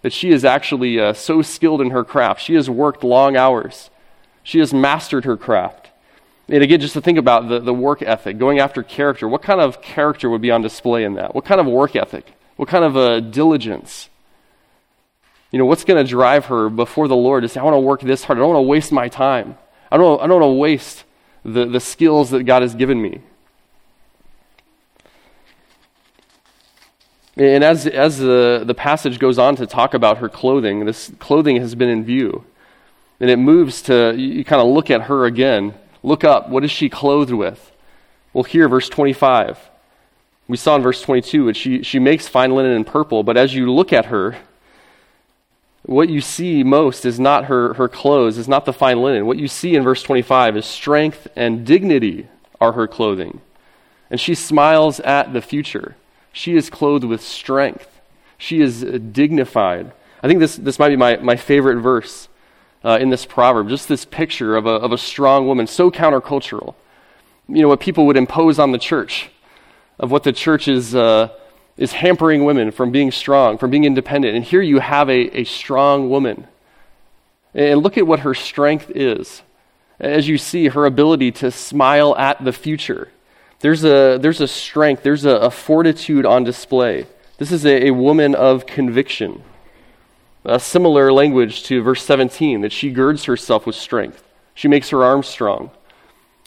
that 0.00 0.14
she 0.14 0.30
is 0.30 0.42
actually 0.42 0.98
uh, 0.98 1.12
so 1.12 1.42
skilled 1.42 1.82
in 1.82 1.90
her 1.90 2.02
craft. 2.02 2.40
She 2.40 2.54
has 2.54 2.70
worked 2.70 3.04
long 3.04 3.36
hours. 3.36 3.90
She 4.42 4.58
has 4.60 4.72
mastered 4.72 5.26
her 5.26 5.36
craft. 5.36 5.81
And 6.48 6.62
again, 6.62 6.80
just 6.80 6.94
to 6.94 7.00
think 7.00 7.18
about 7.18 7.48
the, 7.48 7.60
the 7.60 7.72
work 7.72 8.02
ethic, 8.02 8.38
going 8.38 8.58
after 8.58 8.82
character, 8.82 9.28
what 9.28 9.42
kind 9.42 9.60
of 9.60 9.80
character 9.80 10.28
would 10.28 10.42
be 10.42 10.50
on 10.50 10.60
display 10.60 11.04
in 11.04 11.14
that? 11.14 11.34
What 11.34 11.44
kind 11.44 11.60
of 11.60 11.66
work 11.66 11.94
ethic? 11.96 12.26
What 12.56 12.68
kind 12.68 12.84
of 12.84 12.96
uh, 12.96 13.20
diligence? 13.20 14.08
You 15.50 15.58
know, 15.58 15.66
what's 15.66 15.84
going 15.84 16.04
to 16.04 16.08
drive 16.08 16.46
her 16.46 16.68
before 16.68 17.08
the 17.08 17.16
Lord 17.16 17.42
to 17.42 17.48
say, 17.48 17.60
I 17.60 17.62
want 17.62 17.74
to 17.74 17.80
work 17.80 18.00
this 18.00 18.24
hard. 18.24 18.38
I 18.38 18.40
don't 18.40 18.54
want 18.54 18.64
to 18.64 18.68
waste 18.68 18.90
my 18.90 19.08
time. 19.08 19.56
I 19.90 19.96
don't, 19.96 20.20
I 20.20 20.26
don't 20.26 20.40
want 20.40 20.50
to 20.50 20.58
waste 20.58 21.04
the, 21.44 21.66
the 21.66 21.80
skills 21.80 22.30
that 22.30 22.44
God 22.44 22.62
has 22.62 22.74
given 22.74 23.00
me. 23.00 23.20
And 27.36 27.64
as, 27.64 27.86
as 27.86 28.18
the, 28.18 28.62
the 28.64 28.74
passage 28.74 29.18
goes 29.18 29.38
on 29.38 29.56
to 29.56 29.66
talk 29.66 29.94
about 29.94 30.18
her 30.18 30.28
clothing, 30.28 30.84
this 30.84 31.10
clothing 31.18 31.56
has 31.56 31.74
been 31.74 31.88
in 31.88 32.04
view. 32.04 32.44
And 33.20 33.30
it 33.30 33.38
moves 33.38 33.82
to, 33.82 34.14
you 34.16 34.44
kind 34.44 34.60
of 34.60 34.68
look 34.68 34.90
at 34.90 35.02
her 35.02 35.24
again. 35.24 35.74
Look 36.02 36.24
up. 36.24 36.48
What 36.48 36.64
is 36.64 36.70
she 36.70 36.88
clothed 36.88 37.32
with? 37.32 37.72
Well, 38.32 38.44
here, 38.44 38.68
verse 38.68 38.88
25. 38.88 39.70
We 40.48 40.56
saw 40.56 40.76
in 40.76 40.82
verse 40.82 41.00
22 41.02 41.46
that 41.46 41.56
she, 41.56 41.82
she 41.82 41.98
makes 41.98 42.28
fine 42.28 42.54
linen 42.54 42.72
and 42.72 42.86
purple, 42.86 43.22
but 43.22 43.36
as 43.36 43.54
you 43.54 43.72
look 43.72 43.92
at 43.92 44.06
her, 44.06 44.36
what 45.84 46.08
you 46.08 46.20
see 46.20 46.62
most 46.62 47.04
is 47.04 47.18
not 47.18 47.46
her, 47.46 47.74
her 47.74 47.88
clothes, 47.88 48.38
is 48.38 48.48
not 48.48 48.64
the 48.64 48.72
fine 48.72 49.02
linen. 49.02 49.26
What 49.26 49.38
you 49.38 49.48
see 49.48 49.74
in 49.74 49.82
verse 49.82 50.02
25 50.02 50.56
is 50.56 50.66
strength 50.66 51.28
and 51.34 51.66
dignity 51.66 52.28
are 52.60 52.72
her 52.72 52.86
clothing. 52.86 53.40
And 54.10 54.20
she 54.20 54.34
smiles 54.34 55.00
at 55.00 55.32
the 55.32 55.40
future. 55.40 55.96
She 56.32 56.56
is 56.56 56.70
clothed 56.70 57.04
with 57.04 57.20
strength. 57.20 58.00
She 58.38 58.60
is 58.60 58.82
dignified. 58.82 59.92
I 60.22 60.28
think 60.28 60.40
this, 60.40 60.56
this 60.56 60.78
might 60.78 60.90
be 60.90 60.96
my, 60.96 61.16
my 61.16 61.36
favorite 61.36 61.80
verse 61.80 62.28
uh, 62.84 62.98
in 63.00 63.10
this 63.10 63.26
proverb. 63.26 63.68
Just 63.68 63.88
this 63.88 64.04
picture 64.04 64.56
of 64.56 64.66
a, 64.66 64.70
of 64.70 64.92
a 64.92 64.98
strong 64.98 65.46
woman, 65.46 65.66
so 65.66 65.90
countercultural. 65.90 66.74
You 67.48 67.62
know, 67.62 67.68
what 67.68 67.80
people 67.80 68.06
would 68.06 68.16
impose 68.16 68.58
on 68.58 68.72
the 68.72 68.78
church, 68.78 69.30
of 69.98 70.10
what 70.10 70.22
the 70.22 70.32
church 70.32 70.68
is. 70.68 70.94
Uh, 70.94 71.28
is 71.76 71.92
hampering 71.92 72.44
women 72.44 72.70
from 72.70 72.90
being 72.90 73.10
strong, 73.10 73.58
from 73.58 73.70
being 73.70 73.84
independent. 73.84 74.36
And 74.36 74.44
here 74.44 74.62
you 74.62 74.78
have 74.78 75.08
a, 75.08 75.40
a 75.40 75.44
strong 75.44 76.10
woman. 76.10 76.46
And 77.54 77.82
look 77.82 77.98
at 77.98 78.06
what 78.06 78.20
her 78.20 78.34
strength 78.34 78.90
is. 78.94 79.42
As 79.98 80.28
you 80.28 80.38
see, 80.38 80.68
her 80.68 80.84
ability 80.84 81.32
to 81.32 81.50
smile 81.50 82.16
at 82.16 82.44
the 82.44 82.52
future. 82.52 83.10
There's 83.60 83.84
a, 83.84 84.18
there's 84.20 84.40
a 84.40 84.48
strength, 84.48 85.02
there's 85.02 85.24
a, 85.24 85.36
a 85.36 85.50
fortitude 85.50 86.26
on 86.26 86.44
display. 86.44 87.06
This 87.38 87.52
is 87.52 87.64
a, 87.64 87.86
a 87.86 87.90
woman 87.92 88.34
of 88.34 88.66
conviction. 88.66 89.42
A 90.44 90.58
similar 90.58 91.12
language 91.12 91.62
to 91.64 91.82
verse 91.82 92.04
17 92.04 92.62
that 92.62 92.72
she 92.72 92.90
girds 92.90 93.24
herself 93.24 93.64
with 93.66 93.76
strength, 93.76 94.24
she 94.54 94.68
makes 94.68 94.90
her 94.90 95.04
arms 95.04 95.28
strong. 95.28 95.70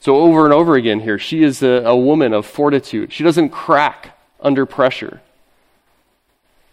So, 0.01 0.17
over 0.17 0.45
and 0.45 0.53
over 0.53 0.75
again 0.75 0.99
here, 0.99 1.17
she 1.17 1.41
is 1.41 1.63
a, 1.63 1.81
a 1.85 1.95
woman 1.95 2.33
of 2.33 2.45
fortitude. 2.45 3.11
She 3.11 3.23
doesn't 3.23 3.49
crack 3.49 4.15
under 4.39 4.65
pressure. 4.65 5.21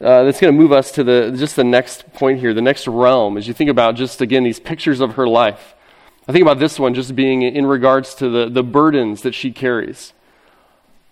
Uh, 0.00 0.24
that's 0.24 0.40
going 0.40 0.52
to 0.52 0.60
move 0.60 0.72
us 0.72 0.90
to 0.92 1.04
the 1.04 1.32
just 1.36 1.54
the 1.54 1.64
next 1.64 2.12
point 2.12 2.40
here, 2.40 2.52
the 2.52 2.60
next 2.60 2.88
realm. 2.88 3.38
As 3.38 3.46
you 3.46 3.54
think 3.54 3.70
about 3.70 3.94
just 3.94 4.20
again 4.20 4.42
these 4.42 4.58
pictures 4.58 5.00
of 5.00 5.14
her 5.14 5.28
life, 5.28 5.74
I 6.26 6.32
think 6.32 6.42
about 6.42 6.58
this 6.58 6.78
one 6.78 6.92
just 6.92 7.14
being 7.14 7.42
in 7.42 7.66
regards 7.66 8.14
to 8.16 8.28
the 8.28 8.50
the 8.50 8.64
burdens 8.64 9.22
that 9.22 9.32
she 9.32 9.52
carries. 9.52 10.12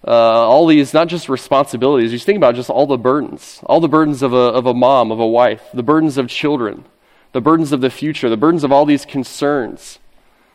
Uh, 0.06 0.12
all 0.12 0.66
these 0.66 0.94
not 0.94 1.08
just 1.08 1.28
responsibilities. 1.28 2.12
You 2.12 2.18
think 2.18 2.38
about 2.38 2.54
just 2.54 2.70
all 2.70 2.86
the 2.86 2.96
burdens, 2.96 3.60
all 3.66 3.80
the 3.80 3.88
burdens 3.88 4.22
of 4.22 4.32
a 4.32 4.36
of 4.36 4.64
a 4.64 4.72
mom, 4.72 5.12
of 5.12 5.20
a 5.20 5.26
wife, 5.26 5.62
the 5.74 5.82
burdens 5.82 6.16
of 6.16 6.28
children, 6.28 6.84
the 7.32 7.40
burdens 7.40 7.70
of 7.72 7.80
the 7.80 7.90
future, 7.90 8.28
the 8.30 8.36
burdens 8.36 8.64
of 8.64 8.72
all 8.72 8.86
these 8.86 9.04
concerns, 9.04 9.98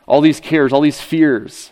all 0.08 0.22
these 0.22 0.40
cares, 0.40 0.74
all 0.74 0.82
these 0.82 1.02
fears. 1.02 1.72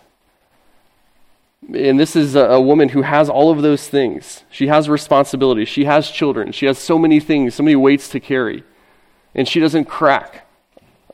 And 1.73 1.99
this 1.99 2.15
is 2.15 2.35
a, 2.35 2.59
woman 2.59 2.89
who 2.89 3.03
has 3.03 3.29
all 3.29 3.49
of 3.49 3.61
those 3.61 3.87
things. 3.87 4.43
She 4.51 4.67
has 4.67 4.89
responsibilities. 4.89 5.69
She 5.69 5.85
has 5.85 6.11
children. 6.11 6.51
She 6.51 6.65
has 6.65 6.77
so 6.77 6.99
many 6.99 7.21
things, 7.21 7.55
so 7.55 7.63
many 7.63 7.77
weights 7.77 8.09
to 8.09 8.19
carry. 8.19 8.65
And 9.33 9.47
she 9.47 9.61
doesn't 9.61 9.85
crack 9.85 10.45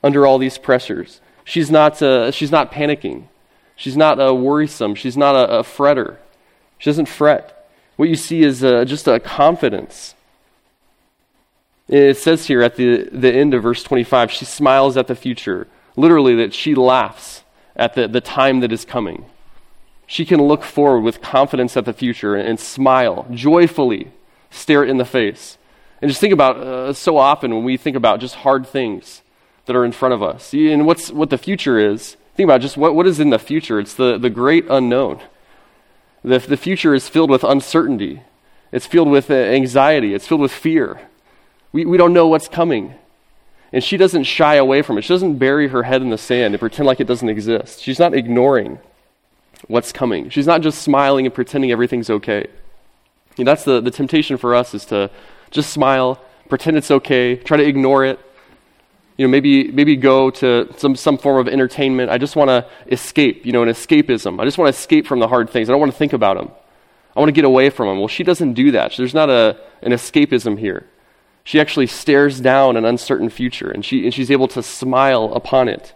under 0.03 0.25
all 0.25 0.39
these 0.39 0.57
pressures. 0.57 1.21
She's 1.43 1.69
not, 1.69 2.01
uh, 2.01 2.31
she's 2.31 2.51
not 2.51 2.71
panicking. 2.71 3.25
She's 3.75 3.95
not 3.95 4.19
uh, 4.19 4.33
worrisome. 4.33 4.95
She's 4.95 5.15
not 5.15 5.35
a, 5.35 5.59
a, 5.59 5.63
fretter. 5.63 6.17
She 6.79 6.89
doesn't 6.89 7.05
fret. 7.05 7.69
What 7.97 8.09
you 8.09 8.15
see 8.15 8.41
is 8.41 8.63
uh, 8.63 8.85
just 8.85 9.07
a 9.07 9.19
confidence. 9.19 10.15
It 11.87 12.17
says 12.17 12.47
here 12.47 12.63
at 12.63 12.75
the, 12.75 13.09
the 13.11 13.31
end 13.31 13.53
of 13.53 13.63
verse 13.63 13.83
25, 13.83 14.31
she 14.31 14.45
smiles 14.45 14.97
at 14.97 15.07
the 15.07 15.15
future. 15.15 15.67
Literally, 15.95 16.35
that 16.35 16.53
she 16.53 16.73
laughs 16.73 17.43
at 17.75 17.93
the, 17.93 18.07
the 18.07 18.21
time 18.21 18.61
that 18.61 18.71
is 18.71 18.85
coming. 18.85 19.25
She 20.07 20.25
can 20.25 20.41
look 20.41 20.63
forward 20.63 21.01
with 21.01 21.21
confidence 21.21 21.77
at 21.77 21.85
the 21.85 21.93
future 21.93 22.35
and, 22.35 22.47
and 22.47 22.59
smile, 22.59 23.27
joyfully 23.31 24.11
stare 24.49 24.83
it 24.83 24.89
in 24.89 24.97
the 24.97 25.05
face. 25.05 25.57
And 26.01 26.09
just 26.09 26.21
think 26.21 26.33
about 26.33 26.57
uh, 26.57 26.93
so 26.93 27.17
often 27.17 27.53
when 27.53 27.63
we 27.63 27.77
think 27.77 27.95
about 27.95 28.19
just 28.19 28.35
hard 28.35 28.65
things 28.65 29.21
that 29.65 29.75
are 29.75 29.85
in 29.85 29.91
front 29.91 30.13
of 30.13 30.23
us. 30.23 30.53
And 30.53 30.85
what's, 30.85 31.11
what 31.11 31.29
the 31.29 31.37
future 31.37 31.77
is, 31.77 32.15
think 32.35 32.47
about 32.47 32.61
just 32.61 32.77
what, 32.77 32.95
what 32.95 33.05
is 33.05 33.19
in 33.19 33.29
the 33.29 33.39
future. 33.39 33.79
It's 33.79 33.93
the, 33.93 34.17
the 34.17 34.29
great 34.29 34.65
unknown. 34.69 35.21
The, 36.23 36.39
the 36.39 36.57
future 36.57 36.93
is 36.93 37.07
filled 37.07 37.29
with 37.29 37.43
uncertainty, 37.43 38.21
it's 38.71 38.85
filled 38.85 39.09
with 39.09 39.31
uh, 39.31 39.35
anxiety, 39.35 40.13
it's 40.13 40.27
filled 40.27 40.41
with 40.41 40.51
fear. 40.51 41.01
We, 41.71 41.85
we 41.85 41.97
don't 41.97 42.13
know 42.13 42.27
what's 42.27 42.47
coming. 42.47 42.95
And 43.71 43.83
she 43.83 43.97
doesn't 43.97 44.23
shy 44.23 44.55
away 44.55 44.81
from 44.81 44.97
it. 44.97 45.03
She 45.03 45.13
doesn't 45.13 45.37
bury 45.37 45.67
her 45.67 45.83
head 45.83 46.01
in 46.01 46.09
the 46.09 46.17
sand 46.17 46.55
and 46.55 46.59
pretend 46.59 46.87
like 46.87 46.99
it 46.99 47.05
doesn't 47.05 47.29
exist. 47.29 47.81
She's 47.81 47.99
not 47.99 48.15
ignoring 48.15 48.79
what's 49.67 49.91
coming. 49.91 50.29
She's 50.29 50.47
not 50.47 50.61
just 50.61 50.81
smiling 50.81 51.25
and 51.25 51.33
pretending 51.33 51.71
everything's 51.71 52.09
okay. 52.09 52.47
You 53.37 53.43
know, 53.43 53.51
that's 53.51 53.63
the, 53.63 53.79
the 53.79 53.91
temptation 53.91 54.37
for 54.37 54.55
us 54.55 54.73
is 54.73 54.85
to 54.85 55.11
just 55.51 55.71
smile, 55.71 56.19
pretend 56.47 56.77
it's 56.77 56.89
okay, 56.89 57.35
try 57.35 57.57
to 57.57 57.63
ignore 57.63 58.03
it. 58.03 58.19
You 59.19 59.27
know, 59.27 59.31
maybe, 59.31 59.69
maybe 59.69 59.97
go 59.97 60.29
to 60.29 60.73
some, 60.77 60.95
some 60.95 61.17
form 61.17 61.45
of 61.45 61.49
entertainment. 61.49 62.09
I 62.09 62.17
just 62.17 62.37
want 62.37 62.47
to 62.47 62.65
escape, 62.89 63.45
you 63.45 63.51
know, 63.51 63.61
an 63.61 63.67
escapism. 63.67 64.39
I 64.39 64.45
just 64.45 64.57
want 64.57 64.73
to 64.73 64.79
escape 64.79 65.05
from 65.07 65.19
the 65.19 65.27
hard 65.27 65.49
things. 65.49 65.69
I 65.69 65.73
don't 65.73 65.81
want 65.81 65.91
to 65.91 65.97
think 65.97 66.13
about 66.13 66.37
them. 66.37 66.49
I 67.17 67.19
want 67.19 67.27
to 67.27 67.33
get 67.33 67.43
away 67.43 67.69
from 67.69 67.89
them. 67.89 67.99
Well, 67.99 68.07
she 68.07 68.23
doesn't 68.23 68.53
do 68.53 68.71
that. 68.71 68.93
There's 68.95 69.13
not 69.13 69.29
a, 69.29 69.59
an 69.81 69.91
escapism 69.91 70.57
here. 70.57 70.87
She 71.43 71.59
actually 71.59 71.87
stares 71.87 72.39
down 72.39 72.77
an 72.77 72.85
uncertain 72.85 73.29
future, 73.29 73.69
and, 73.69 73.83
she, 73.83 74.05
and 74.05 74.13
she's 74.13 74.31
able 74.31 74.47
to 74.47 74.63
smile 74.63 75.33
upon 75.33 75.67
it. 75.67 75.93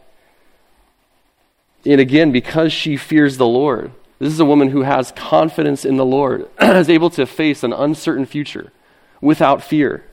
And 1.85 2.01
again, 2.01 2.33
because 2.33 2.73
she 2.73 2.97
fears 2.97 3.37
the 3.37 3.47
Lord, 3.47 3.93
this 4.19 4.33
is 4.33 4.41
a 4.41 4.45
woman 4.45 4.71
who 4.71 4.81
has 4.81 5.13
confidence 5.13 5.85
in 5.85 5.95
the 5.95 6.05
Lord, 6.05 6.49
is 6.61 6.89
able 6.89 7.09
to 7.11 7.25
face 7.25 7.63
an 7.63 7.71
uncertain 7.71 8.25
future 8.25 8.73
without 9.21 9.63
fear. 9.63 10.03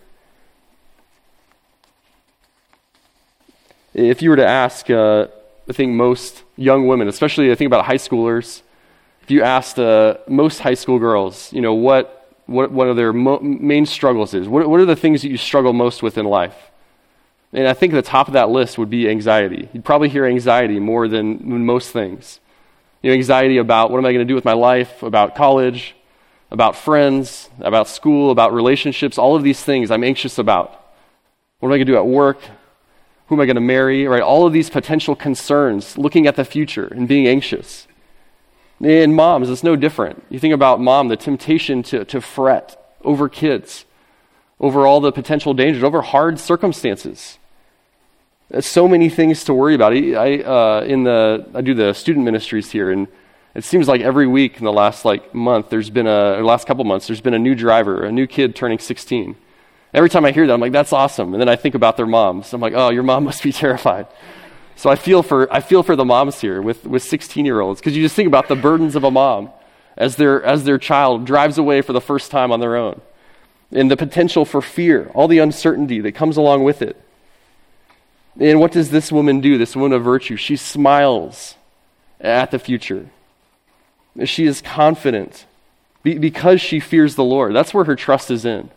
If 4.00 4.22
you 4.22 4.30
were 4.30 4.36
to 4.36 4.46
ask, 4.46 4.88
uh, 4.88 5.26
I 5.68 5.72
think 5.72 5.92
most 5.92 6.42
young 6.56 6.86
women, 6.86 7.08
especially 7.08 7.52
I 7.52 7.54
think 7.54 7.66
about 7.66 7.84
high 7.84 7.98
schoolers, 7.98 8.62
if 9.22 9.30
you 9.30 9.42
asked 9.42 9.78
uh, 9.78 10.16
most 10.26 10.60
high 10.60 10.74
school 10.74 10.98
girls, 10.98 11.52
you 11.52 11.60
know, 11.60 11.74
what 11.74 12.16
what 12.46 12.72
one 12.72 12.88
of 12.88 12.96
their 12.96 13.12
mo- 13.12 13.38
main 13.40 13.86
struggles 13.86 14.34
is. 14.34 14.48
What, 14.48 14.68
what 14.68 14.80
are 14.80 14.84
the 14.84 14.96
things 14.96 15.22
that 15.22 15.28
you 15.28 15.36
struggle 15.36 15.72
most 15.72 16.02
with 16.02 16.18
in 16.18 16.24
life? 16.24 16.56
And 17.52 17.68
I 17.68 17.74
think 17.74 17.92
the 17.92 18.02
top 18.02 18.26
of 18.26 18.34
that 18.34 18.48
list 18.48 18.78
would 18.78 18.90
be 18.90 19.08
anxiety. 19.08 19.68
You'd 19.72 19.84
probably 19.84 20.08
hear 20.08 20.24
anxiety 20.24 20.80
more 20.80 21.06
than, 21.06 21.38
than 21.48 21.64
most 21.64 21.92
things. 21.92 22.40
You 23.02 23.10
know, 23.10 23.14
anxiety 23.14 23.58
about 23.58 23.90
what 23.90 23.98
am 23.98 24.06
I 24.06 24.12
going 24.12 24.26
to 24.26 24.28
do 24.28 24.34
with 24.34 24.44
my 24.44 24.52
life, 24.52 25.02
about 25.02 25.36
college, 25.36 25.94
about 26.50 26.74
friends, 26.74 27.48
about 27.60 27.86
school, 27.86 28.30
about 28.30 28.52
relationships, 28.52 29.16
all 29.16 29.36
of 29.36 29.42
these 29.42 29.62
things 29.62 29.90
I'm 29.90 30.04
anxious 30.04 30.38
about. 30.38 30.70
What 31.60 31.68
am 31.68 31.72
I 31.72 31.76
going 31.76 31.86
to 31.86 31.92
do 31.92 31.96
at 31.98 32.06
work? 32.06 32.38
Who 33.30 33.36
am 33.36 33.40
I 33.40 33.46
going 33.46 33.54
to 33.54 33.60
marry? 33.60 34.08
Right? 34.08 34.22
All 34.22 34.44
of 34.44 34.52
these 34.52 34.68
potential 34.68 35.14
concerns, 35.14 35.96
looking 35.96 36.26
at 36.26 36.34
the 36.34 36.44
future 36.44 36.88
and 36.88 37.06
being 37.06 37.28
anxious. 37.28 37.86
And 38.82 39.14
moms, 39.14 39.48
it's 39.48 39.62
no 39.62 39.76
different. 39.76 40.24
You 40.30 40.40
think 40.40 40.52
about 40.52 40.80
mom, 40.80 41.06
the 41.06 41.16
temptation 41.16 41.84
to, 41.84 42.04
to 42.06 42.20
fret 42.20 42.76
over 43.02 43.28
kids, 43.28 43.84
over 44.58 44.84
all 44.84 45.00
the 45.00 45.12
potential 45.12 45.54
dangers, 45.54 45.84
over 45.84 46.02
hard 46.02 46.40
circumstances. 46.40 47.38
There's 48.48 48.66
so 48.66 48.88
many 48.88 49.08
things 49.08 49.44
to 49.44 49.54
worry 49.54 49.76
about. 49.76 49.92
I, 49.92 50.40
uh, 50.40 50.84
in 50.84 51.04
the, 51.04 51.46
I 51.54 51.60
do 51.60 51.72
the 51.72 51.92
student 51.92 52.24
ministries 52.24 52.72
here, 52.72 52.90
and 52.90 53.06
it 53.54 53.62
seems 53.62 53.86
like 53.86 54.00
every 54.00 54.26
week 54.26 54.58
in 54.58 54.64
the 54.64 54.72
last 54.72 55.04
like 55.04 55.32
month, 55.32 55.70
there's 55.70 55.88
been 55.88 56.08
a, 56.08 56.40
last 56.42 56.66
couple 56.66 56.82
months, 56.82 57.06
there's 57.06 57.20
been 57.20 57.34
a 57.34 57.38
new 57.38 57.54
driver, 57.54 58.02
a 58.02 58.10
new 58.10 58.26
kid 58.26 58.56
turning 58.56 58.80
16. 58.80 59.36
Every 59.92 60.08
time 60.08 60.24
I 60.24 60.30
hear 60.30 60.46
that, 60.46 60.52
I'm 60.52 60.60
like, 60.60 60.72
that's 60.72 60.92
awesome. 60.92 61.34
And 61.34 61.40
then 61.40 61.48
I 61.48 61.56
think 61.56 61.74
about 61.74 61.96
their 61.96 62.06
moms. 62.06 62.52
I'm 62.52 62.60
like, 62.60 62.74
oh, 62.74 62.90
your 62.90 63.02
mom 63.02 63.24
must 63.30 63.42
be 63.42 63.52
terrified. 63.52 64.06
So 64.76 64.88
I 64.88 64.96
feel 64.96 65.22
for, 65.22 65.52
I 65.52 65.60
feel 65.60 65.82
for 65.82 65.96
the 65.96 66.04
moms 66.04 66.40
here 66.40 66.62
with, 66.62 66.86
with 66.86 67.02
16 67.02 67.44
year 67.44 67.60
olds 67.60 67.80
because 67.80 67.96
you 67.96 68.02
just 68.02 68.16
think 68.16 68.28
about 68.28 68.48
the 68.48 68.56
burdens 68.56 68.96
of 68.96 69.04
a 69.04 69.10
mom 69.10 69.50
as 69.96 70.16
their, 70.16 70.42
as 70.42 70.64
their 70.64 70.78
child 70.78 71.26
drives 71.26 71.58
away 71.58 71.82
for 71.82 71.92
the 71.92 72.00
first 72.00 72.30
time 72.30 72.50
on 72.50 72.60
their 72.60 72.76
own 72.76 73.00
and 73.72 73.90
the 73.90 73.96
potential 73.96 74.44
for 74.44 74.60
fear, 74.60 75.10
all 75.14 75.28
the 75.28 75.38
uncertainty 75.38 76.00
that 76.00 76.12
comes 76.12 76.36
along 76.36 76.64
with 76.64 76.82
it. 76.82 76.96
And 78.38 78.60
what 78.60 78.72
does 78.72 78.90
this 78.90 79.12
woman 79.12 79.40
do, 79.40 79.58
this 79.58 79.76
woman 79.76 79.92
of 79.92 80.02
virtue? 80.02 80.36
She 80.36 80.56
smiles 80.56 81.56
at 82.20 82.50
the 82.50 82.58
future. 82.58 83.10
She 84.24 84.46
is 84.46 84.60
confident 84.60 85.46
because 86.02 86.60
she 86.60 86.80
fears 86.80 87.14
the 87.14 87.24
Lord. 87.24 87.54
That's 87.54 87.74
where 87.74 87.84
her 87.84 87.96
trust 87.96 88.30
is 88.30 88.44
in. 88.44 88.70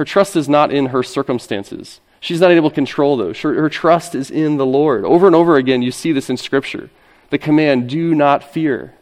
Her 0.00 0.04
trust 0.06 0.34
is 0.34 0.48
not 0.48 0.72
in 0.72 0.86
her 0.86 1.02
circumstances. 1.02 2.00
She's 2.20 2.40
not 2.40 2.52
able 2.52 2.70
to 2.70 2.74
control 2.74 3.18
those. 3.18 3.38
Her, 3.40 3.52
her, 3.52 3.68
trust 3.68 4.14
is 4.14 4.30
in 4.30 4.56
the 4.56 4.64
Lord. 4.64 5.04
Over 5.04 5.26
and 5.26 5.36
over 5.36 5.56
again, 5.58 5.82
you 5.82 5.92
see 5.92 6.10
this 6.10 6.30
in 6.30 6.38
Scripture. 6.38 6.88
The 7.28 7.36
command, 7.36 7.90
do 7.90 8.14
not 8.14 8.42
fear. 8.42 8.94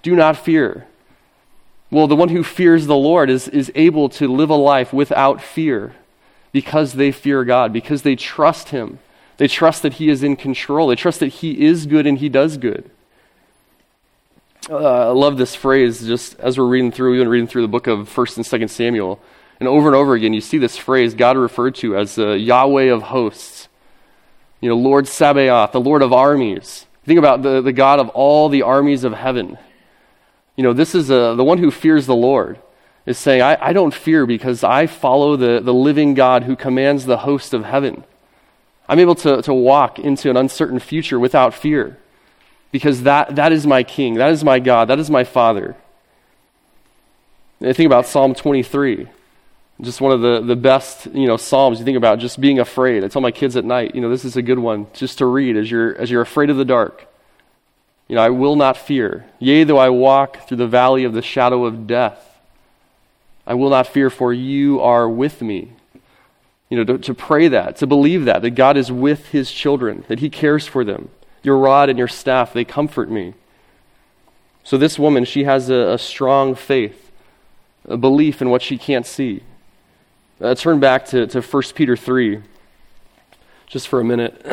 Do 0.00 0.14
not 0.14 0.36
fear. 0.36 0.86
Well, 1.90 2.06
the 2.06 2.14
one 2.14 2.28
who 2.28 2.44
fears 2.44 2.86
the 2.86 2.94
Lord 2.94 3.30
is, 3.30 3.48
is 3.48 3.72
able 3.74 4.08
to 4.10 4.28
live 4.28 4.48
a 4.48 4.54
life 4.54 4.92
without 4.92 5.42
fear 5.42 5.96
because 6.52 6.92
they 6.92 7.10
fear 7.10 7.42
God, 7.42 7.72
because 7.72 8.02
they 8.02 8.14
trust 8.14 8.68
Him. 8.68 9.00
They 9.38 9.48
trust 9.48 9.82
that 9.82 9.94
He 9.94 10.08
is 10.08 10.22
in 10.22 10.36
control. 10.36 10.86
They 10.86 10.94
trust 10.94 11.18
that 11.18 11.34
He 11.42 11.66
is 11.66 11.84
good 11.84 12.06
and 12.06 12.16
He 12.16 12.28
does 12.28 12.58
good. 12.58 12.88
Uh, 14.70 15.08
I 15.08 15.10
love 15.10 15.36
this 15.36 15.56
phrase 15.56 16.06
just 16.06 16.38
as 16.38 16.56
we're 16.56 16.68
reading 16.68 16.92
through, 16.92 17.10
we've 17.10 17.20
been 17.20 17.28
reading 17.28 17.48
through 17.48 17.62
the 17.62 17.66
book 17.66 17.88
of 17.88 18.08
1st 18.08 18.36
and 18.36 18.46
2nd 18.46 18.70
Samuel. 18.70 19.20
And 19.58 19.68
over 19.68 19.88
and 19.88 19.96
over 19.96 20.14
again, 20.14 20.32
you 20.32 20.40
see 20.40 20.58
this 20.58 20.76
phrase 20.76 21.14
God 21.14 21.36
referred 21.36 21.74
to 21.76 21.96
as 21.96 22.14
the 22.14 22.38
Yahweh 22.38 22.92
of 22.92 23.02
hosts. 23.02 23.68
You 24.60 24.68
know, 24.68 24.76
Lord 24.76 25.06
Sabaoth, 25.06 25.72
the 25.72 25.80
Lord 25.80 26.02
of 26.02 26.12
armies. 26.12 26.86
Think 27.04 27.18
about 27.18 27.42
the, 27.42 27.60
the 27.60 27.72
God 27.72 28.00
of 28.00 28.08
all 28.10 28.48
the 28.48 28.62
armies 28.62 29.04
of 29.04 29.12
heaven. 29.12 29.58
You 30.56 30.64
know, 30.64 30.72
this 30.72 30.94
is 30.94 31.10
a, 31.10 31.34
the 31.36 31.44
one 31.44 31.58
who 31.58 31.70
fears 31.70 32.06
the 32.06 32.14
Lord 32.14 32.58
is 33.06 33.16
saying, 33.16 33.40
I, 33.40 33.56
I 33.68 33.72
don't 33.72 33.94
fear 33.94 34.26
because 34.26 34.62
I 34.62 34.86
follow 34.86 35.36
the, 35.36 35.60
the 35.60 35.72
living 35.72 36.14
God 36.14 36.44
who 36.44 36.56
commands 36.56 37.06
the 37.06 37.18
host 37.18 37.54
of 37.54 37.64
heaven. 37.64 38.04
I'm 38.88 38.98
able 38.98 39.14
to, 39.16 39.40
to 39.42 39.54
walk 39.54 39.98
into 39.98 40.30
an 40.30 40.36
uncertain 40.36 40.78
future 40.78 41.18
without 41.18 41.54
fear 41.54 41.98
because 42.70 43.02
that, 43.04 43.36
that 43.36 43.52
is 43.52 43.66
my 43.66 43.82
king, 43.82 44.14
that 44.14 44.30
is 44.30 44.44
my 44.44 44.58
God, 44.58 44.88
that 44.88 44.98
is 44.98 45.10
my 45.10 45.24
Father. 45.24 45.76
And 47.60 47.74
think 47.76 47.86
about 47.86 48.06
Psalm 48.06 48.34
23. 48.34 49.08
Just 49.80 50.00
one 50.00 50.10
of 50.10 50.20
the, 50.20 50.40
the 50.40 50.56
best, 50.56 51.06
you 51.06 51.26
know, 51.28 51.36
psalms 51.36 51.78
you 51.78 51.84
think 51.84 51.96
about 51.96 52.18
just 52.18 52.40
being 52.40 52.58
afraid. 52.58 53.04
I 53.04 53.08
tell 53.08 53.22
my 53.22 53.30
kids 53.30 53.56
at 53.56 53.64
night, 53.64 53.94
you 53.94 54.00
know, 54.00 54.10
this 54.10 54.24
is 54.24 54.36
a 54.36 54.42
good 54.42 54.58
one 54.58 54.88
just 54.92 55.18
to 55.18 55.26
read 55.26 55.56
as 55.56 55.70
you're 55.70 55.96
as 55.96 56.10
you're 56.10 56.22
afraid 56.22 56.50
of 56.50 56.56
the 56.56 56.64
dark. 56.64 57.06
You 58.08 58.16
know, 58.16 58.22
I 58.22 58.30
will 58.30 58.56
not 58.56 58.76
fear. 58.76 59.26
Yea, 59.38 59.64
though 59.64 59.78
I 59.78 59.90
walk 59.90 60.48
through 60.48 60.56
the 60.56 60.66
valley 60.66 61.04
of 61.04 61.12
the 61.12 61.22
shadow 61.22 61.64
of 61.64 61.86
death, 61.86 62.40
I 63.46 63.54
will 63.54 63.70
not 63.70 63.86
fear, 63.86 64.10
for 64.10 64.32
you 64.32 64.80
are 64.80 65.08
with 65.08 65.42
me. 65.42 65.72
You 66.70 66.78
know, 66.78 66.84
to, 66.84 66.98
to 66.98 67.14
pray 67.14 67.48
that, 67.48 67.76
to 67.76 67.86
believe 67.86 68.24
that, 68.24 68.42
that 68.42 68.50
God 68.50 68.76
is 68.76 68.90
with 68.90 69.28
his 69.28 69.50
children, 69.50 70.04
that 70.08 70.18
he 70.18 70.28
cares 70.28 70.66
for 70.66 70.84
them. 70.84 71.08
Your 71.42 71.56
rod 71.56 71.88
and 71.88 71.98
your 71.98 72.08
staff, 72.08 72.52
they 72.52 72.64
comfort 72.64 73.10
me. 73.10 73.34
So 74.64 74.76
this 74.76 74.98
woman, 74.98 75.24
she 75.24 75.44
has 75.44 75.70
a, 75.70 75.92
a 75.92 75.98
strong 75.98 76.54
faith, 76.54 77.10
a 77.86 77.96
belief 77.96 78.42
in 78.42 78.50
what 78.50 78.60
she 78.60 78.76
can't 78.76 79.06
see. 79.06 79.42
Uh, 80.40 80.54
turn 80.54 80.78
back 80.78 81.04
to, 81.04 81.26
to 81.26 81.40
1 81.40 81.62
Peter 81.74 81.96
3 81.96 82.40
just 83.66 83.88
for 83.88 83.98
a 83.98 84.04
minute. 84.04 84.40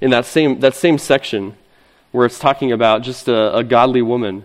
in 0.00 0.10
that 0.10 0.24
same, 0.24 0.60
that 0.60 0.74
same 0.74 0.96
section 0.96 1.54
where 2.10 2.24
it's 2.24 2.38
talking 2.38 2.72
about 2.72 3.02
just 3.02 3.28
a, 3.28 3.54
a, 3.54 3.62
godly 3.62 4.00
woman. 4.00 4.44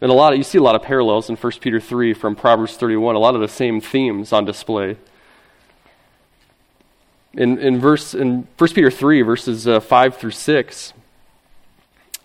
And 0.00 0.10
a 0.10 0.14
lot 0.14 0.32
of, 0.32 0.38
you 0.38 0.42
see 0.42 0.56
a 0.56 0.62
lot 0.62 0.74
of 0.74 0.82
parallels 0.82 1.28
in 1.28 1.36
1 1.36 1.52
Peter 1.60 1.80
3 1.80 2.14
from 2.14 2.34
Proverbs 2.34 2.78
31, 2.78 3.14
a 3.14 3.18
lot 3.18 3.34
of 3.34 3.42
the 3.42 3.48
same 3.48 3.78
themes 3.78 4.32
on 4.32 4.46
display. 4.46 4.96
In, 7.34 7.58
in, 7.58 7.78
verse, 7.78 8.14
in 8.14 8.48
1 8.56 8.70
Peter 8.70 8.90
3, 8.90 9.20
verses 9.20 9.68
uh, 9.68 9.80
5 9.80 10.16
through 10.16 10.30
6, 10.30 10.94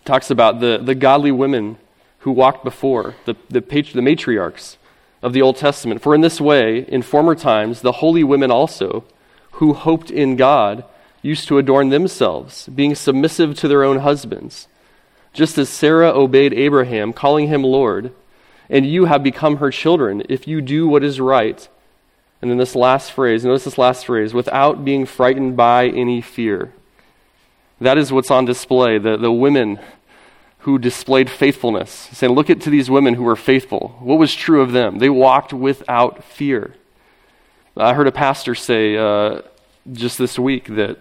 talks 0.05 0.31
about 0.31 0.61
the, 0.61 0.79
the 0.81 0.95
godly 0.95 1.33
women 1.33 1.77
who 2.19 2.31
walked 2.31 2.63
before, 2.63 3.15
the, 3.25 3.35
the, 3.49 3.61
patri- 3.61 4.01
the 4.01 4.01
matriarchs 4.01 4.77
of 5.21 5.33
the 5.33 5.41
Old 5.41 5.57
Testament. 5.57 6.01
For 6.01 6.15
in 6.15 6.21
this 6.21 6.39
way, 6.39 6.85
in 6.87 7.01
former 7.01 7.35
times, 7.35 7.81
the 7.81 7.93
holy 7.93 8.23
women 8.23 8.51
also, 8.51 9.03
who 9.53 9.73
hoped 9.73 10.11
in 10.11 10.35
God, 10.35 10.83
used 11.21 11.47
to 11.47 11.57
adorn 11.57 11.89
themselves, 11.89 12.67
being 12.67 12.95
submissive 12.95 13.57
to 13.59 13.67
their 13.67 13.83
own 13.83 13.99
husbands, 13.99 14.67
just 15.33 15.57
as 15.57 15.69
Sarah 15.69 16.11
obeyed 16.11 16.53
Abraham, 16.53 17.11
calling 17.11 17.47
him 17.47 17.63
Lord, 17.63 18.13
and 18.69 18.85
you 18.85 19.05
have 19.05 19.23
become 19.23 19.57
her 19.57 19.71
children 19.71 20.23
if 20.29 20.47
you 20.47 20.61
do 20.61 20.87
what 20.87 21.03
is 21.03 21.19
right 21.19 21.67
And 22.41 22.49
then 22.49 22.57
this 22.57 22.75
last 22.75 23.11
phrase, 23.11 23.43
notice 23.43 23.65
this 23.65 23.77
last 23.77 24.05
phrase, 24.05 24.33
without 24.33 24.85
being 24.85 25.05
frightened 25.05 25.57
by 25.57 25.87
any 25.87 26.21
fear. 26.21 26.71
That 27.81 27.97
is 27.97 28.11
what's 28.11 28.31
on 28.31 28.45
display. 28.45 28.97
The, 28.97 29.17
the 29.17 29.31
women 29.31 29.79
who 30.59 30.77
displayed 30.77 31.29
faithfulness. 31.29 32.09
Saying, 32.11 32.33
look 32.33 32.49
at 32.49 32.61
to 32.61 32.69
these 32.69 32.89
women 32.89 33.13
who 33.13 33.23
were 33.23 33.35
faithful. 33.35 33.95
What 33.99 34.19
was 34.19 34.35
true 34.35 34.61
of 34.61 34.71
them? 34.71 34.99
They 34.99 35.09
walked 35.09 35.53
without 35.53 36.23
fear. 36.23 36.75
I 37.77 37.93
heard 37.93 38.07
a 38.07 38.11
pastor 38.11 38.55
say 38.55 38.97
uh, 38.97 39.41
just 39.91 40.17
this 40.17 40.37
week 40.37 40.67
that 40.67 40.97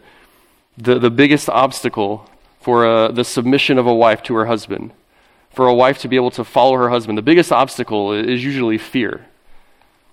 the, 0.77 0.99
the 0.99 1.11
biggest 1.11 1.49
obstacle 1.49 2.31
for 2.61 2.87
uh, 2.87 3.09
the 3.11 3.25
submission 3.25 3.79
of 3.79 3.87
a 3.87 3.95
wife 3.95 4.23
to 4.25 4.35
her 4.35 4.47
husband, 4.47 4.93
for 5.51 5.67
a 5.67 5.75
wife 5.75 5.99
to 5.99 6.09
be 6.09 6.17
able 6.17 6.31
to 6.33 6.45
follow 6.45 6.77
her 6.77 6.91
husband, 6.91 7.19
the 7.19 7.23
biggest 7.23 7.51
obstacle 7.51 8.13
is 8.13 8.45
usually 8.45 8.79
fear. 8.79 9.27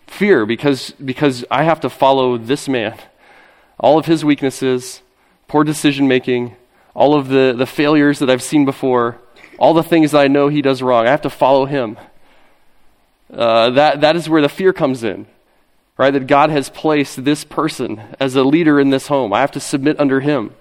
Fear, 0.08 0.46
because, 0.46 0.92
because 0.92 1.46
I 1.52 1.64
have 1.64 1.80
to 1.82 1.90
follow 1.90 2.38
this 2.38 2.68
man. 2.68 2.98
All 3.80 4.00
of 4.00 4.06
his 4.06 4.26
weaknesses, 4.26 5.02
poor 5.48 5.64
decision 5.64 6.08
making, 6.08 6.56
all 6.96 7.14
of 7.14 7.28
the, 7.28 7.54
the 7.56 7.66
failures 7.66 8.20
that 8.20 8.30
I've 8.30 8.42
seen 8.42 8.66
before, 8.66 9.20
all 9.58 9.74
the 9.74 9.84
things 9.84 10.12
that 10.12 10.20
I 10.20 10.28
know 10.28 10.48
he 10.48 10.62
does 10.62 10.82
wrong. 10.82 11.08
I 11.08 11.12
have 11.12 11.22
to 11.22 11.30
follow 11.30 11.66
him. 11.66 11.98
Uh, 13.34 13.72
that, 13.72 14.02
that 14.02 14.16
is 14.16 14.30
where 14.30 14.42
the 14.42 14.50
fear 14.50 14.74
comes 14.74 15.04
in, 15.04 15.26
right? 15.98 16.12
That 16.12 16.28
God 16.28 16.50
has 16.50 16.70
placed 16.70 17.24
this 17.24 17.44
person 17.44 18.02
as 18.20 18.36
a 18.36 18.44
leader 18.44 18.80
in 18.80 18.90
this 18.90 19.08
home. 19.08 19.34
I 19.34 19.42
have 19.42 19.52
to 19.52 19.60
submit 19.60 20.00
under 20.00 20.20
him. 20.20 20.54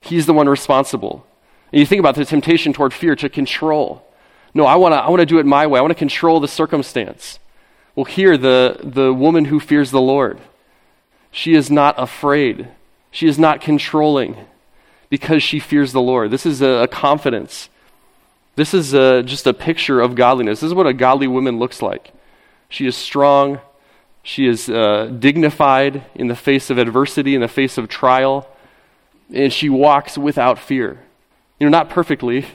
He's 0.00 0.26
the 0.26 0.32
one 0.32 0.48
responsible. 0.48 1.26
And 1.72 1.80
you 1.80 1.86
think 1.86 2.00
about 2.00 2.14
the 2.14 2.24
temptation 2.24 2.72
toward 2.72 2.92
fear 2.92 3.16
to 3.16 3.28
control. 3.28 4.06
No, 4.54 4.64
I 4.64 4.76
want 4.76 4.92
to 4.92 4.98
I 4.98 5.08
wanna 5.08 5.26
do 5.26 5.38
it 5.38 5.46
my 5.46 5.66
way. 5.66 5.78
I 5.78 5.82
want 5.82 5.92
to 5.92 5.96
control 5.96 6.40
the 6.40 6.48
circumstance. 6.48 7.38
Well, 7.94 8.04
here, 8.04 8.36
the, 8.36 8.78
the 8.82 9.12
woman 9.12 9.46
who 9.46 9.60
fears 9.60 9.90
the 9.90 10.00
Lord, 10.00 10.40
she 11.30 11.54
is 11.54 11.70
not 11.70 11.94
afraid. 11.98 12.68
She 13.10 13.26
is 13.26 13.38
not 13.38 13.60
controlling 13.60 14.36
because 15.08 15.42
she 15.42 15.58
fears 15.58 15.92
the 15.92 16.00
Lord. 16.00 16.30
This 16.30 16.46
is 16.46 16.62
a, 16.62 16.68
a 16.68 16.88
confidence 16.88 17.68
this 18.56 18.74
is 18.74 18.94
a, 18.94 19.22
just 19.22 19.46
a 19.46 19.54
picture 19.54 20.00
of 20.00 20.14
godliness. 20.14 20.60
This 20.60 20.68
is 20.68 20.74
what 20.74 20.86
a 20.86 20.92
godly 20.92 21.26
woman 21.26 21.58
looks 21.58 21.82
like. 21.82 22.12
She 22.68 22.86
is 22.86 22.96
strong. 22.96 23.60
She 24.22 24.46
is 24.46 24.68
uh, 24.68 25.06
dignified 25.18 26.04
in 26.14 26.28
the 26.28 26.36
face 26.36 26.70
of 26.70 26.78
adversity, 26.78 27.34
in 27.34 27.40
the 27.40 27.48
face 27.48 27.78
of 27.78 27.88
trial, 27.88 28.48
and 29.32 29.52
she 29.52 29.68
walks 29.68 30.18
without 30.18 30.58
fear. 30.58 31.00
You 31.58 31.66
know, 31.66 31.70
not 31.70 31.90
perfectly. 31.90 32.46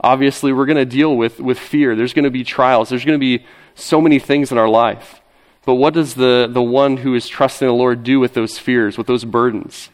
Obviously, 0.00 0.52
we're 0.52 0.66
going 0.66 0.76
to 0.78 0.86
deal 0.86 1.14
with, 1.14 1.40
with 1.40 1.58
fear. 1.58 1.94
There's 1.94 2.14
going 2.14 2.24
to 2.24 2.30
be 2.30 2.44
trials. 2.44 2.88
There's 2.88 3.04
going 3.04 3.18
to 3.18 3.38
be 3.38 3.44
so 3.74 4.00
many 4.00 4.18
things 4.18 4.50
in 4.50 4.58
our 4.58 4.68
life. 4.68 5.20
But 5.66 5.74
what 5.74 5.92
does 5.92 6.14
the, 6.14 6.48
the 6.50 6.62
one 6.62 6.98
who 6.98 7.14
is 7.14 7.28
trusting 7.28 7.68
the 7.68 7.74
Lord 7.74 8.02
do 8.02 8.18
with 8.18 8.32
those 8.32 8.58
fears, 8.58 8.96
with 8.96 9.06
those 9.06 9.24
burdens? 9.24 9.90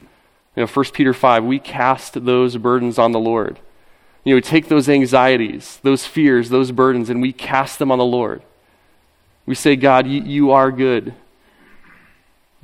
You 0.55 0.63
know, 0.63 0.69
1 0.69 0.85
Peter 0.93 1.13
5, 1.13 1.45
we 1.45 1.59
cast 1.59 2.25
those 2.25 2.57
burdens 2.57 2.99
on 2.99 3.13
the 3.13 3.19
Lord. 3.19 3.59
You 4.27 4.33
know, 4.33 4.39
we 4.39 4.43
take 4.43 4.67
those 4.67 4.89
anxieties, 4.89 5.79
those 5.85 6.05
fears, 6.05 6.49
those 6.49 6.73
burdens, 6.73 7.11
and 7.11 7.23
we 7.23 7.33
cast 7.33 7.79
them 7.79 7.93
on 7.93 7.99
the 7.99 8.05
Lord. 8.05 8.43
We 9.47 9.55
say, 9.55 9.77
God, 9.77 10.09
you, 10.09 10.21
you 10.21 10.51
are 10.51 10.73
good. 10.73 11.15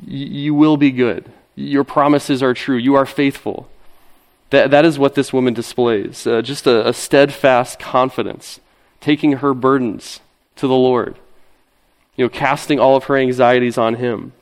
You, 0.04 0.26
you 0.26 0.54
will 0.54 0.76
be 0.76 0.90
good. 0.90 1.30
Your 1.54 1.84
promises 1.84 2.42
are 2.42 2.52
true. 2.52 2.76
You 2.76 2.96
are 2.96 3.06
faithful. 3.06 3.70
That, 4.50 4.72
that 4.72 4.84
is 4.84 4.98
what 4.98 5.14
this 5.14 5.32
woman 5.32 5.54
displays 5.54 6.26
uh, 6.26 6.42
just 6.42 6.66
a, 6.66 6.88
a 6.88 6.92
steadfast 6.92 7.78
confidence, 7.78 8.58
taking 9.00 9.34
her 9.34 9.54
burdens 9.54 10.18
to 10.56 10.66
the 10.66 10.74
Lord, 10.74 11.14
you 12.16 12.24
know, 12.24 12.28
casting 12.28 12.80
all 12.80 12.96
of 12.96 13.04
her 13.04 13.16
anxieties 13.16 13.78
on 13.78 13.94
Him. 13.94 14.32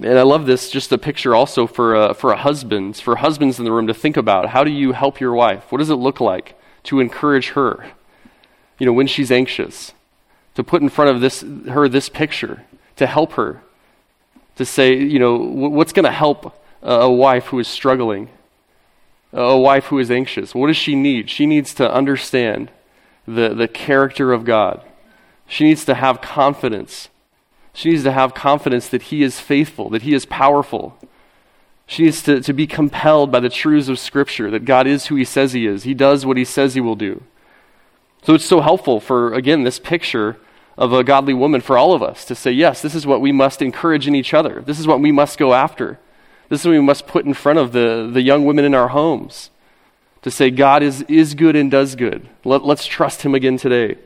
And 0.00 0.18
I 0.18 0.22
love 0.22 0.46
this, 0.46 0.70
just 0.70 0.92
a 0.92 0.98
picture 0.98 1.34
also 1.34 1.66
for, 1.66 1.96
uh, 1.96 2.12
for 2.12 2.34
husbands, 2.34 3.00
for 3.00 3.16
husbands 3.16 3.58
in 3.58 3.64
the 3.64 3.72
room 3.72 3.88
to 3.88 3.94
think 3.94 4.16
about. 4.16 4.50
How 4.50 4.62
do 4.62 4.70
you 4.70 4.92
help 4.92 5.20
your 5.20 5.32
wife? 5.32 5.72
What 5.72 5.78
does 5.78 5.90
it 5.90 5.96
look 5.96 6.20
like 6.20 6.54
to 6.84 7.00
encourage 7.00 7.50
her, 7.50 7.86
you 8.78 8.86
know, 8.86 8.92
when 8.92 9.08
she's 9.08 9.32
anxious? 9.32 9.92
To 10.54 10.62
put 10.62 10.82
in 10.82 10.88
front 10.88 11.10
of 11.10 11.20
this, 11.20 11.44
her 11.68 11.88
this 11.88 12.08
picture, 12.08 12.64
to 12.96 13.06
help 13.06 13.32
her, 13.32 13.62
to 14.56 14.64
say, 14.64 14.96
you 14.96 15.18
know, 15.18 15.36
what's 15.36 15.92
going 15.92 16.04
to 16.04 16.12
help 16.12 16.56
a 16.82 17.10
wife 17.10 17.46
who 17.46 17.58
is 17.58 17.68
struggling, 17.68 18.28
a 19.32 19.58
wife 19.58 19.86
who 19.86 19.98
is 19.98 20.10
anxious? 20.10 20.54
What 20.54 20.68
does 20.68 20.76
she 20.76 20.94
need? 20.94 21.28
She 21.28 21.44
needs 21.46 21.74
to 21.74 21.92
understand 21.92 22.70
the, 23.26 23.50
the 23.50 23.68
character 23.68 24.32
of 24.32 24.44
God. 24.44 24.82
She 25.46 25.64
needs 25.64 25.84
to 25.86 25.94
have 25.94 26.20
confidence 26.20 27.08
she 27.78 27.90
needs 27.90 28.02
to 28.02 28.10
have 28.10 28.34
confidence 28.34 28.88
that 28.88 29.02
He 29.02 29.22
is 29.22 29.38
faithful, 29.38 29.88
that 29.90 30.02
He 30.02 30.12
is 30.12 30.26
powerful. 30.26 30.98
She 31.86 32.02
needs 32.02 32.24
to, 32.24 32.40
to 32.40 32.52
be 32.52 32.66
compelled 32.66 33.30
by 33.30 33.38
the 33.38 33.48
truths 33.48 33.88
of 33.88 34.00
Scripture 34.00 34.50
that 34.50 34.64
God 34.64 34.88
is 34.88 35.06
who 35.06 35.14
He 35.14 35.24
says 35.24 35.52
He 35.52 35.64
is. 35.64 35.84
He 35.84 35.94
does 35.94 36.26
what 36.26 36.36
He 36.36 36.44
says 36.44 36.74
He 36.74 36.80
will 36.80 36.96
do. 36.96 37.22
So 38.24 38.34
it's 38.34 38.44
so 38.44 38.62
helpful 38.62 38.98
for, 38.98 39.32
again, 39.32 39.62
this 39.62 39.78
picture 39.78 40.38
of 40.76 40.92
a 40.92 41.04
godly 41.04 41.34
woman 41.34 41.60
for 41.60 41.78
all 41.78 41.92
of 41.92 42.02
us 42.02 42.24
to 42.24 42.34
say, 42.34 42.50
yes, 42.50 42.82
this 42.82 42.96
is 42.96 43.06
what 43.06 43.20
we 43.20 43.30
must 43.30 43.62
encourage 43.62 44.08
in 44.08 44.14
each 44.16 44.34
other. 44.34 44.60
This 44.60 44.80
is 44.80 44.88
what 44.88 44.98
we 44.98 45.12
must 45.12 45.38
go 45.38 45.54
after. 45.54 46.00
This 46.48 46.62
is 46.62 46.66
what 46.66 46.72
we 46.72 46.80
must 46.80 47.06
put 47.06 47.26
in 47.26 47.32
front 47.32 47.60
of 47.60 47.70
the, 47.70 48.10
the 48.12 48.22
young 48.22 48.44
women 48.44 48.64
in 48.64 48.74
our 48.74 48.88
homes 48.88 49.50
to 50.22 50.32
say, 50.32 50.50
God 50.50 50.82
is, 50.82 51.02
is 51.02 51.34
good 51.34 51.54
and 51.54 51.70
does 51.70 51.94
good. 51.94 52.28
Let, 52.44 52.64
let's 52.64 52.86
trust 52.86 53.22
Him 53.22 53.36
again 53.36 53.56
today. 53.56 53.98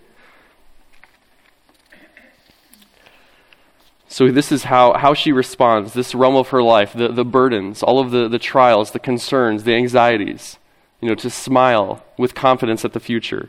So, 4.13 4.31
this 4.31 4.53
is 4.53 4.65
how, 4.65 4.93
how 4.93 5.15
she 5.15 5.33
responds, 5.33 5.95
this 5.95 6.15
realm 6.15 6.37
of 6.37 6.49
her 6.49 6.63
life, 6.63 6.93
the, 6.93 7.09
the 7.09 7.25
burdens, 7.25 7.83
all 7.83 7.99
of 7.99 8.11
the, 8.11 8.29
the 8.29 8.39
trials, 8.39 8.91
the 8.91 8.99
concerns, 8.99 9.65
the 9.65 9.73
anxieties, 9.73 10.59
you 11.01 11.09
know, 11.09 11.15
to 11.15 11.31
smile 11.31 12.05
with 12.19 12.35
confidence 12.35 12.85
at 12.85 12.93
the 12.93 13.01
future. 13.01 13.49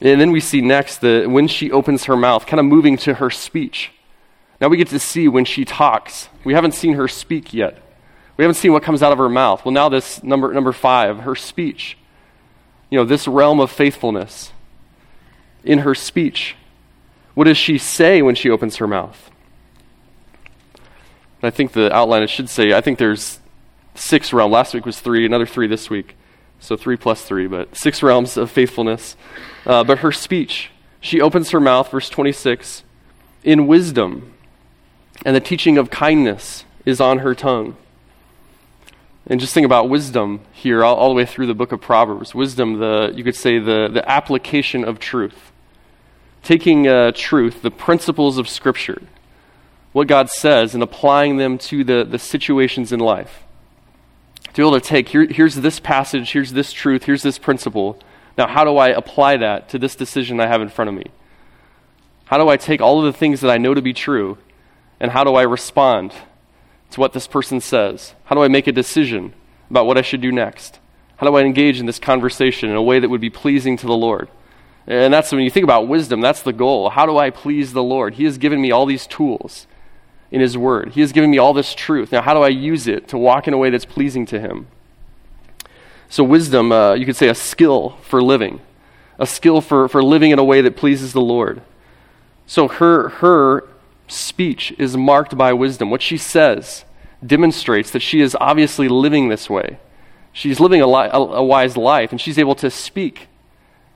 And 0.00 0.20
then 0.20 0.30
we 0.30 0.38
see 0.38 0.60
next 0.60 0.98
that 0.98 1.28
when 1.28 1.48
she 1.48 1.72
opens 1.72 2.04
her 2.04 2.16
mouth, 2.16 2.46
kind 2.46 2.60
of 2.60 2.66
moving 2.66 2.96
to 2.98 3.14
her 3.14 3.30
speech. 3.30 3.90
Now 4.60 4.68
we 4.68 4.76
get 4.76 4.86
to 4.90 5.00
see 5.00 5.26
when 5.26 5.44
she 5.44 5.64
talks. 5.64 6.28
We 6.44 6.54
haven't 6.54 6.74
seen 6.74 6.94
her 6.94 7.08
speak 7.08 7.52
yet. 7.52 7.82
We 8.36 8.44
haven't 8.44 8.58
seen 8.58 8.72
what 8.72 8.84
comes 8.84 9.02
out 9.02 9.10
of 9.10 9.18
her 9.18 9.28
mouth. 9.28 9.64
Well, 9.64 9.74
now 9.74 9.88
this 9.88 10.22
number 10.22 10.54
number 10.54 10.70
five, 10.70 11.22
her 11.22 11.34
speech. 11.34 11.98
You 12.90 12.98
know, 12.98 13.04
this 13.04 13.26
realm 13.26 13.58
of 13.58 13.72
faithfulness 13.72 14.52
in 15.64 15.80
her 15.80 15.96
speech. 15.96 16.54
What 17.34 17.44
does 17.44 17.56
she 17.56 17.78
say 17.78 18.22
when 18.22 18.34
she 18.34 18.50
opens 18.50 18.76
her 18.76 18.86
mouth? 18.86 19.30
I 21.42 21.50
think 21.50 21.72
the 21.72 21.94
outline 21.94 22.22
it 22.22 22.30
should 22.30 22.50
say, 22.50 22.72
I 22.72 22.80
think 22.80 22.98
there's 22.98 23.40
six 23.94 24.32
realms. 24.32 24.52
Last 24.52 24.74
week 24.74 24.84
was 24.84 25.00
three, 25.00 25.24
another 25.24 25.46
three 25.46 25.66
this 25.66 25.88
week. 25.88 26.16
So 26.58 26.76
three 26.76 26.96
plus 26.96 27.22
three, 27.22 27.46
but 27.46 27.74
six 27.74 28.02
realms 28.02 28.36
of 28.36 28.50
faithfulness. 28.50 29.16
Uh, 29.64 29.82
but 29.82 30.00
her 30.00 30.12
speech, 30.12 30.70
she 31.00 31.20
opens 31.20 31.50
her 31.50 31.60
mouth, 31.60 31.90
verse 31.90 32.10
26, 32.10 32.84
in 33.42 33.66
wisdom, 33.66 34.34
and 35.24 35.34
the 35.34 35.40
teaching 35.40 35.78
of 35.78 35.90
kindness 35.90 36.64
is 36.84 37.00
on 37.00 37.20
her 37.20 37.34
tongue. 37.34 37.76
And 39.26 39.40
just 39.40 39.54
think 39.54 39.64
about 39.64 39.88
wisdom 39.88 40.40
here, 40.52 40.84
all, 40.84 40.96
all 40.96 41.08
the 41.08 41.14
way 41.14 41.24
through 41.24 41.46
the 41.46 41.54
book 41.54 41.72
of 41.72 41.80
Proverbs. 41.80 42.34
Wisdom, 42.34 42.78
the 42.78 43.12
you 43.14 43.24
could 43.24 43.36
say 43.36 43.58
the, 43.58 43.88
the 43.90 44.06
application 44.10 44.84
of 44.84 44.98
truth 44.98 45.49
taking 46.42 46.88
uh, 46.88 47.12
truth, 47.14 47.62
the 47.62 47.70
principles 47.70 48.38
of 48.38 48.48
Scripture, 48.48 49.02
what 49.92 50.08
God 50.08 50.30
says, 50.30 50.74
and 50.74 50.82
applying 50.82 51.36
them 51.36 51.58
to 51.58 51.84
the, 51.84 52.04
the 52.04 52.18
situations 52.18 52.92
in 52.92 53.00
life. 53.00 53.42
To 54.44 54.52
be 54.54 54.62
able 54.62 54.80
to 54.80 54.86
take, 54.86 55.08
here, 55.08 55.26
here's 55.26 55.56
this 55.56 55.78
passage, 55.80 56.32
here's 56.32 56.52
this 56.52 56.72
truth, 56.72 57.04
here's 57.04 57.22
this 57.22 57.38
principle. 57.38 57.98
Now, 58.36 58.46
how 58.48 58.64
do 58.64 58.76
I 58.76 58.88
apply 58.88 59.36
that 59.38 59.68
to 59.70 59.78
this 59.78 59.94
decision 59.94 60.40
I 60.40 60.46
have 60.46 60.62
in 60.62 60.68
front 60.68 60.88
of 60.88 60.94
me? 60.94 61.06
How 62.24 62.38
do 62.38 62.48
I 62.48 62.56
take 62.56 62.80
all 62.80 62.98
of 62.98 63.12
the 63.12 63.18
things 63.18 63.40
that 63.40 63.50
I 63.50 63.58
know 63.58 63.74
to 63.74 63.82
be 63.82 63.92
true, 63.92 64.38
and 64.98 65.10
how 65.10 65.24
do 65.24 65.34
I 65.34 65.42
respond 65.42 66.14
to 66.90 67.00
what 67.00 67.12
this 67.12 67.26
person 67.26 67.60
says? 67.60 68.14
How 68.24 68.34
do 68.34 68.42
I 68.42 68.48
make 68.48 68.66
a 68.66 68.72
decision 68.72 69.34
about 69.68 69.86
what 69.86 69.98
I 69.98 70.02
should 70.02 70.20
do 70.20 70.32
next? 70.32 70.78
How 71.16 71.26
do 71.26 71.36
I 71.36 71.42
engage 71.42 71.78
in 71.78 71.86
this 71.86 71.98
conversation 71.98 72.70
in 72.70 72.76
a 72.76 72.82
way 72.82 72.98
that 72.98 73.10
would 73.10 73.20
be 73.20 73.30
pleasing 73.30 73.76
to 73.76 73.86
the 73.86 73.96
Lord? 73.96 74.28
And 74.86 75.12
that's 75.12 75.30
when 75.30 75.42
you 75.42 75.50
think 75.50 75.64
about 75.64 75.88
wisdom, 75.88 76.20
that's 76.20 76.42
the 76.42 76.52
goal. 76.52 76.90
How 76.90 77.06
do 77.06 77.16
I 77.16 77.30
please 77.30 77.72
the 77.72 77.82
Lord? 77.82 78.14
He 78.14 78.24
has 78.24 78.38
given 78.38 78.60
me 78.60 78.70
all 78.70 78.86
these 78.86 79.06
tools 79.06 79.66
in 80.30 80.40
His 80.40 80.56
Word, 80.56 80.92
He 80.92 81.00
has 81.00 81.12
given 81.12 81.30
me 81.30 81.38
all 81.38 81.52
this 81.52 81.74
truth. 81.74 82.12
Now, 82.12 82.22
how 82.22 82.34
do 82.34 82.40
I 82.40 82.48
use 82.48 82.86
it 82.86 83.08
to 83.08 83.18
walk 83.18 83.48
in 83.48 83.54
a 83.54 83.58
way 83.58 83.70
that's 83.70 83.84
pleasing 83.84 84.26
to 84.26 84.40
Him? 84.40 84.68
So, 86.08 86.24
wisdom, 86.24 86.72
uh, 86.72 86.94
you 86.94 87.06
could 87.06 87.16
say 87.16 87.28
a 87.28 87.34
skill 87.34 87.96
for 88.02 88.22
living, 88.22 88.60
a 89.18 89.26
skill 89.26 89.60
for, 89.60 89.88
for 89.88 90.02
living 90.02 90.30
in 90.30 90.38
a 90.38 90.44
way 90.44 90.60
that 90.60 90.76
pleases 90.76 91.12
the 91.12 91.20
Lord. 91.20 91.62
So, 92.46 92.68
her, 92.68 93.08
her 93.08 93.68
speech 94.08 94.72
is 94.78 94.96
marked 94.96 95.36
by 95.36 95.52
wisdom. 95.52 95.90
What 95.90 96.02
she 96.02 96.16
says 96.16 96.84
demonstrates 97.24 97.90
that 97.90 98.00
she 98.00 98.20
is 98.20 98.36
obviously 98.40 98.88
living 98.88 99.28
this 99.28 99.48
way. 99.48 99.78
She's 100.32 100.60
living 100.60 100.80
a, 100.80 100.86
li- 100.86 101.10
a, 101.12 101.18
a 101.18 101.42
wise 101.42 101.76
life, 101.76 102.10
and 102.12 102.20
she's 102.20 102.38
able 102.38 102.54
to 102.56 102.70
speak 102.70 103.28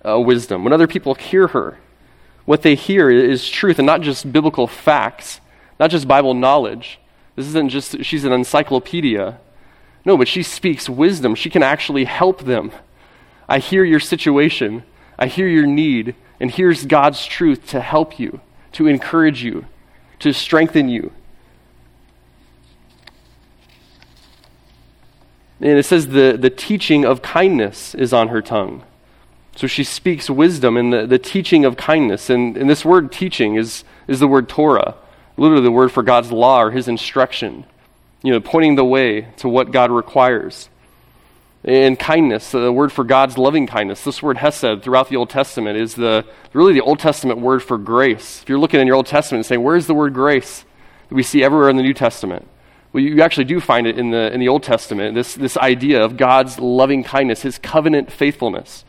uh, 0.06 0.18
wisdom, 0.20 0.64
when 0.64 0.72
other 0.72 0.86
people 0.86 1.14
hear 1.14 1.48
her, 1.48 1.78
What 2.44 2.62
they 2.62 2.74
hear 2.74 3.10
is 3.10 3.48
truth 3.48 3.78
and 3.78 3.86
not 3.86 4.02
just 4.02 4.30
biblical 4.30 4.66
facts, 4.66 5.40
not 5.80 5.90
just 5.90 6.06
Bible 6.06 6.34
knowledge. 6.34 7.00
This 7.36 7.46
isn't 7.46 7.70
just, 7.70 8.04
she's 8.04 8.24
an 8.24 8.32
encyclopedia. 8.32 9.38
No, 10.04 10.16
but 10.16 10.28
she 10.28 10.42
speaks 10.42 10.88
wisdom. 10.88 11.34
She 11.34 11.50
can 11.50 11.62
actually 11.62 12.04
help 12.04 12.42
them. 12.42 12.70
I 13.48 13.58
hear 13.58 13.84
your 13.84 14.00
situation, 14.00 14.84
I 15.18 15.26
hear 15.26 15.48
your 15.48 15.66
need, 15.66 16.14
and 16.38 16.50
here's 16.50 16.84
God's 16.86 17.24
truth 17.26 17.66
to 17.68 17.80
help 17.80 18.18
you, 18.18 18.40
to 18.72 18.86
encourage 18.86 19.42
you, 19.42 19.66
to 20.18 20.32
strengthen 20.32 20.88
you. 20.88 21.12
And 25.60 25.78
it 25.78 25.84
says 25.84 26.08
the, 26.08 26.36
the 26.38 26.50
teaching 26.50 27.04
of 27.04 27.22
kindness 27.22 27.94
is 27.94 28.12
on 28.12 28.28
her 28.28 28.42
tongue. 28.42 28.82
So 29.56 29.66
she 29.66 29.84
speaks 29.84 30.28
wisdom 30.28 30.76
and 30.76 30.92
the, 30.92 31.06
the 31.06 31.18
teaching 31.18 31.64
of 31.64 31.76
kindness. 31.76 32.28
And, 32.28 32.56
and 32.56 32.68
this 32.68 32.84
word 32.84 33.12
teaching 33.12 33.54
is, 33.54 33.84
is 34.08 34.20
the 34.20 34.26
word 34.26 34.48
Torah, 34.48 34.96
literally 35.36 35.62
the 35.62 35.70
word 35.70 35.92
for 35.92 36.02
God's 36.02 36.32
law 36.32 36.60
or 36.60 36.70
his 36.72 36.88
instruction, 36.88 37.64
you 38.22 38.32
know, 38.32 38.40
pointing 38.40 38.74
the 38.74 38.84
way 38.84 39.28
to 39.36 39.48
what 39.48 39.70
God 39.70 39.90
requires. 39.90 40.68
And 41.64 41.98
kindness, 41.98 42.50
the 42.50 42.70
word 42.72 42.92
for 42.92 43.04
God's 43.04 43.38
loving 43.38 43.66
kindness, 43.66 44.04
this 44.04 44.22
word 44.22 44.36
hesed 44.36 44.82
throughout 44.82 45.08
the 45.08 45.16
Old 45.16 45.30
Testament 45.30 45.78
is 45.78 45.94
the, 45.94 46.26
really 46.52 46.74
the 46.74 46.82
Old 46.82 46.98
Testament 46.98 47.38
word 47.40 47.62
for 47.62 47.78
grace. 47.78 48.42
If 48.42 48.48
you're 48.50 48.58
looking 48.58 48.80
in 48.80 48.86
your 48.86 48.96
Old 48.96 49.06
Testament 49.06 49.38
and 49.38 49.46
saying, 49.46 49.62
where's 49.62 49.86
the 49.86 49.94
word 49.94 50.12
grace 50.12 50.64
that 51.08 51.14
we 51.14 51.22
see 51.22 51.42
everywhere 51.42 51.70
in 51.70 51.76
the 51.76 51.82
New 51.82 51.94
Testament? 51.94 52.46
Well, 52.92 53.02
you 53.02 53.22
actually 53.22 53.44
do 53.44 53.60
find 53.60 53.86
it 53.86 53.98
in 53.98 54.10
the, 54.10 54.32
in 54.32 54.40
the 54.40 54.48
Old 54.48 54.62
Testament, 54.62 55.14
this, 55.14 55.34
this 55.34 55.56
idea 55.56 56.04
of 56.04 56.16
God's 56.16 56.58
loving 56.58 57.02
kindness, 57.02 57.42
his 57.42 57.56
covenant 57.58 58.12
faithfulness. 58.12 58.84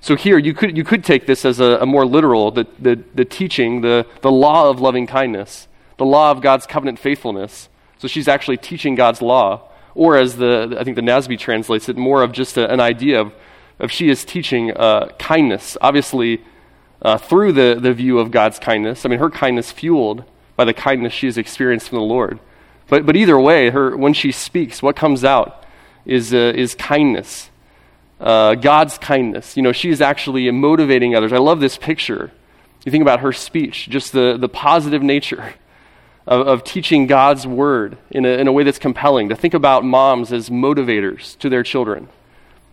So 0.00 0.16
here, 0.16 0.38
you 0.38 0.54
could, 0.54 0.76
you 0.76 0.84
could 0.84 1.02
take 1.02 1.26
this 1.26 1.44
as 1.44 1.60
a, 1.60 1.78
a 1.80 1.86
more 1.86 2.06
literal, 2.06 2.50
the, 2.50 2.66
the, 2.78 3.02
the 3.14 3.24
teaching, 3.24 3.80
the, 3.80 4.06
the 4.22 4.30
law 4.30 4.70
of 4.70 4.80
loving 4.80 5.06
kindness, 5.06 5.66
the 5.96 6.04
law 6.04 6.30
of 6.30 6.40
God's 6.40 6.66
covenant 6.66 6.98
faithfulness. 6.98 7.68
So 7.98 8.06
she's 8.06 8.28
actually 8.28 8.58
teaching 8.58 8.94
God's 8.94 9.20
law. 9.20 9.62
Or 9.94 10.16
as 10.16 10.36
the, 10.36 10.76
I 10.78 10.84
think 10.84 10.94
the 10.94 11.02
NASB 11.02 11.38
translates 11.38 11.88
it, 11.88 11.96
more 11.96 12.22
of 12.22 12.30
just 12.30 12.56
a, 12.56 12.70
an 12.70 12.78
idea 12.78 13.20
of, 13.20 13.32
of 13.80 13.90
she 13.90 14.08
is 14.08 14.24
teaching 14.24 14.70
uh, 14.72 15.08
kindness, 15.18 15.76
obviously 15.80 16.44
uh, 17.02 17.18
through 17.18 17.52
the, 17.52 17.78
the 17.80 17.92
view 17.92 18.20
of 18.20 18.30
God's 18.30 18.60
kindness. 18.60 19.04
I 19.04 19.08
mean, 19.08 19.18
her 19.18 19.30
kindness 19.30 19.72
fueled 19.72 20.24
by 20.54 20.64
the 20.64 20.74
kindness 20.74 21.12
she 21.12 21.26
has 21.26 21.36
experienced 21.36 21.88
from 21.88 21.98
the 21.98 22.04
Lord. 22.04 22.38
But, 22.88 23.04
but 23.04 23.16
either 23.16 23.38
way, 23.38 23.70
her, 23.70 23.96
when 23.96 24.14
she 24.14 24.30
speaks, 24.30 24.82
what 24.82 24.94
comes 24.94 25.24
out 25.24 25.64
is, 26.04 26.32
uh, 26.32 26.52
is 26.54 26.74
kindness 26.76 27.50
uh, 28.20 28.54
God's 28.54 28.98
kindness. 28.98 29.56
You 29.56 29.62
know, 29.62 29.72
she's 29.72 30.00
actually 30.00 30.50
motivating 30.50 31.14
others. 31.14 31.32
I 31.32 31.38
love 31.38 31.60
this 31.60 31.76
picture. 31.76 32.32
You 32.84 32.92
think 32.92 33.02
about 33.02 33.20
her 33.20 33.32
speech, 33.32 33.88
just 33.88 34.12
the, 34.12 34.36
the 34.38 34.48
positive 34.48 35.02
nature 35.02 35.54
of, 36.26 36.46
of 36.46 36.64
teaching 36.64 37.06
God's 37.06 37.46
word 37.46 37.98
in 38.10 38.24
a, 38.24 38.28
in 38.28 38.48
a 38.48 38.52
way 38.52 38.62
that's 38.62 38.78
compelling. 38.78 39.28
To 39.28 39.36
think 39.36 39.54
about 39.54 39.84
moms 39.84 40.32
as 40.32 40.50
motivators 40.50 41.38
to 41.38 41.48
their 41.48 41.62
children. 41.62 42.08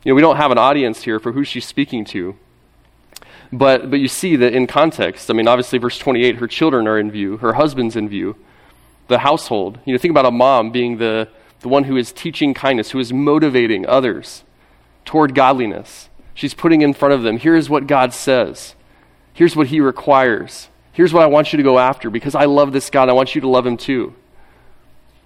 You 0.03 0.11
know, 0.11 0.15
we 0.15 0.21
don't 0.21 0.37
have 0.37 0.51
an 0.51 0.57
audience 0.57 1.03
here 1.03 1.19
for 1.19 1.31
who 1.31 1.43
she's 1.43 1.65
speaking 1.65 2.05
to. 2.05 2.35
But, 3.51 3.89
but 3.89 3.99
you 3.99 4.07
see 4.07 4.35
that 4.37 4.53
in 4.53 4.67
context. 4.67 5.29
I 5.29 5.33
mean, 5.33 5.47
obviously, 5.47 5.79
verse 5.79 5.97
28, 5.97 6.37
her 6.37 6.47
children 6.47 6.87
are 6.87 6.99
in 6.99 7.11
view, 7.11 7.37
her 7.37 7.53
husband's 7.53 7.95
in 7.95 8.09
view, 8.09 8.35
the 9.07 9.19
household. 9.19 9.79
You 9.85 9.93
know, 9.93 9.99
think 9.99 10.11
about 10.11 10.25
a 10.25 10.31
mom 10.31 10.71
being 10.71 10.97
the, 10.97 11.29
the 11.61 11.69
one 11.69 11.85
who 11.85 11.95
is 11.95 12.11
teaching 12.11 12.53
kindness, 12.53 12.91
who 12.91 12.99
is 12.99 13.13
motivating 13.13 13.85
others 13.85 14.43
toward 15.05 15.35
godliness. 15.35 16.09
She's 16.33 16.53
putting 16.53 16.81
in 16.81 16.93
front 16.93 17.13
of 17.13 17.23
them 17.23 17.37
here's 17.37 17.69
what 17.69 17.87
God 17.87 18.13
says, 18.13 18.75
here's 19.33 19.55
what 19.55 19.67
He 19.67 19.79
requires, 19.79 20.69
here's 20.91 21.13
what 21.13 21.23
I 21.23 21.27
want 21.27 21.53
you 21.53 21.57
to 21.57 21.63
go 21.63 21.79
after 21.79 22.09
because 22.09 22.35
I 22.35 22.45
love 22.45 22.73
this 22.73 22.89
God. 22.89 23.09
I 23.09 23.13
want 23.13 23.35
you 23.35 23.41
to 23.41 23.47
love 23.47 23.65
Him 23.65 23.77
too. 23.77 24.13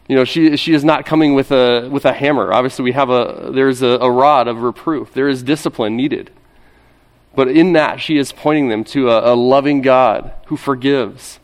You 0.08 0.16
know, 0.16 0.26
she, 0.26 0.58
she 0.58 0.74
is 0.74 0.84
not 0.84 1.06
coming 1.06 1.36
with 1.36 1.52
a, 1.52 1.88
with 1.88 2.04
a 2.04 2.14
hammer. 2.14 2.52
Obviously, 2.52 2.84
we 2.84 2.94
have 2.94 3.12
a, 3.12 3.52
there's 3.54 3.84
a, 3.84 3.90
a 4.02 4.10
rod 4.10 4.48
of 4.48 4.64
reproof. 4.64 5.14
There 5.14 5.30
is 5.30 5.44
discipline 5.44 5.96
needed. 5.96 6.32
But 7.36 7.48
in 7.48 7.74
that, 7.74 8.02
she 8.02 8.18
is 8.18 8.32
pointing 8.32 8.70
them 8.70 8.84
to 8.86 9.10
a, 9.12 9.34
a 9.34 9.36
loving 9.36 9.84
God 9.84 10.34
who 10.48 10.58
forgives. 10.58 11.40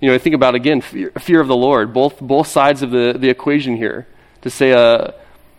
You 0.00 0.08
know, 0.08 0.14
I 0.14 0.18
think 0.18 0.34
about, 0.34 0.54
again, 0.54 0.80
fear, 0.80 1.12
fear, 1.18 1.42
of 1.42 1.48
the 1.48 1.56
Lord, 1.56 1.92
both, 1.92 2.18
both 2.18 2.46
sides 2.46 2.80
of 2.80 2.90
the, 2.90 3.14
the 3.18 3.28
equation 3.28 3.76
here. 3.76 4.06
To 4.42 4.50
say 4.50 4.70
a, 4.70 5.14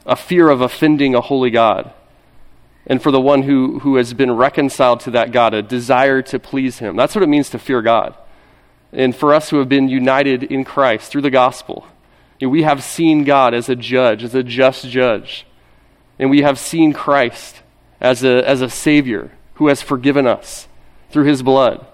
a 0.08 0.16
fear 0.16 0.50
of 0.50 0.62
offending 0.62 1.14
a 1.14 1.22
holy 1.22 1.52
God 1.52 1.94
and 2.88 3.04
for 3.04 3.12
the 3.12 3.22
one 3.22 3.44
who, 3.44 3.80
who 3.80 3.98
has 3.98 4.14
been 4.14 4.32
reconciled 4.32 5.02
to 5.02 5.12
that 5.12 5.32
God, 5.32 5.54
a 5.54 5.62
desire 5.62 6.22
to 6.24 6.40
please 6.40 6.80
him. 6.80 6.96
That's 6.96 7.14
what 7.14 7.24
it 7.24 7.28
means 7.28 7.50
to 7.50 7.60
fear 7.60 7.82
God. 7.82 8.16
And 8.94 9.14
for 9.14 9.34
us 9.34 9.50
who 9.50 9.60
have 9.60 9.68
been 9.68 9.90
united 9.90 10.44
in 10.44 10.64
Christ 10.64 11.12
through 11.12 11.22
the 11.22 11.30
gospel, 11.30 11.86
we 12.40 12.64
have 12.64 12.84
seen 12.84 13.26
God 13.26 13.54
as 13.54 13.68
a 13.68 13.76
judge, 13.76 14.24
as 14.24 14.34
a 14.34 14.42
just 14.42 14.88
judge. 14.88 15.46
And 16.18 16.30
we 16.30 16.42
have 16.44 16.58
seen 16.58 16.94
Christ 16.94 17.62
as 18.00 18.24
a, 18.24 18.48
as 18.48 18.62
a 18.62 18.70
Savior 18.70 19.32
who 19.56 19.68
has 19.68 19.82
forgiven 19.82 20.26
us 20.26 20.70
through 21.10 21.26
his 21.26 21.44
blood. 21.44 21.86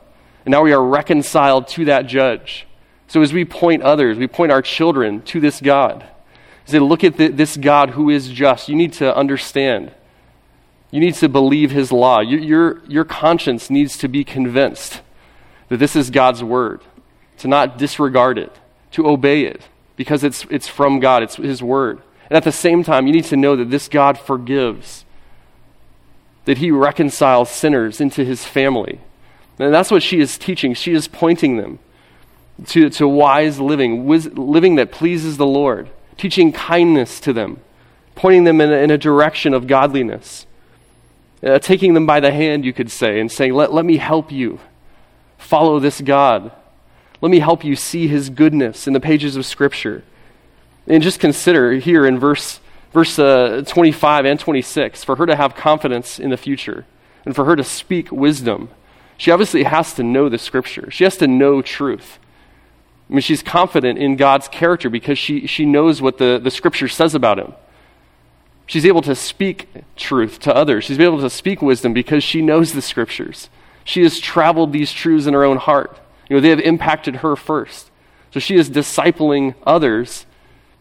And 0.46 0.52
now 0.52 0.62
we 0.62 0.74
are 0.74 0.84
reconciled 0.84 1.68
to 1.70 1.86
that 1.86 2.06
judge. 2.06 2.68
So 3.08 3.22
as 3.22 3.34
we 3.34 3.46
point 3.46 3.82
others, 3.82 4.18
we 4.18 4.28
point 4.28 4.52
our 4.52 4.62
children 4.62 5.22
to 5.24 5.40
this 5.40 5.60
God. 5.60 6.06
Say, 6.66 6.80
look 6.80 7.04
at 7.04 7.18
the, 7.18 7.30
this 7.30 7.58
God 7.58 7.92
who 7.92 8.10
is 8.10 8.30
just. 8.30 8.70
You 8.70 8.76
need 8.76 8.94
to 8.94 9.16
understand 9.16 9.92
you 10.94 11.00
need 11.00 11.16
to 11.16 11.28
believe 11.28 11.72
his 11.72 11.92
law. 11.92 12.20
Your, 12.20 12.40
your, 12.40 12.82
your 12.88 13.04
conscience 13.04 13.72
needs 13.72 13.98
to 13.98 14.08
be 14.08 14.24
convinced 14.24 15.02
that 15.70 15.78
this 15.78 15.96
is 15.96 16.12
God's 16.12 16.44
word, 16.44 16.82
to 17.40 17.48
not 17.48 17.80
disregard 17.80 18.38
it, 18.38 18.56
to 18.92 19.08
obey 19.08 19.46
it, 19.46 19.64
because 19.96 20.24
it's, 20.24 20.46
it's 20.52 20.68
from 20.68 21.00
God, 21.00 21.24
it's 21.24 21.38
his 21.38 21.64
word. 21.64 22.00
And 22.30 22.38
at 22.38 22.44
the 22.44 22.52
same 22.52 22.84
time, 22.84 23.08
you 23.08 23.14
need 23.14 23.24
to 23.26 23.36
know 23.36 23.56
that 23.56 23.72
this 23.72 23.88
God 23.88 24.20
forgives, 24.20 25.04
that 26.46 26.60
he 26.60 26.70
reconciles 26.70 27.50
sinners 27.50 28.00
into 28.00 28.24
his 28.24 28.46
family. 28.46 29.00
And 29.58 29.74
that's 29.74 29.90
what 29.90 30.04
she 30.04 30.20
is 30.20 30.38
teaching. 30.38 30.76
She 30.76 30.94
is 30.94 31.08
pointing 31.08 31.58
them 31.58 31.80
to, 32.68 32.92
to 32.92 33.08
wise 33.08 33.60
living, 33.60 34.08
living 34.08 34.76
that 34.76 34.92
pleases 34.92 35.38
the 35.38 35.48
Lord, 35.48 35.90
teaching 36.18 36.52
kindness 36.52 37.20
to 37.22 37.34
them, 37.34 37.62
pointing 38.14 38.44
them 38.44 38.62
in 38.62 38.72
in 38.72 38.92
a 38.92 38.98
direction 39.00 39.56
of 39.56 39.66
godliness 39.66 40.46
uh, 41.44 41.60
taking 41.60 41.94
them 41.94 42.06
by 42.06 42.20
the 42.20 42.32
hand, 42.32 42.64
you 42.66 42.74
could 42.74 42.90
say, 42.90 43.20
and 43.20 43.32
saying, 43.32 43.54
let, 43.54 43.74
let 43.74 43.86
me 43.86 43.98
help 43.98 44.32
you 44.32 44.60
follow 45.38 45.80
this 45.80 46.00
God. 46.02 46.52
Let 47.22 47.30
me 47.30 47.40
help 47.40 47.64
you 47.64 47.76
see 47.76 48.08
his 48.08 48.30
goodness 48.30 48.88
in 48.88 48.94
the 48.94 49.00
pages 49.00 49.36
of 49.36 49.46
Scripture. 49.46 50.04
And 50.88 51.02
just 51.04 51.20
consider 51.20 51.74
here 51.74 52.06
in 52.06 52.20
verse, 52.20 52.60
verse 52.92 53.18
uh, 53.18 53.64
25 53.66 54.26
and 54.26 54.40
26 54.40 55.04
for 55.04 55.16
her 55.16 55.26
to 55.26 55.36
have 55.36 55.56
confidence 55.56 56.20
in 56.20 56.30
the 56.30 56.38
future 56.38 56.86
and 57.26 57.36
for 57.36 57.46
her 57.46 57.56
to 57.56 57.64
speak 57.64 58.12
wisdom. 58.12 58.70
She 59.18 59.32
obviously 59.32 59.64
has 59.64 59.94
to 59.96 60.04
know 60.04 60.30
the 60.30 60.38
Scripture, 60.38 60.92
she 60.92 61.04
has 61.04 61.18
to 61.18 61.28
know 61.28 61.62
truth. 61.62 62.20
I 63.10 63.14
mean, 63.14 63.22
she's 63.22 63.44
confident 63.44 64.00
in 64.00 64.16
God's 64.16 64.48
character 64.48 64.90
because 64.90 65.20
she, 65.20 65.46
she 65.46 65.66
knows 65.66 66.02
what 66.02 66.18
the, 66.18 66.40
the 66.42 66.50
Scripture 66.50 66.88
says 66.88 67.14
about 67.14 67.38
him. 67.38 67.54
She's 68.66 68.86
able 68.86 69.02
to 69.02 69.16
speak 69.16 69.70
truth 69.96 70.40
to 70.40 70.56
others. 70.56 70.86
She's 70.86 71.00
able 71.00 71.20
to 71.20 71.30
speak 71.30 71.62
wisdom 71.62 71.94
because 71.94 72.24
she 72.24 72.42
knows 72.42 72.74
the 72.74 72.82
scriptures. 72.82 73.50
She 73.84 74.04
has 74.04 74.20
traveled 74.20 74.72
these 74.72 74.92
truths 74.92 75.26
in 75.26 75.34
her 75.34 75.44
own 75.44 75.58
heart. 75.58 76.00
You 76.30 76.38
know, 76.38 76.42
they 76.42 76.50
have 76.50 76.60
impacted 76.60 77.18
her 77.18 77.36
first. 77.36 77.92
So 78.32 78.40
she 78.40 78.56
is 78.56 78.70
discipling 78.70 79.56
others 79.66 80.26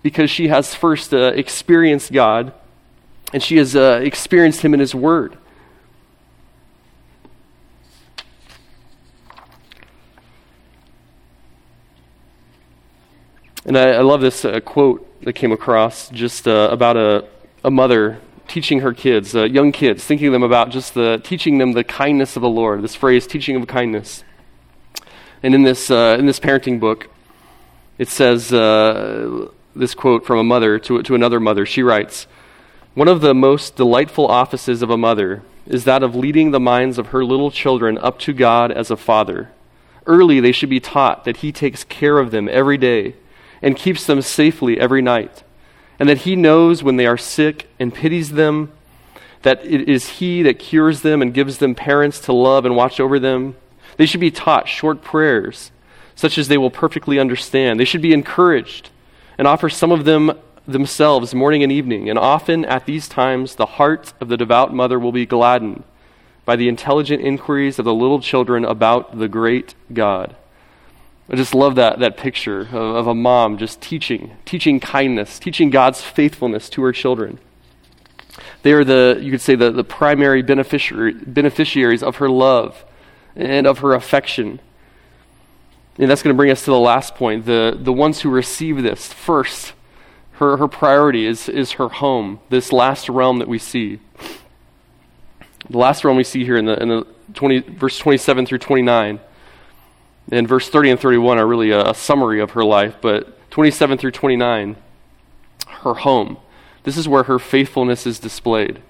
because 0.03 0.31
she 0.31 0.49
has 0.49 0.75
first 0.75 1.13
uh, 1.13 1.33
experienced 1.35 2.13
God 2.13 2.53
and 3.33 3.43
she 3.43 3.57
has 3.57 3.75
uh, 3.75 4.01
experienced 4.03 4.63
Him 4.63 4.75
in 4.75 4.81
His 4.81 4.95
Word. 4.95 5.39
And 13.65 13.79
I, 13.79 13.91
I 13.91 14.01
love 14.01 14.21
this 14.21 14.45
uh, 14.45 14.61
quote 14.61 15.09
that 15.23 15.35
came 15.35 15.53
across 15.53 16.11
just 16.11 16.49
uh, 16.49 16.69
about 16.71 16.97
a, 16.97 17.25
a 17.65 17.71
mother 17.71 18.19
teaching 18.49 18.81
her 18.81 18.93
kids, 18.93 19.35
uh, 19.35 19.45
young 19.45 19.73
kids, 19.73 20.05
thinking 20.05 20.33
them 20.33 20.43
about 20.43 20.71
just 20.71 20.95
the 20.95 21.21
teaching 21.25 21.59
them 21.59 21.73
the 21.73 21.85
kindness 21.85 22.37
of 22.37 22.43
the 22.43 22.49
Lord. 22.49 22.83
This 22.83 22.95
phrase, 22.95 23.27
teaching 23.27 23.57
of 23.57 23.67
kindness. 23.67 24.25
And 25.43 25.55
in 25.55 25.63
this 25.63 25.91
uh, 25.91 26.17
in 26.19 26.27
this 26.27 26.41
parenting 26.41 26.79
book, 26.79 27.09
it 27.99 28.09
says 28.09 28.53
uh, 28.53 29.49
this 29.75 29.95
quote 29.95 30.27
from 30.27 30.39
a 30.39 30.45
mother 30.45 30.79
to 30.81 31.03
to 31.03 31.15
another 31.15 31.41
mother. 31.41 31.65
She 31.65 31.83
writes, 31.83 32.27
"One 32.95 33.09
of 33.09 33.21
the 33.21 33.35
most 33.35 33.77
delightful 33.77 34.27
offices 34.27 34.83
of 34.83 34.91
a 34.91 34.97
mother 34.97 35.43
is 35.67 35.85
that 35.85 36.03
of 36.03 36.15
leading 36.15 36.51
the 36.51 36.61
minds 36.61 36.99
of 36.99 37.09
her 37.09 37.25
little 37.25 37.51
children 37.51 37.97
up 37.99 38.19
to 38.19 38.33
God 38.33 38.73
as 38.73 38.91
a 38.91 38.97
father. 38.97 39.51
Early 40.05 40.41
they 40.41 40.53
should 40.53 40.71
be 40.71 40.81
taught 40.81 41.25
that 41.25 41.39
He 41.39 41.53
takes 41.53 41.85
care 41.85 42.19
of 42.19 42.33
them 42.33 42.49
every 42.51 42.77
day 42.77 43.15
and 43.63 43.77
keeps 43.77 44.05
them 44.05 44.21
safely 44.21 44.79
every 44.79 45.01
night." 45.01 45.45
And 46.03 46.09
that 46.09 46.23
He 46.23 46.35
knows 46.35 46.83
when 46.83 46.97
they 46.97 47.07
are 47.07 47.17
sick 47.17 47.69
and 47.79 47.95
pities 47.95 48.33
them, 48.33 48.73
that 49.43 49.65
it 49.65 49.89
is 49.89 50.19
He 50.19 50.43
that 50.43 50.59
cures 50.59 51.03
them 51.03 51.23
and 51.23 51.33
gives 51.33 51.59
them 51.59 51.77
parents 51.77 52.19
to 52.23 52.33
love 52.33 52.65
and 52.65 52.75
watch 52.75 52.99
over 52.99 53.21
them. 53.21 53.55
They 53.99 54.07
should 54.07 54.19
be 54.19 54.33
taught 54.33 54.67
short 54.67 55.03
prayers, 55.03 55.71
such 56.17 56.39
as 56.39 56.49
they 56.49 56.59
will 56.59 56.73
perfectly 56.73 57.21
understand. 57.21 57.79
They 57.79 57.85
should 57.85 58.03
be 58.03 58.13
encouraged 58.13 58.91
and 59.39 59.47
offer 59.47 59.69
some 59.69 59.93
of 59.93 60.05
them 60.05 60.33
themselves 60.67 61.37
morning 61.37 61.63
and 61.63 61.71
evening. 61.71 62.11
And 62.11 62.19
often 62.19 62.65
at 62.65 62.85
these 62.85 63.07
times, 63.07 63.55
the 63.55 63.67
heart 63.67 64.13
of 64.21 64.29
the 64.29 64.37
devout 64.37 64.75
mother 64.75 64.99
will 64.99 65.13
be 65.13 65.25
gladdened 65.25 65.85
by 66.45 66.57
the 66.57 66.67
intelligent 66.67 67.23
inquiries 67.23 67.79
of 67.79 67.85
the 67.85 67.95
little 67.95 68.19
children 68.19 68.65
about 68.65 69.21
the 69.21 69.29
great 69.29 69.77
God. 69.93 70.35
I 71.33 71.37
just 71.37 71.55
love 71.55 71.77
that, 71.77 71.99
that 72.01 72.19
picture 72.19 72.61
of, 72.61 72.75
of 72.75 73.07
a 73.07 73.15
mom 73.15 73.57
just 73.57 73.81
teaching, 73.81 74.37
teaching 74.45 74.79
kindness, 74.79 75.39
teaching 75.39 75.71
God's 75.71 76.03
faithfulness 76.03 76.69
to 76.71 76.83
her 76.83 76.93
children. 76.93 77.39
They 78.63 78.73
are 78.73 78.85
the, 78.85 79.19
you 79.21 79.31
could 79.31 79.41
say, 79.41 79.55
the, 79.55 79.71
the 79.71 79.83
primary 79.85 80.43
beneficiary, 80.43 81.15
beneficiaries 81.15 82.03
of 82.03 82.17
her 82.17 82.29
love 82.29 82.85
and 83.35 83.67
of 83.67 83.79
her 83.79 83.95
affection. 83.95 84.61
And 85.99 86.11
that's 86.11 86.23
going 86.23 86.35
to 86.35 86.37
bring 86.37 86.51
us 86.51 86.65
to 86.65 86.71
the 86.71 86.79
last 86.79 87.15
point. 87.15 87.47
The, 87.47 87.79
the 87.81 87.93
ones 87.95 88.21
who 88.21 88.31
receive 88.31 88.83
this 88.83 89.11
first, 89.11 89.73
her, 90.33 90.59
her 90.59 90.69
priority 90.69 91.27
is, 91.27 91.49
is 91.49 91.73
her 91.73 91.89
home, 91.89 92.41
this 92.51 92.73
last 92.73 93.09
realm 93.09 93.39
that 93.39 93.49
we 93.49 93.59
see. 93.59 94.01
The 95.71 95.79
last 95.79 96.05
realm 96.05 96.19
we 96.19 96.25
see 96.25 96.45
here 96.45 96.57
in 96.57 96.67
the, 96.67 96.81
in 96.83 96.89
the 96.89 97.07
20, 97.33 97.61
verse 97.61 97.97
27 97.99 98.45
through 98.45 98.59
29. 98.59 99.19
And 100.31 100.49
verse 100.49 100.69
30 100.69 100.91
and 100.91 101.01
31 101.01 101.39
are 101.39 101.47
really 101.47 101.71
a, 101.71 101.91
a 101.91 101.95
summary 101.95 102.41
of 102.41 102.53
her 102.53 102.65
life, 102.65 102.97
but 103.01 103.51
27 103.51 103.99
through 103.99 104.13
29, 104.13 104.77
her 105.67 105.95
home. 105.95 106.39
This 106.85 106.97
is 106.97 107.09
where 107.09 107.25
her 107.25 107.39
faithfulness 107.39 108.07
is 108.07 108.19
displayed. 108.19 108.81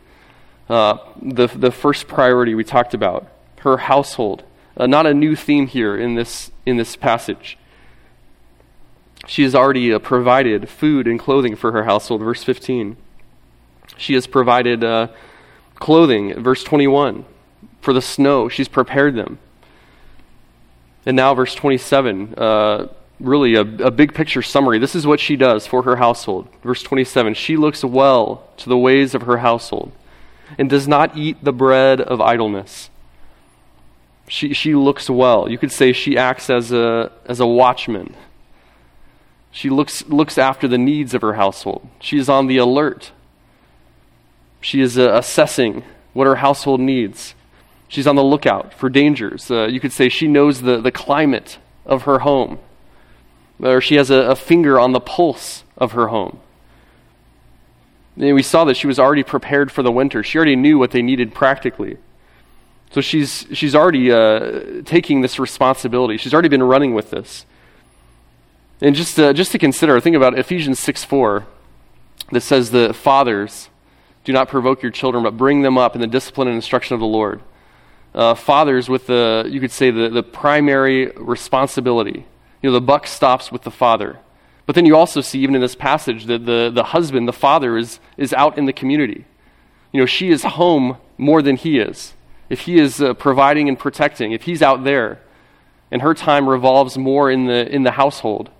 Uh, 0.69 0.99
the, 1.21 1.47
the 1.49 1.71
first 1.71 2.07
priority 2.07 2.55
we 2.55 2.65
talked 2.65 2.95
about, 2.95 3.27
her 3.61 3.77
household. 3.79 4.45
Uh, 4.77 4.87
not 4.87 5.07
a 5.07 5.13
new 5.13 5.37
theme 5.37 5.67
here 5.67 5.97
in 5.97 6.15
this, 6.15 6.51
in 6.65 6.77
this 6.77 6.97
passage. 6.97 7.59
She 9.27 9.43
has 9.43 9.55
already 9.55 9.93
uh, 9.93 9.99
provided 9.99 10.69
food 10.69 11.07
and 11.07 11.19
clothing 11.19 11.57
for 11.57 11.73
her 11.73 11.85
household, 11.85 12.23
verse 12.23 12.43
15. 12.43 12.97
She 13.97 14.15
has 14.15 14.27
provided 14.27 14.83
uh, 14.83 15.09
clothing, 15.77 16.43
verse 16.43 16.65
21. 16.65 17.25
For 17.81 17.93
the 17.93 18.03
snow, 18.03 18.49
she's 18.49 18.69
prepared 18.69 19.15
them. 19.15 19.39
And 21.05 21.17
now, 21.17 21.35
verse 21.35 21.55
27, 21.55 22.35
uh, 22.37 22.89
really 23.19 23.55
a, 23.55 23.61
a 23.61 23.91
big 23.91 24.15
picture 24.15 24.43
summary. 24.43 24.79
This 24.79 24.95
is 24.95 25.07
what 25.07 25.21
she 25.21 25.37
does 25.37 25.67
for 25.67 25.83
her 25.83 25.97
household. 25.97 26.49
Verse 26.63 26.83
27 26.83 27.35
She 27.35 27.57
looks 27.57 27.85
well 27.85 28.49
to 28.59 28.69
the 28.69 28.79
ways 28.79 29.15
of 29.15 29.23
her 29.23 29.39
household 29.39 29.93
and 30.59 30.69
does 30.69 30.87
not 30.87 31.17
eat 31.17 31.43
the 31.43 31.53
bread 31.53 32.01
of 32.01 32.21
idleness. 32.21 32.91
She, 34.29 34.55
she 34.55 34.75
looks 34.75 35.11
well. 35.11 35.51
You 35.51 35.59
could 35.59 35.73
say 35.73 35.93
she 35.93 36.17
acts 36.17 36.49
as 36.49 36.73
a, 36.73 37.13
as 37.27 37.41
a 37.41 37.47
watchman. 37.47 38.15
She 39.51 39.69
looks, 39.69 40.07
looks 40.07 40.39
after 40.39 40.67
the 40.67 40.79
needs 40.79 41.13
of 41.13 41.21
her 41.21 41.35
household. 41.35 41.87
She 42.01 42.17
is 42.19 42.29
on 42.29 42.47
the 42.47 42.57
alert. 42.57 43.13
She 44.61 44.81
is 44.81 44.97
uh, 44.97 45.13
assessing 45.13 45.85
what 46.13 46.27
her 46.27 46.37
household 46.37 46.81
needs. 46.81 47.35
She's 47.93 48.07
on 48.07 48.17
the 48.17 48.25
lookout 48.25 48.73
for 48.73 48.89
dangers. 48.89 49.51
Uh, 49.51 49.67
you 49.67 49.79
could 49.79 49.93
say 49.93 50.09
she 50.09 50.27
knows 50.27 50.63
the, 50.63 50.81
the 50.81 50.91
climate 50.91 51.59
of 51.85 52.03
her 52.05 52.21
home 52.21 52.59
or 53.61 53.83
she 53.83 53.97
has 53.97 54.11
a, 54.11 54.17
a 54.17 54.37
finger 54.37 54.79
on 54.79 54.93
the 54.93 55.01
pulse 55.01 55.65
of 55.77 55.93
her 55.93 56.09
home. 56.09 56.41
And 58.17 58.35
we 58.35 58.43
saw 58.43 58.65
that 58.65 58.77
she 58.77 58.87
was 58.87 58.99
already 58.99 59.23
prepared 59.23 59.71
for 59.71 59.83
the 59.83 59.93
winter. 59.93 60.23
She 60.23 60.37
already 60.37 60.57
knew 60.57 60.79
what 60.79 60.91
they 60.91 61.03
needed 61.03 61.35
practically. 61.35 61.99
So 62.91 63.01
she's, 63.01 63.47
she's 63.53 63.75
already 63.75 64.11
uh, 64.11 64.83
taking 64.85 65.23
this 65.23 65.39
responsibility. 65.39 66.19
She's 66.19 66.35
already 66.35 66.49
been 66.49 66.63
running 66.63 66.93
with 66.93 67.11
this. 67.11 67.47
And 68.81 68.95
just 68.95 69.17
to, 69.17 69.33
just 69.33 69.53
to 69.53 69.59
consider, 69.59 69.99
think 70.01 70.17
about 70.17 70.39
Ephesians 70.39 70.79
6 70.81 71.05
4 71.05 71.47
that 72.33 72.41
says, 72.41 72.71
The 72.71 72.93
fathers, 72.93 73.71
do 74.25 74.33
not 74.33 74.49
provoke 74.49 74.83
your 74.83 74.91
children, 74.91 75.23
but 75.23 75.37
bring 75.37 75.63
them 75.63 75.79
up 75.79 75.95
in 75.95 76.01
the 76.01 76.07
discipline 76.07 76.49
and 76.49 76.57
instruction 76.57 76.95
of 76.95 77.01
the 77.01 77.07
Lord. 77.07 77.41
Uh, 78.15 78.35
fathers 78.35 78.89
with 78.89 79.07
the, 79.07 79.49
you 79.49 79.59
could 79.59 79.71
say, 79.71 79.91
the, 79.91 80.09
the 80.11 80.23
primary 80.23 81.07
responsibility 81.17 82.27
you 82.63 82.71
know, 82.71 82.75
the 82.75 82.81
buck 82.81 83.07
stops 83.07 83.51
with 83.51 83.63
the 83.63 83.71
father. 83.71 84.19
But 84.65 84.77
then 84.77 84.87
you 84.87 84.97
also 84.97 85.21
see, 85.21 85.41
even 85.41 85.57
in 85.57 85.61
this 85.61 85.75
passage, 85.75 86.27
that 86.27 86.47
the, 86.47 86.71
the 86.73 86.85
husband, 86.85 87.27
the 87.27 87.33
father, 87.33 87.77
is, 87.77 87.99
is 88.17 88.33
out 88.33 88.57
in 88.57 88.67
the 88.67 88.73
community. 88.73 89.25
You 89.93 90.01
know, 90.01 90.07
she 90.07 90.31
is 90.31 90.45
home 90.45 90.97
more 91.19 91.43
than 91.43 91.57
he 91.57 91.79
is. 91.79 92.15
If 92.49 92.61
he 92.61 92.79
is 92.79 93.03
uh, 93.03 93.15
providing 93.15 93.69
and 93.69 93.79
protecting, 93.79 94.33
if 94.33 94.43
he's 94.43 94.63
out 94.63 94.85
there, 94.85 95.21
and 95.91 96.01
her 96.03 96.15
time 96.15 96.49
revolves 96.49 96.97
more 96.97 97.31
in 97.31 97.47
the, 97.47 97.69
in 97.69 97.83
the 97.83 97.93
household, 97.93 98.51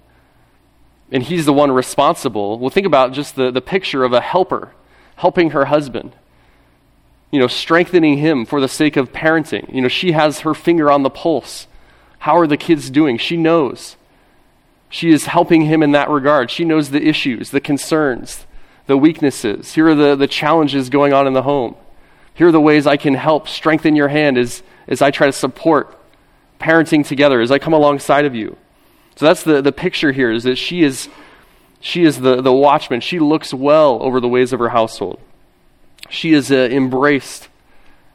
and 1.11 1.23
he's 1.23 1.47
the 1.47 1.53
one 1.53 1.71
responsible, 1.71 2.59
well, 2.59 2.71
think 2.71 2.87
about 2.87 3.13
just 3.13 3.37
the, 3.37 3.51
the 3.51 3.61
picture 3.61 4.03
of 4.03 4.13
a 4.13 4.21
helper 4.21 4.73
helping 5.17 5.51
her 5.51 5.67
husband, 5.67 6.17
you 7.33 7.41
know, 7.41 7.49
strengthening 7.49 8.19
him 8.19 8.47
for 8.47 8.61
the 8.61 8.69
sake 8.69 8.97
of 8.97 9.13
parenting. 9.13 9.75
You 9.75 9.81
know, 9.81 9.89
she 9.89 10.13
has 10.13 10.41
her 10.41 10.55
finger 10.55 10.93
on 10.93 11.03
the 11.03 11.11
pulse 11.11 11.67
how 12.23 12.39
are 12.39 12.47
the 12.47 12.57
kids 12.57 12.89
doing? 12.89 13.19
She 13.19 13.37
knows. 13.37 13.97
She 14.89 15.11
is 15.11 15.27
helping 15.27 15.63
him 15.63 15.83
in 15.83 15.91
that 15.91 16.09
regard. 16.09 16.53
She 16.53 16.65
knows 16.65 16.91
the 16.91 17.05
issues, 17.05 17.51
the 17.51 17.61
concerns, 17.61 18.47
the 18.87 18.97
weaknesses. 18.97 19.75
Here 19.75 19.89
are 19.89 19.95
the, 19.97 20.15
the 20.15 20.29
challenges 20.29 20.89
going 20.89 21.13
on 21.13 21.27
in 21.27 21.33
the 21.33 21.43
home. 21.43 21.75
Here 22.33 22.47
are 22.47 22.53
the 22.53 22.61
ways 22.61 22.87
I 22.87 22.97
can 22.97 23.15
help 23.15 23.49
strengthen 23.49 23.97
your 23.97 24.07
hand 24.07 24.39
as, 24.39 24.63
as 24.87 25.03
I 25.03 25.11
try 25.11 25.27
to 25.27 25.33
support 25.33 25.99
parenting 26.61 27.05
together, 27.05 27.41
as 27.41 27.51
I 27.51 27.59
come 27.59 27.73
alongside 27.73 28.25
of 28.25 28.37
you. 28.37 28.57
So 29.17 29.27
that's 29.27 29.43
the, 29.43 29.61
the 29.61 29.73
picture 29.73 30.13
here 30.13 30.31
is 30.31 30.45
that 30.45 30.59
she 30.59 30.85
is, 30.85 31.09
she 31.81 32.05
is 32.05 32.21
the, 32.21 32.41
the 32.41 32.53
watchman. 32.53 33.01
She 33.01 33.19
looks 33.19 33.53
well 33.53 34.01
over 34.01 34.21
the 34.21 34.29
ways 34.29 34.53
of 34.53 34.61
her 34.61 34.69
household. 34.69 35.19
She 36.13 36.33
has 36.33 36.53
uh, 36.53 36.69
embraced 36.71 37.49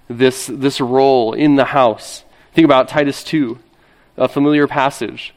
this, 0.08 0.46
this 0.46 0.80
role 0.80 1.34
in 1.34 1.56
the 1.56 1.66
house. 1.66 2.24
Think 2.54 2.66
about 2.66 2.88
Titus 2.88 3.24
2 3.24 3.58
a 4.18 4.28
familiar 4.28 4.68
passage. 4.68 5.34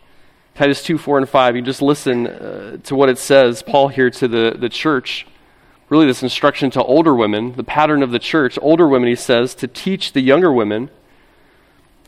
Titus 0.54 0.82
2, 0.82 0.98
4, 0.98 1.18
and 1.18 1.28
5. 1.28 1.56
You 1.56 1.62
just 1.62 1.82
listen 1.82 2.26
uh, 2.26 2.76
to 2.84 2.94
what 2.94 3.08
it 3.08 3.18
says, 3.18 3.62
Paul 3.62 3.88
here 3.88 4.10
to 4.10 4.28
the, 4.28 4.56
the 4.58 4.68
church. 4.68 5.26
Really, 5.88 6.06
this 6.06 6.22
instruction 6.22 6.70
to 6.72 6.82
older 6.82 7.14
women, 7.14 7.54
the 7.56 7.64
pattern 7.64 8.02
of 8.02 8.10
the 8.10 8.18
church. 8.18 8.58
Older 8.62 8.88
women, 8.88 9.08
he 9.08 9.16
says, 9.16 9.54
to 9.56 9.68
teach 9.68 10.12
the 10.12 10.20
younger 10.20 10.52
women 10.52 10.90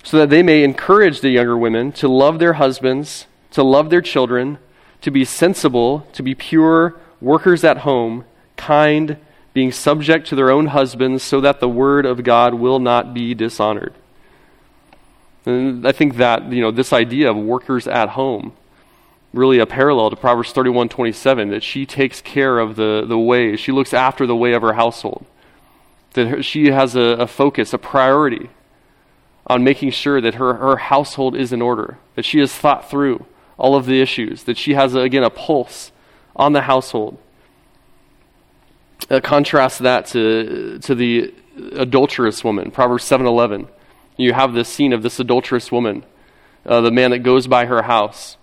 so 0.03 0.19
that 0.19 0.31
they 0.31 0.43
may 0.43 0.65
encourage 0.65 1.21
the 1.21 1.31
younger 1.31 1.57
women 1.57 1.93
to 1.93 2.09
love 2.09 2.39
their 2.39 2.55
husbands, 2.55 3.27
to 3.53 3.63
love 3.63 3.91
their 3.91 4.01
children, 4.01 4.59
to 5.03 5.11
be 5.11 5.25
sensible, 5.25 6.07
to 6.13 6.23
be 6.23 6.35
pure, 6.35 6.99
workers 7.21 7.65
at 7.65 7.79
home, 7.79 8.25
kind, 8.57 9.19
being 9.53 9.73
subject 9.73 10.27
to 10.29 10.35
their 10.35 10.51
own 10.51 10.67
husbands, 10.67 11.23
so 11.23 11.41
that 11.41 11.61
the 11.61 11.69
word 11.69 12.07
of 12.07 12.25
God 12.25 12.55
will 12.55 12.79
not 12.79 13.13
be 13.13 13.35
dishonored. 13.35 13.95
And 15.45 15.87
I 15.87 15.93
think 15.93 16.17
that, 16.17 16.53
you 16.53 16.61
know, 16.61 16.71
this 16.71 16.93
idea 16.93 17.31
of 17.31 17.37
workers 17.37 17.87
at 17.87 18.11
home, 18.11 18.53
really 19.33 19.59
a 19.59 19.67
parallel 19.67 20.11
to 20.11 20.17
Proverbs 20.17 20.53
31 20.53 20.89
27, 20.89 21.51
that 21.51 21.63
she 21.63 21.85
takes 21.85 22.21
care 22.21 22.59
of 22.59 22.77
the, 22.77 23.05
the 23.07 23.19
way, 23.19 23.57
she 23.57 23.73
looks 23.73 23.93
after 23.93 24.27
the 24.27 24.37
way 24.37 24.53
of 24.53 24.63
her 24.63 24.75
household. 24.75 25.27
That 26.15 26.29
her, 26.29 26.43
she 26.43 26.71
has 26.71 26.95
a, 26.95 27.01
a 27.01 27.27
focus, 27.27 27.73
a 27.73 27.79
priority 27.79 28.51
on 29.47 29.65
making 29.65 29.91
sure 29.91 30.21
that 30.21 30.35
her, 30.35 30.55
her 30.55 30.77
household 30.77 31.35
is 31.35 31.53
in 31.53 31.61
order, 31.61 31.99
that 32.15 32.25
she 32.25 32.39
has 32.39 32.53
thought 32.55 32.89
through 32.89 33.27
all 33.59 33.75
of 33.75 33.87
the 33.87 34.01
issues, 34.01 34.45
that 34.45 34.57
she 34.57 34.75
has, 34.75 34.95
again, 34.95 35.25
a 35.25 35.31
pulse 35.31 35.91
on 36.37 36.53
the 36.53 36.63
household. 36.63 37.19
Uh, 39.11 39.21
contrast 39.21 39.81
that 39.81 40.07
to, 40.07 40.79
to 40.81 40.95
the 40.95 41.33
adulterous 41.73 42.45
woman, 42.45 42.71
Proverbs 42.71 43.05
7.11. 43.05 43.69
you 44.17 44.33
have 44.33 44.55
this 44.55 44.69
scene 44.69 44.93
of 44.93 45.03
this 45.03 45.19
adulterous 45.19 45.73
woman, 45.73 46.05
uh, 46.65 46.81
the 46.81 46.91
man 46.91 47.11
that 47.11 47.21
goes 47.21 47.47
by 47.47 47.67
her 47.67 47.83
house. 47.83 48.37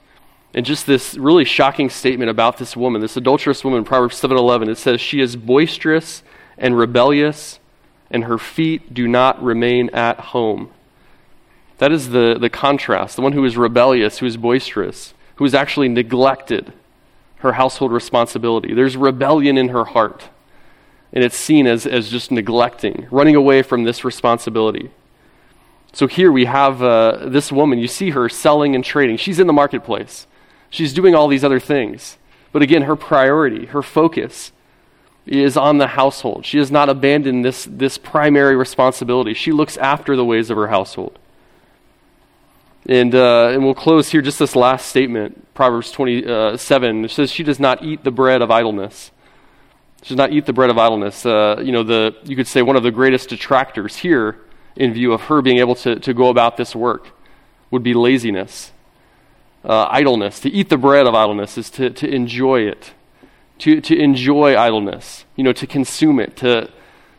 And 0.53 0.65
just 0.65 0.87
this 0.87 1.15
really 1.15 1.45
shocking 1.45 1.89
statement 1.89 2.29
about 2.29 2.57
this 2.57 2.75
woman, 2.75 3.01
this 3.01 3.15
adulterous 3.15 3.63
woman, 3.63 3.83
Proverbs 3.83 4.19
7:11, 4.19 4.69
it 4.69 4.77
says 4.77 4.99
she 4.99 5.21
is 5.21 5.35
boisterous 5.35 6.23
and 6.57 6.77
rebellious, 6.77 7.59
and 8.09 8.23
her 8.23 8.37
feet 8.37 8.93
do 8.93 9.07
not 9.07 9.41
remain 9.41 9.89
at 9.91 10.19
home. 10.19 10.71
That 11.77 11.91
is 11.91 12.09
the, 12.09 12.37
the 12.39 12.49
contrast. 12.49 13.15
The 13.15 13.21
one 13.21 13.33
who 13.33 13.45
is 13.45 13.55
rebellious, 13.57 14.17
who 14.17 14.25
is 14.25 14.37
boisterous, 14.37 15.13
who 15.35 15.45
has 15.45 15.53
actually 15.53 15.87
neglected 15.87 16.73
her 17.37 17.53
household 17.53 17.91
responsibility. 17.91 18.73
There's 18.73 18.97
rebellion 18.97 19.57
in 19.57 19.69
her 19.69 19.85
heart. 19.85 20.29
And 21.11 21.23
it's 21.23 21.35
seen 21.35 21.65
as, 21.65 21.85
as 21.85 22.09
just 22.09 22.31
neglecting, 22.31 23.07
running 23.09 23.35
away 23.35 23.61
from 23.61 23.83
this 23.83 24.03
responsibility. 24.03 24.91
So 25.91 26.07
here 26.07 26.31
we 26.31 26.45
have 26.45 26.83
uh, 26.83 27.25
this 27.25 27.51
woman. 27.51 27.79
You 27.79 27.87
see 27.87 28.11
her 28.11 28.29
selling 28.29 28.75
and 28.75 28.83
trading. 28.83 29.17
She's 29.17 29.39
in 29.39 29.47
the 29.47 29.53
marketplace. 29.53 30.27
She's 30.69 30.93
doing 30.93 31.15
all 31.15 31.27
these 31.27 31.43
other 31.43 31.59
things. 31.59 32.17
But 32.51 32.61
again, 32.61 32.83
her 32.83 32.95
priority, 32.95 33.65
her 33.67 33.81
focus 33.81 34.51
is 35.25 35.57
on 35.57 35.77
the 35.77 35.87
household. 35.87 36.45
She 36.45 36.57
has 36.57 36.71
not 36.71 36.89
abandoned 36.89 37.45
this, 37.45 37.67
this 37.69 37.97
primary 37.97 38.55
responsibility. 38.55 39.33
She 39.33 39.51
looks 39.51 39.77
after 39.77 40.15
the 40.15 40.25
ways 40.25 40.49
of 40.49 40.57
her 40.57 40.67
household. 40.67 41.17
And, 42.87 43.13
uh, 43.13 43.49
and 43.49 43.63
we'll 43.63 43.75
close 43.75 44.09
here 44.09 44.21
just 44.21 44.39
this 44.39 44.55
last 44.55 44.87
statement, 44.87 45.53
Proverbs 45.53 45.91
27. 45.91 47.05
It 47.05 47.11
says, 47.11 47.31
She 47.31 47.43
does 47.43 47.59
not 47.59 47.83
eat 47.83 48.03
the 48.03 48.11
bread 48.11 48.41
of 48.41 48.49
idleness. 48.49 49.11
Does 50.01 50.15
not 50.17 50.31
eat 50.31 50.45
the 50.45 50.53
bread 50.53 50.69
of 50.69 50.77
idleness. 50.77 51.25
Uh, 51.25 51.61
you 51.63 51.71
know, 51.71 51.83
the, 51.83 52.15
you 52.23 52.35
could 52.35 52.47
say 52.47 52.61
one 52.61 52.75
of 52.75 52.83
the 52.83 52.91
greatest 52.91 53.29
detractors 53.29 53.97
here 53.97 54.39
in 54.75 54.93
view 54.93 55.13
of 55.13 55.21
her 55.23 55.41
being 55.41 55.57
able 55.57 55.75
to, 55.75 55.99
to 55.99 56.13
go 56.13 56.29
about 56.29 56.57
this 56.57 56.75
work 56.75 57.09
would 57.69 57.83
be 57.83 57.93
laziness, 57.93 58.71
uh, 59.63 59.87
idleness. 59.89 60.39
To 60.41 60.49
eat 60.49 60.69
the 60.69 60.77
bread 60.77 61.05
of 61.05 61.13
idleness 61.13 61.57
is 61.57 61.69
to, 61.71 61.89
to 61.89 62.07
enjoy 62.07 62.61
it, 62.61 62.93
to, 63.59 63.81
to 63.81 63.97
enjoy 63.97 64.57
idleness, 64.57 65.25
you 65.35 65.43
know, 65.43 65.53
to 65.53 65.67
consume 65.67 66.19
it, 66.19 66.37
to, 66.37 66.69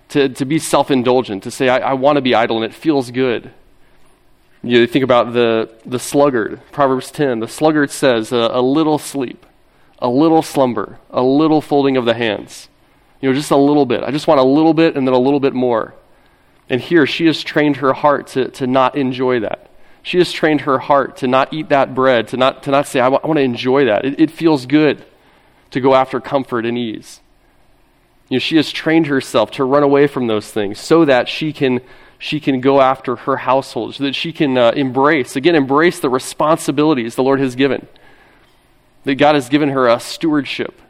to, 0.09 0.29
to 0.31 0.45
be 0.45 0.59
self 0.59 0.91
indulgent, 0.91 1.43
to 1.45 1.51
say, 1.51 1.69
I, 1.69 1.91
I 1.91 1.93
want 1.95 2.17
to 2.17 2.23
be 2.23 2.35
idle 2.35 2.57
and 2.57 2.65
it 2.65 2.75
feels 2.75 3.11
good. 3.11 3.53
You 4.63 4.87
think 4.87 5.05
about 5.05 5.33
the, 5.33 5.71
the 5.87 5.99
sluggard, 5.99 6.61
Proverbs 6.71 7.11
10. 7.11 7.41
The 7.41 7.49
sluggard 7.49 7.91
says, 7.91 8.31
a, 8.31 8.51
a 8.53 8.61
little 8.61 8.99
sleep, 8.99 9.47
a 10.01 10.09
little 10.09 10.43
slumber, 10.43 10.99
a 11.11 11.23
little 11.23 11.61
folding 11.61 11.97
of 11.97 12.05
the 12.05 12.15
hands. 12.15 12.69
You 13.21 13.29
know, 13.29 13.35
just 13.35 13.51
a 13.51 13.57
little 13.57 13.87
bit. 13.87 14.03
I 14.03 14.11
just 14.11 14.27
want 14.27 14.41
a 14.41 14.45
little 14.45 14.75
bit 14.75 14.97
and 14.97 15.07
then 15.07 15.15
a 15.15 15.19
little 15.19 15.41
bit 15.41 15.53
more. 15.53 15.95
And 16.69 16.81
here, 16.81 17.07
she 17.07 17.27
has 17.27 17.43
trained 17.43 17.77
her 17.77 17.93
heart 17.93 18.29
to, 18.29 18.49
to 18.53 18.67
not 18.67 18.97
enjoy 18.97 19.41
that. 19.41 19.69
She 20.03 20.19
has 20.19 20.33
trained 20.33 20.63
her 20.63 20.79
heart 20.79 21.19
to 21.19 21.29
not 21.29 21.53
eat 21.53 21.69
that 21.69 21.95
bread, 21.95 22.29
to 22.29 22.37
not, 22.37 22.63
to 22.63 22.71
not 22.71 22.87
say, 22.87 23.01
I, 23.01 23.05
w- 23.05 23.21
I 23.23 23.27
want 23.27 23.37
to 23.37 23.43
enjoy 23.43 23.85
that. 23.85 24.05
It, 24.05 24.21
it 24.21 24.31
feels 24.31 24.65
good 24.65 25.05
to 25.73 25.81
go 25.81 25.95
after 25.95 26.21
comfort 26.21 26.65
and 26.65 26.79
ease. 26.79 27.21
You 28.29 28.37
know, 28.37 28.39
she 28.39 28.57
has 28.57 28.71
trained 28.71 29.09
herself 29.09 29.51
to 29.53 29.65
run 29.65 29.83
away 29.83 30.07
from 30.07 30.27
those 30.27 30.51
things 30.51 30.79
so 30.79 31.05
that 31.05 31.29
she 31.29 31.53
can, 31.53 31.81
she 32.19 32.41
can 32.41 32.61
go 32.61 32.81
after 32.81 33.17
her 33.17 33.39
household, 33.39 33.97
so 33.97 34.05
that 34.05 34.15
she 34.15 34.33
can 34.33 34.57
uh, 34.57 34.71
embrace, 34.71 35.37
again, 35.37 35.57
embrace 35.57 36.01
the 36.01 36.09
responsibilities 36.09 37.17
the 37.17 37.23
Lord 37.25 37.41
has 37.41 37.55
given. 37.57 37.87
That 39.05 39.15
God 39.15 39.35
has 39.35 39.49
given 39.49 39.71
her 39.71 39.89
a 39.89 39.99
stewardship 39.99 40.81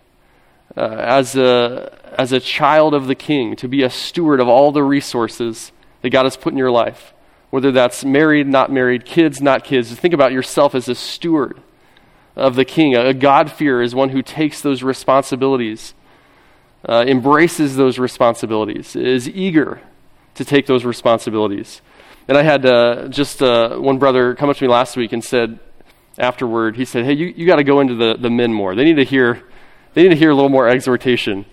uh, 0.77 0.81
as, 0.81 1.37
a, 1.37 1.97
as 2.19 2.33
a 2.33 2.41
child 2.41 2.95
of 2.95 3.07
the 3.07 3.15
king, 3.15 3.57
to 3.57 3.69
be 3.69 3.83
a 3.83 3.91
steward 3.91 4.41
of 4.41 4.49
all 4.49 4.73
the 4.73 4.83
resources 4.83 5.73
that 6.03 6.11
God 6.11 6.25
has 6.25 6.37
put 6.37 6.53
in 6.53 6.59
your 6.59 6.71
life. 6.71 7.13
Whether 7.51 7.73
that's 7.73 8.05
married, 8.05 8.47
not 8.47 8.71
married, 8.71 9.05
kids, 9.05 9.41
not 9.41 9.65
kids. 9.65 9.93
Think 9.93 10.15
about 10.15 10.33
yourself 10.33 10.75
as 10.75 10.89
a 10.89 10.95
steward 10.95 11.61
of 12.37 12.55
the 12.55 12.65
king. 12.65 12.95
A 12.95 13.13
God-fearer 13.13 13.83
is 13.83 13.95
one 13.95 14.11
who 14.11 14.23
takes 14.23 14.61
those 14.61 14.83
responsibilities 14.83 15.95
uh, 16.89 17.05
embraces 17.07 17.77
those 17.77 17.99
responsibilities, 17.99 18.97
is 18.97 19.29
eager 19.29 19.81
to 20.35 20.45
take 20.45 20.67
those 20.67 20.85
responsibilities. 20.85 21.83
And 22.29 22.39
I 22.39 22.43
had 22.43 22.65
uh, 22.65 23.09
just 23.09 23.43
uh, 23.43 23.77
one 23.77 23.99
brother 23.99 24.35
come 24.35 24.49
up 24.49 24.57
to 24.57 24.65
me 24.65 24.69
last 24.69 24.97
week 24.97 25.13
and 25.13 25.23
said, 25.23 25.59
afterward, 26.21 26.77
he 26.77 26.85
said, 26.85 27.05
Hey, 27.05 27.15
you, 27.15 27.27
you 27.27 27.47
got 27.47 27.57
to 27.57 27.65
go 27.65 27.81
into 27.81 27.95
the, 27.95 28.17
the 28.19 28.31
men 28.31 28.53
more. 28.53 28.75
They 28.75 28.85
need 28.85 28.97
to 28.97 29.05
hear, 29.05 29.43
they 29.95 30.03
need 30.03 30.11
to 30.11 30.17
hear 30.17 30.31
a 30.31 30.35
little 30.35 30.51
more 30.51 30.69
exhortation 30.69 31.47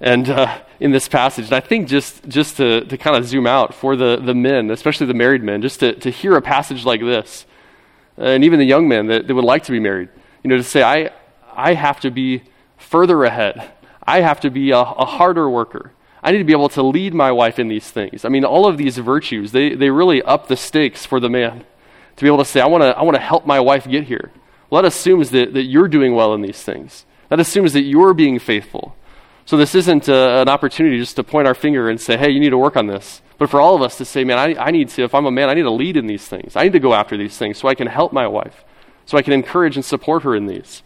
and 0.00 0.28
uh, 0.28 0.60
in 0.80 0.90
this 0.90 1.08
passage. 1.08 1.46
And 1.46 1.54
I 1.54 1.60
think 1.60 1.88
just, 1.88 2.26
just 2.28 2.56
to, 2.56 2.84
to 2.86 2.96
kind 2.96 3.16
of 3.16 3.26
zoom 3.26 3.46
out 3.46 3.74
for 3.74 3.96
the, 3.96 4.16
the 4.16 4.34
men, 4.34 4.70
especially 4.70 5.06
the 5.06 5.14
married 5.14 5.42
men, 5.42 5.62
just 5.62 5.80
to, 5.80 5.94
to 5.94 6.10
hear 6.10 6.36
a 6.36 6.42
passage 6.42 6.84
like 6.84 7.00
this, 7.00 7.46
and 8.16 8.44
even 8.44 8.58
the 8.58 8.64
young 8.64 8.88
men 8.88 9.06
that, 9.08 9.26
that 9.26 9.34
would 9.34 9.44
like 9.44 9.64
to 9.64 9.72
be 9.72 9.80
married, 9.80 10.08
you 10.42 10.50
know, 10.50 10.56
to 10.56 10.64
say, 10.64 10.82
I, 10.82 11.10
I 11.54 11.74
have 11.74 12.00
to 12.00 12.10
be 12.10 12.42
further 12.76 13.24
ahead 13.24 13.72
I 14.04 14.20
have 14.20 14.40
to 14.40 14.50
be 14.50 14.70
a, 14.70 14.78
a 14.78 15.04
harder 15.04 15.48
worker. 15.48 15.92
I 16.22 16.32
need 16.32 16.38
to 16.38 16.44
be 16.44 16.52
able 16.52 16.68
to 16.70 16.82
lead 16.82 17.14
my 17.14 17.32
wife 17.32 17.58
in 17.58 17.68
these 17.68 17.90
things. 17.90 18.24
I 18.24 18.28
mean, 18.28 18.44
all 18.44 18.66
of 18.66 18.78
these 18.78 18.98
virtues, 18.98 19.52
they, 19.52 19.74
they 19.74 19.90
really 19.90 20.22
up 20.22 20.48
the 20.48 20.56
stakes 20.56 21.04
for 21.04 21.20
the 21.20 21.28
man. 21.28 21.64
To 22.22 22.24
be 22.24 22.28
able 22.28 22.38
to 22.38 22.44
say, 22.44 22.60
I 22.60 22.66
want 22.66 22.82
to 22.82 22.96
I 22.96 23.02
wanna 23.02 23.18
help 23.18 23.46
my 23.46 23.58
wife 23.58 23.84
get 23.88 24.04
here. 24.04 24.30
Well, 24.70 24.80
that 24.80 24.86
assumes 24.86 25.30
that, 25.30 25.54
that 25.54 25.64
you're 25.64 25.88
doing 25.88 26.14
well 26.14 26.34
in 26.34 26.40
these 26.40 26.62
things. 26.62 27.04
That 27.30 27.40
assumes 27.40 27.72
that 27.72 27.82
you're 27.82 28.14
being 28.14 28.38
faithful. 28.38 28.94
So 29.44 29.56
this 29.56 29.74
isn't 29.74 30.06
a, 30.06 30.42
an 30.42 30.48
opportunity 30.48 31.00
just 31.00 31.16
to 31.16 31.24
point 31.24 31.48
our 31.48 31.54
finger 31.56 31.90
and 31.90 32.00
say, 32.00 32.16
hey, 32.16 32.30
you 32.30 32.38
need 32.38 32.50
to 32.50 32.58
work 32.58 32.76
on 32.76 32.86
this. 32.86 33.22
But 33.38 33.50
for 33.50 33.60
all 33.60 33.74
of 33.74 33.82
us 33.82 33.98
to 33.98 34.04
say, 34.04 34.22
man, 34.22 34.38
I, 34.38 34.54
I 34.54 34.70
need 34.70 34.90
to, 34.90 35.02
if 35.02 35.16
I'm 35.16 35.26
a 35.26 35.32
man, 35.32 35.48
I 35.48 35.54
need 35.54 35.62
to 35.62 35.72
lead 35.72 35.96
in 35.96 36.06
these 36.06 36.28
things. 36.28 36.54
I 36.54 36.62
need 36.62 36.74
to 36.74 36.78
go 36.78 36.94
after 36.94 37.16
these 37.16 37.36
things 37.36 37.58
so 37.58 37.66
I 37.66 37.74
can 37.74 37.88
help 37.88 38.12
my 38.12 38.28
wife, 38.28 38.62
so 39.04 39.18
I 39.18 39.22
can 39.22 39.32
encourage 39.32 39.74
and 39.74 39.84
support 39.84 40.22
her 40.22 40.36
in 40.36 40.46
these. 40.46 40.84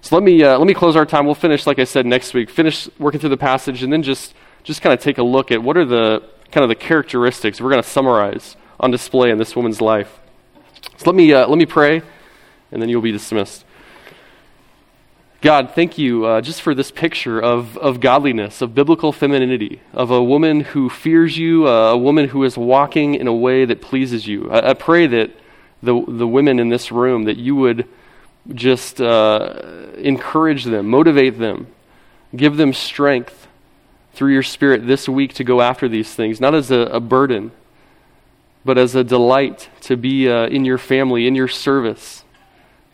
So 0.00 0.16
let 0.16 0.24
me, 0.24 0.42
uh, 0.42 0.56
let 0.56 0.66
me 0.66 0.72
close 0.72 0.96
our 0.96 1.04
time. 1.04 1.26
We'll 1.26 1.34
finish, 1.34 1.66
like 1.66 1.78
I 1.78 1.84
said, 1.84 2.06
next 2.06 2.32
week. 2.32 2.48
Finish 2.48 2.88
working 2.98 3.20
through 3.20 3.28
the 3.28 3.36
passage 3.36 3.82
and 3.82 3.92
then 3.92 4.02
just, 4.02 4.32
just 4.62 4.80
kind 4.80 4.94
of 4.94 5.00
take 5.00 5.18
a 5.18 5.22
look 5.22 5.52
at 5.52 5.62
what 5.62 5.76
are 5.76 5.84
the 5.84 6.26
kind 6.50 6.64
of 6.64 6.70
the 6.70 6.74
characteristics 6.74 7.60
we're 7.60 7.70
going 7.70 7.82
to 7.82 7.88
summarize 7.88 8.56
on 8.80 8.90
display 8.90 9.28
in 9.28 9.36
this 9.36 9.54
woman's 9.54 9.82
life. 9.82 10.20
So 10.96 11.10
let 11.10 11.14
me, 11.14 11.32
uh, 11.32 11.46
let 11.48 11.58
me 11.58 11.66
pray 11.66 12.02
and 12.70 12.82
then 12.82 12.88
you'll 12.88 13.02
be 13.02 13.12
dismissed. 13.12 13.64
God, 15.40 15.72
thank 15.74 15.98
you 15.98 16.24
uh, 16.24 16.40
just 16.40 16.62
for 16.62 16.74
this 16.74 16.90
picture 16.90 17.38
of, 17.38 17.76
of 17.78 18.00
godliness, 18.00 18.62
of 18.62 18.74
biblical 18.74 19.12
femininity, 19.12 19.80
of 19.92 20.10
a 20.10 20.22
woman 20.22 20.60
who 20.60 20.88
fears 20.88 21.36
you, 21.36 21.68
uh, 21.68 21.92
a 21.92 21.98
woman 21.98 22.28
who 22.28 22.44
is 22.44 22.56
walking 22.56 23.14
in 23.14 23.26
a 23.26 23.34
way 23.34 23.64
that 23.66 23.82
pleases 23.82 24.26
you. 24.26 24.50
I, 24.50 24.70
I 24.70 24.74
pray 24.74 25.06
that 25.06 25.30
the, 25.82 26.02
the 26.08 26.26
women 26.26 26.58
in 26.58 26.70
this 26.70 26.90
room, 26.90 27.24
that 27.24 27.36
you 27.36 27.54
would 27.56 27.86
just 28.54 29.00
uh, 29.00 29.60
encourage 29.98 30.64
them, 30.64 30.88
motivate 30.88 31.38
them, 31.38 31.66
give 32.34 32.56
them 32.56 32.72
strength 32.72 33.46
through 34.14 34.32
your 34.32 34.42
Spirit 34.42 34.86
this 34.86 35.08
week 35.08 35.34
to 35.34 35.44
go 35.44 35.60
after 35.60 35.88
these 35.88 36.14
things, 36.14 36.40
not 36.40 36.54
as 36.54 36.70
a, 36.70 36.80
a 36.80 37.00
burden, 37.00 37.52
but 38.64 38.78
as 38.78 38.94
a 38.94 39.04
delight 39.04 39.68
to 39.82 39.96
be 39.96 40.28
uh, 40.28 40.46
in 40.46 40.64
your 40.64 40.78
family, 40.78 41.26
in 41.26 41.34
your 41.34 41.48
service, 41.48 42.24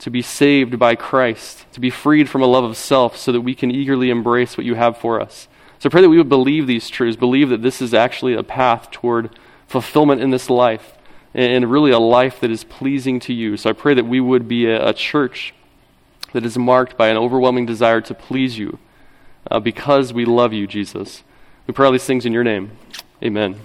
to 0.00 0.10
be 0.10 0.22
saved 0.22 0.78
by 0.78 0.94
Christ, 0.94 1.66
to 1.72 1.80
be 1.80 1.90
freed 1.90 2.28
from 2.28 2.42
a 2.42 2.46
love 2.46 2.64
of 2.64 2.76
self 2.76 3.16
so 3.16 3.32
that 3.32 3.42
we 3.42 3.54
can 3.54 3.70
eagerly 3.70 4.10
embrace 4.10 4.56
what 4.56 4.64
you 4.64 4.74
have 4.74 4.96
for 4.96 5.20
us. 5.20 5.46
So 5.78 5.88
I 5.88 5.90
pray 5.90 6.02
that 6.02 6.08
we 6.08 6.18
would 6.18 6.28
believe 6.28 6.66
these 6.66 6.88
truths, 6.88 7.16
believe 7.16 7.48
that 7.50 7.62
this 7.62 7.80
is 7.80 7.94
actually 7.94 8.34
a 8.34 8.42
path 8.42 8.90
toward 8.90 9.30
fulfillment 9.66 10.20
in 10.20 10.30
this 10.30 10.50
life 10.50 10.96
and 11.32 11.70
really 11.70 11.92
a 11.92 11.98
life 11.98 12.40
that 12.40 12.50
is 12.50 12.64
pleasing 12.64 13.20
to 13.20 13.32
you. 13.32 13.56
So 13.56 13.70
I 13.70 13.72
pray 13.72 13.94
that 13.94 14.04
we 14.04 14.20
would 14.20 14.48
be 14.48 14.66
a, 14.66 14.88
a 14.88 14.92
church 14.92 15.54
that 16.32 16.44
is 16.44 16.58
marked 16.58 16.96
by 16.96 17.08
an 17.08 17.16
overwhelming 17.16 17.66
desire 17.66 18.00
to 18.02 18.14
please 18.14 18.58
you 18.58 18.78
uh, 19.50 19.60
because 19.60 20.12
we 20.12 20.24
love 20.24 20.52
you, 20.52 20.66
Jesus. 20.66 21.22
We 21.66 21.74
pray 21.74 21.86
all 21.86 21.92
these 21.92 22.04
things 22.04 22.26
in 22.26 22.32
your 22.32 22.44
name. 22.44 22.72
Amen. 23.22 23.60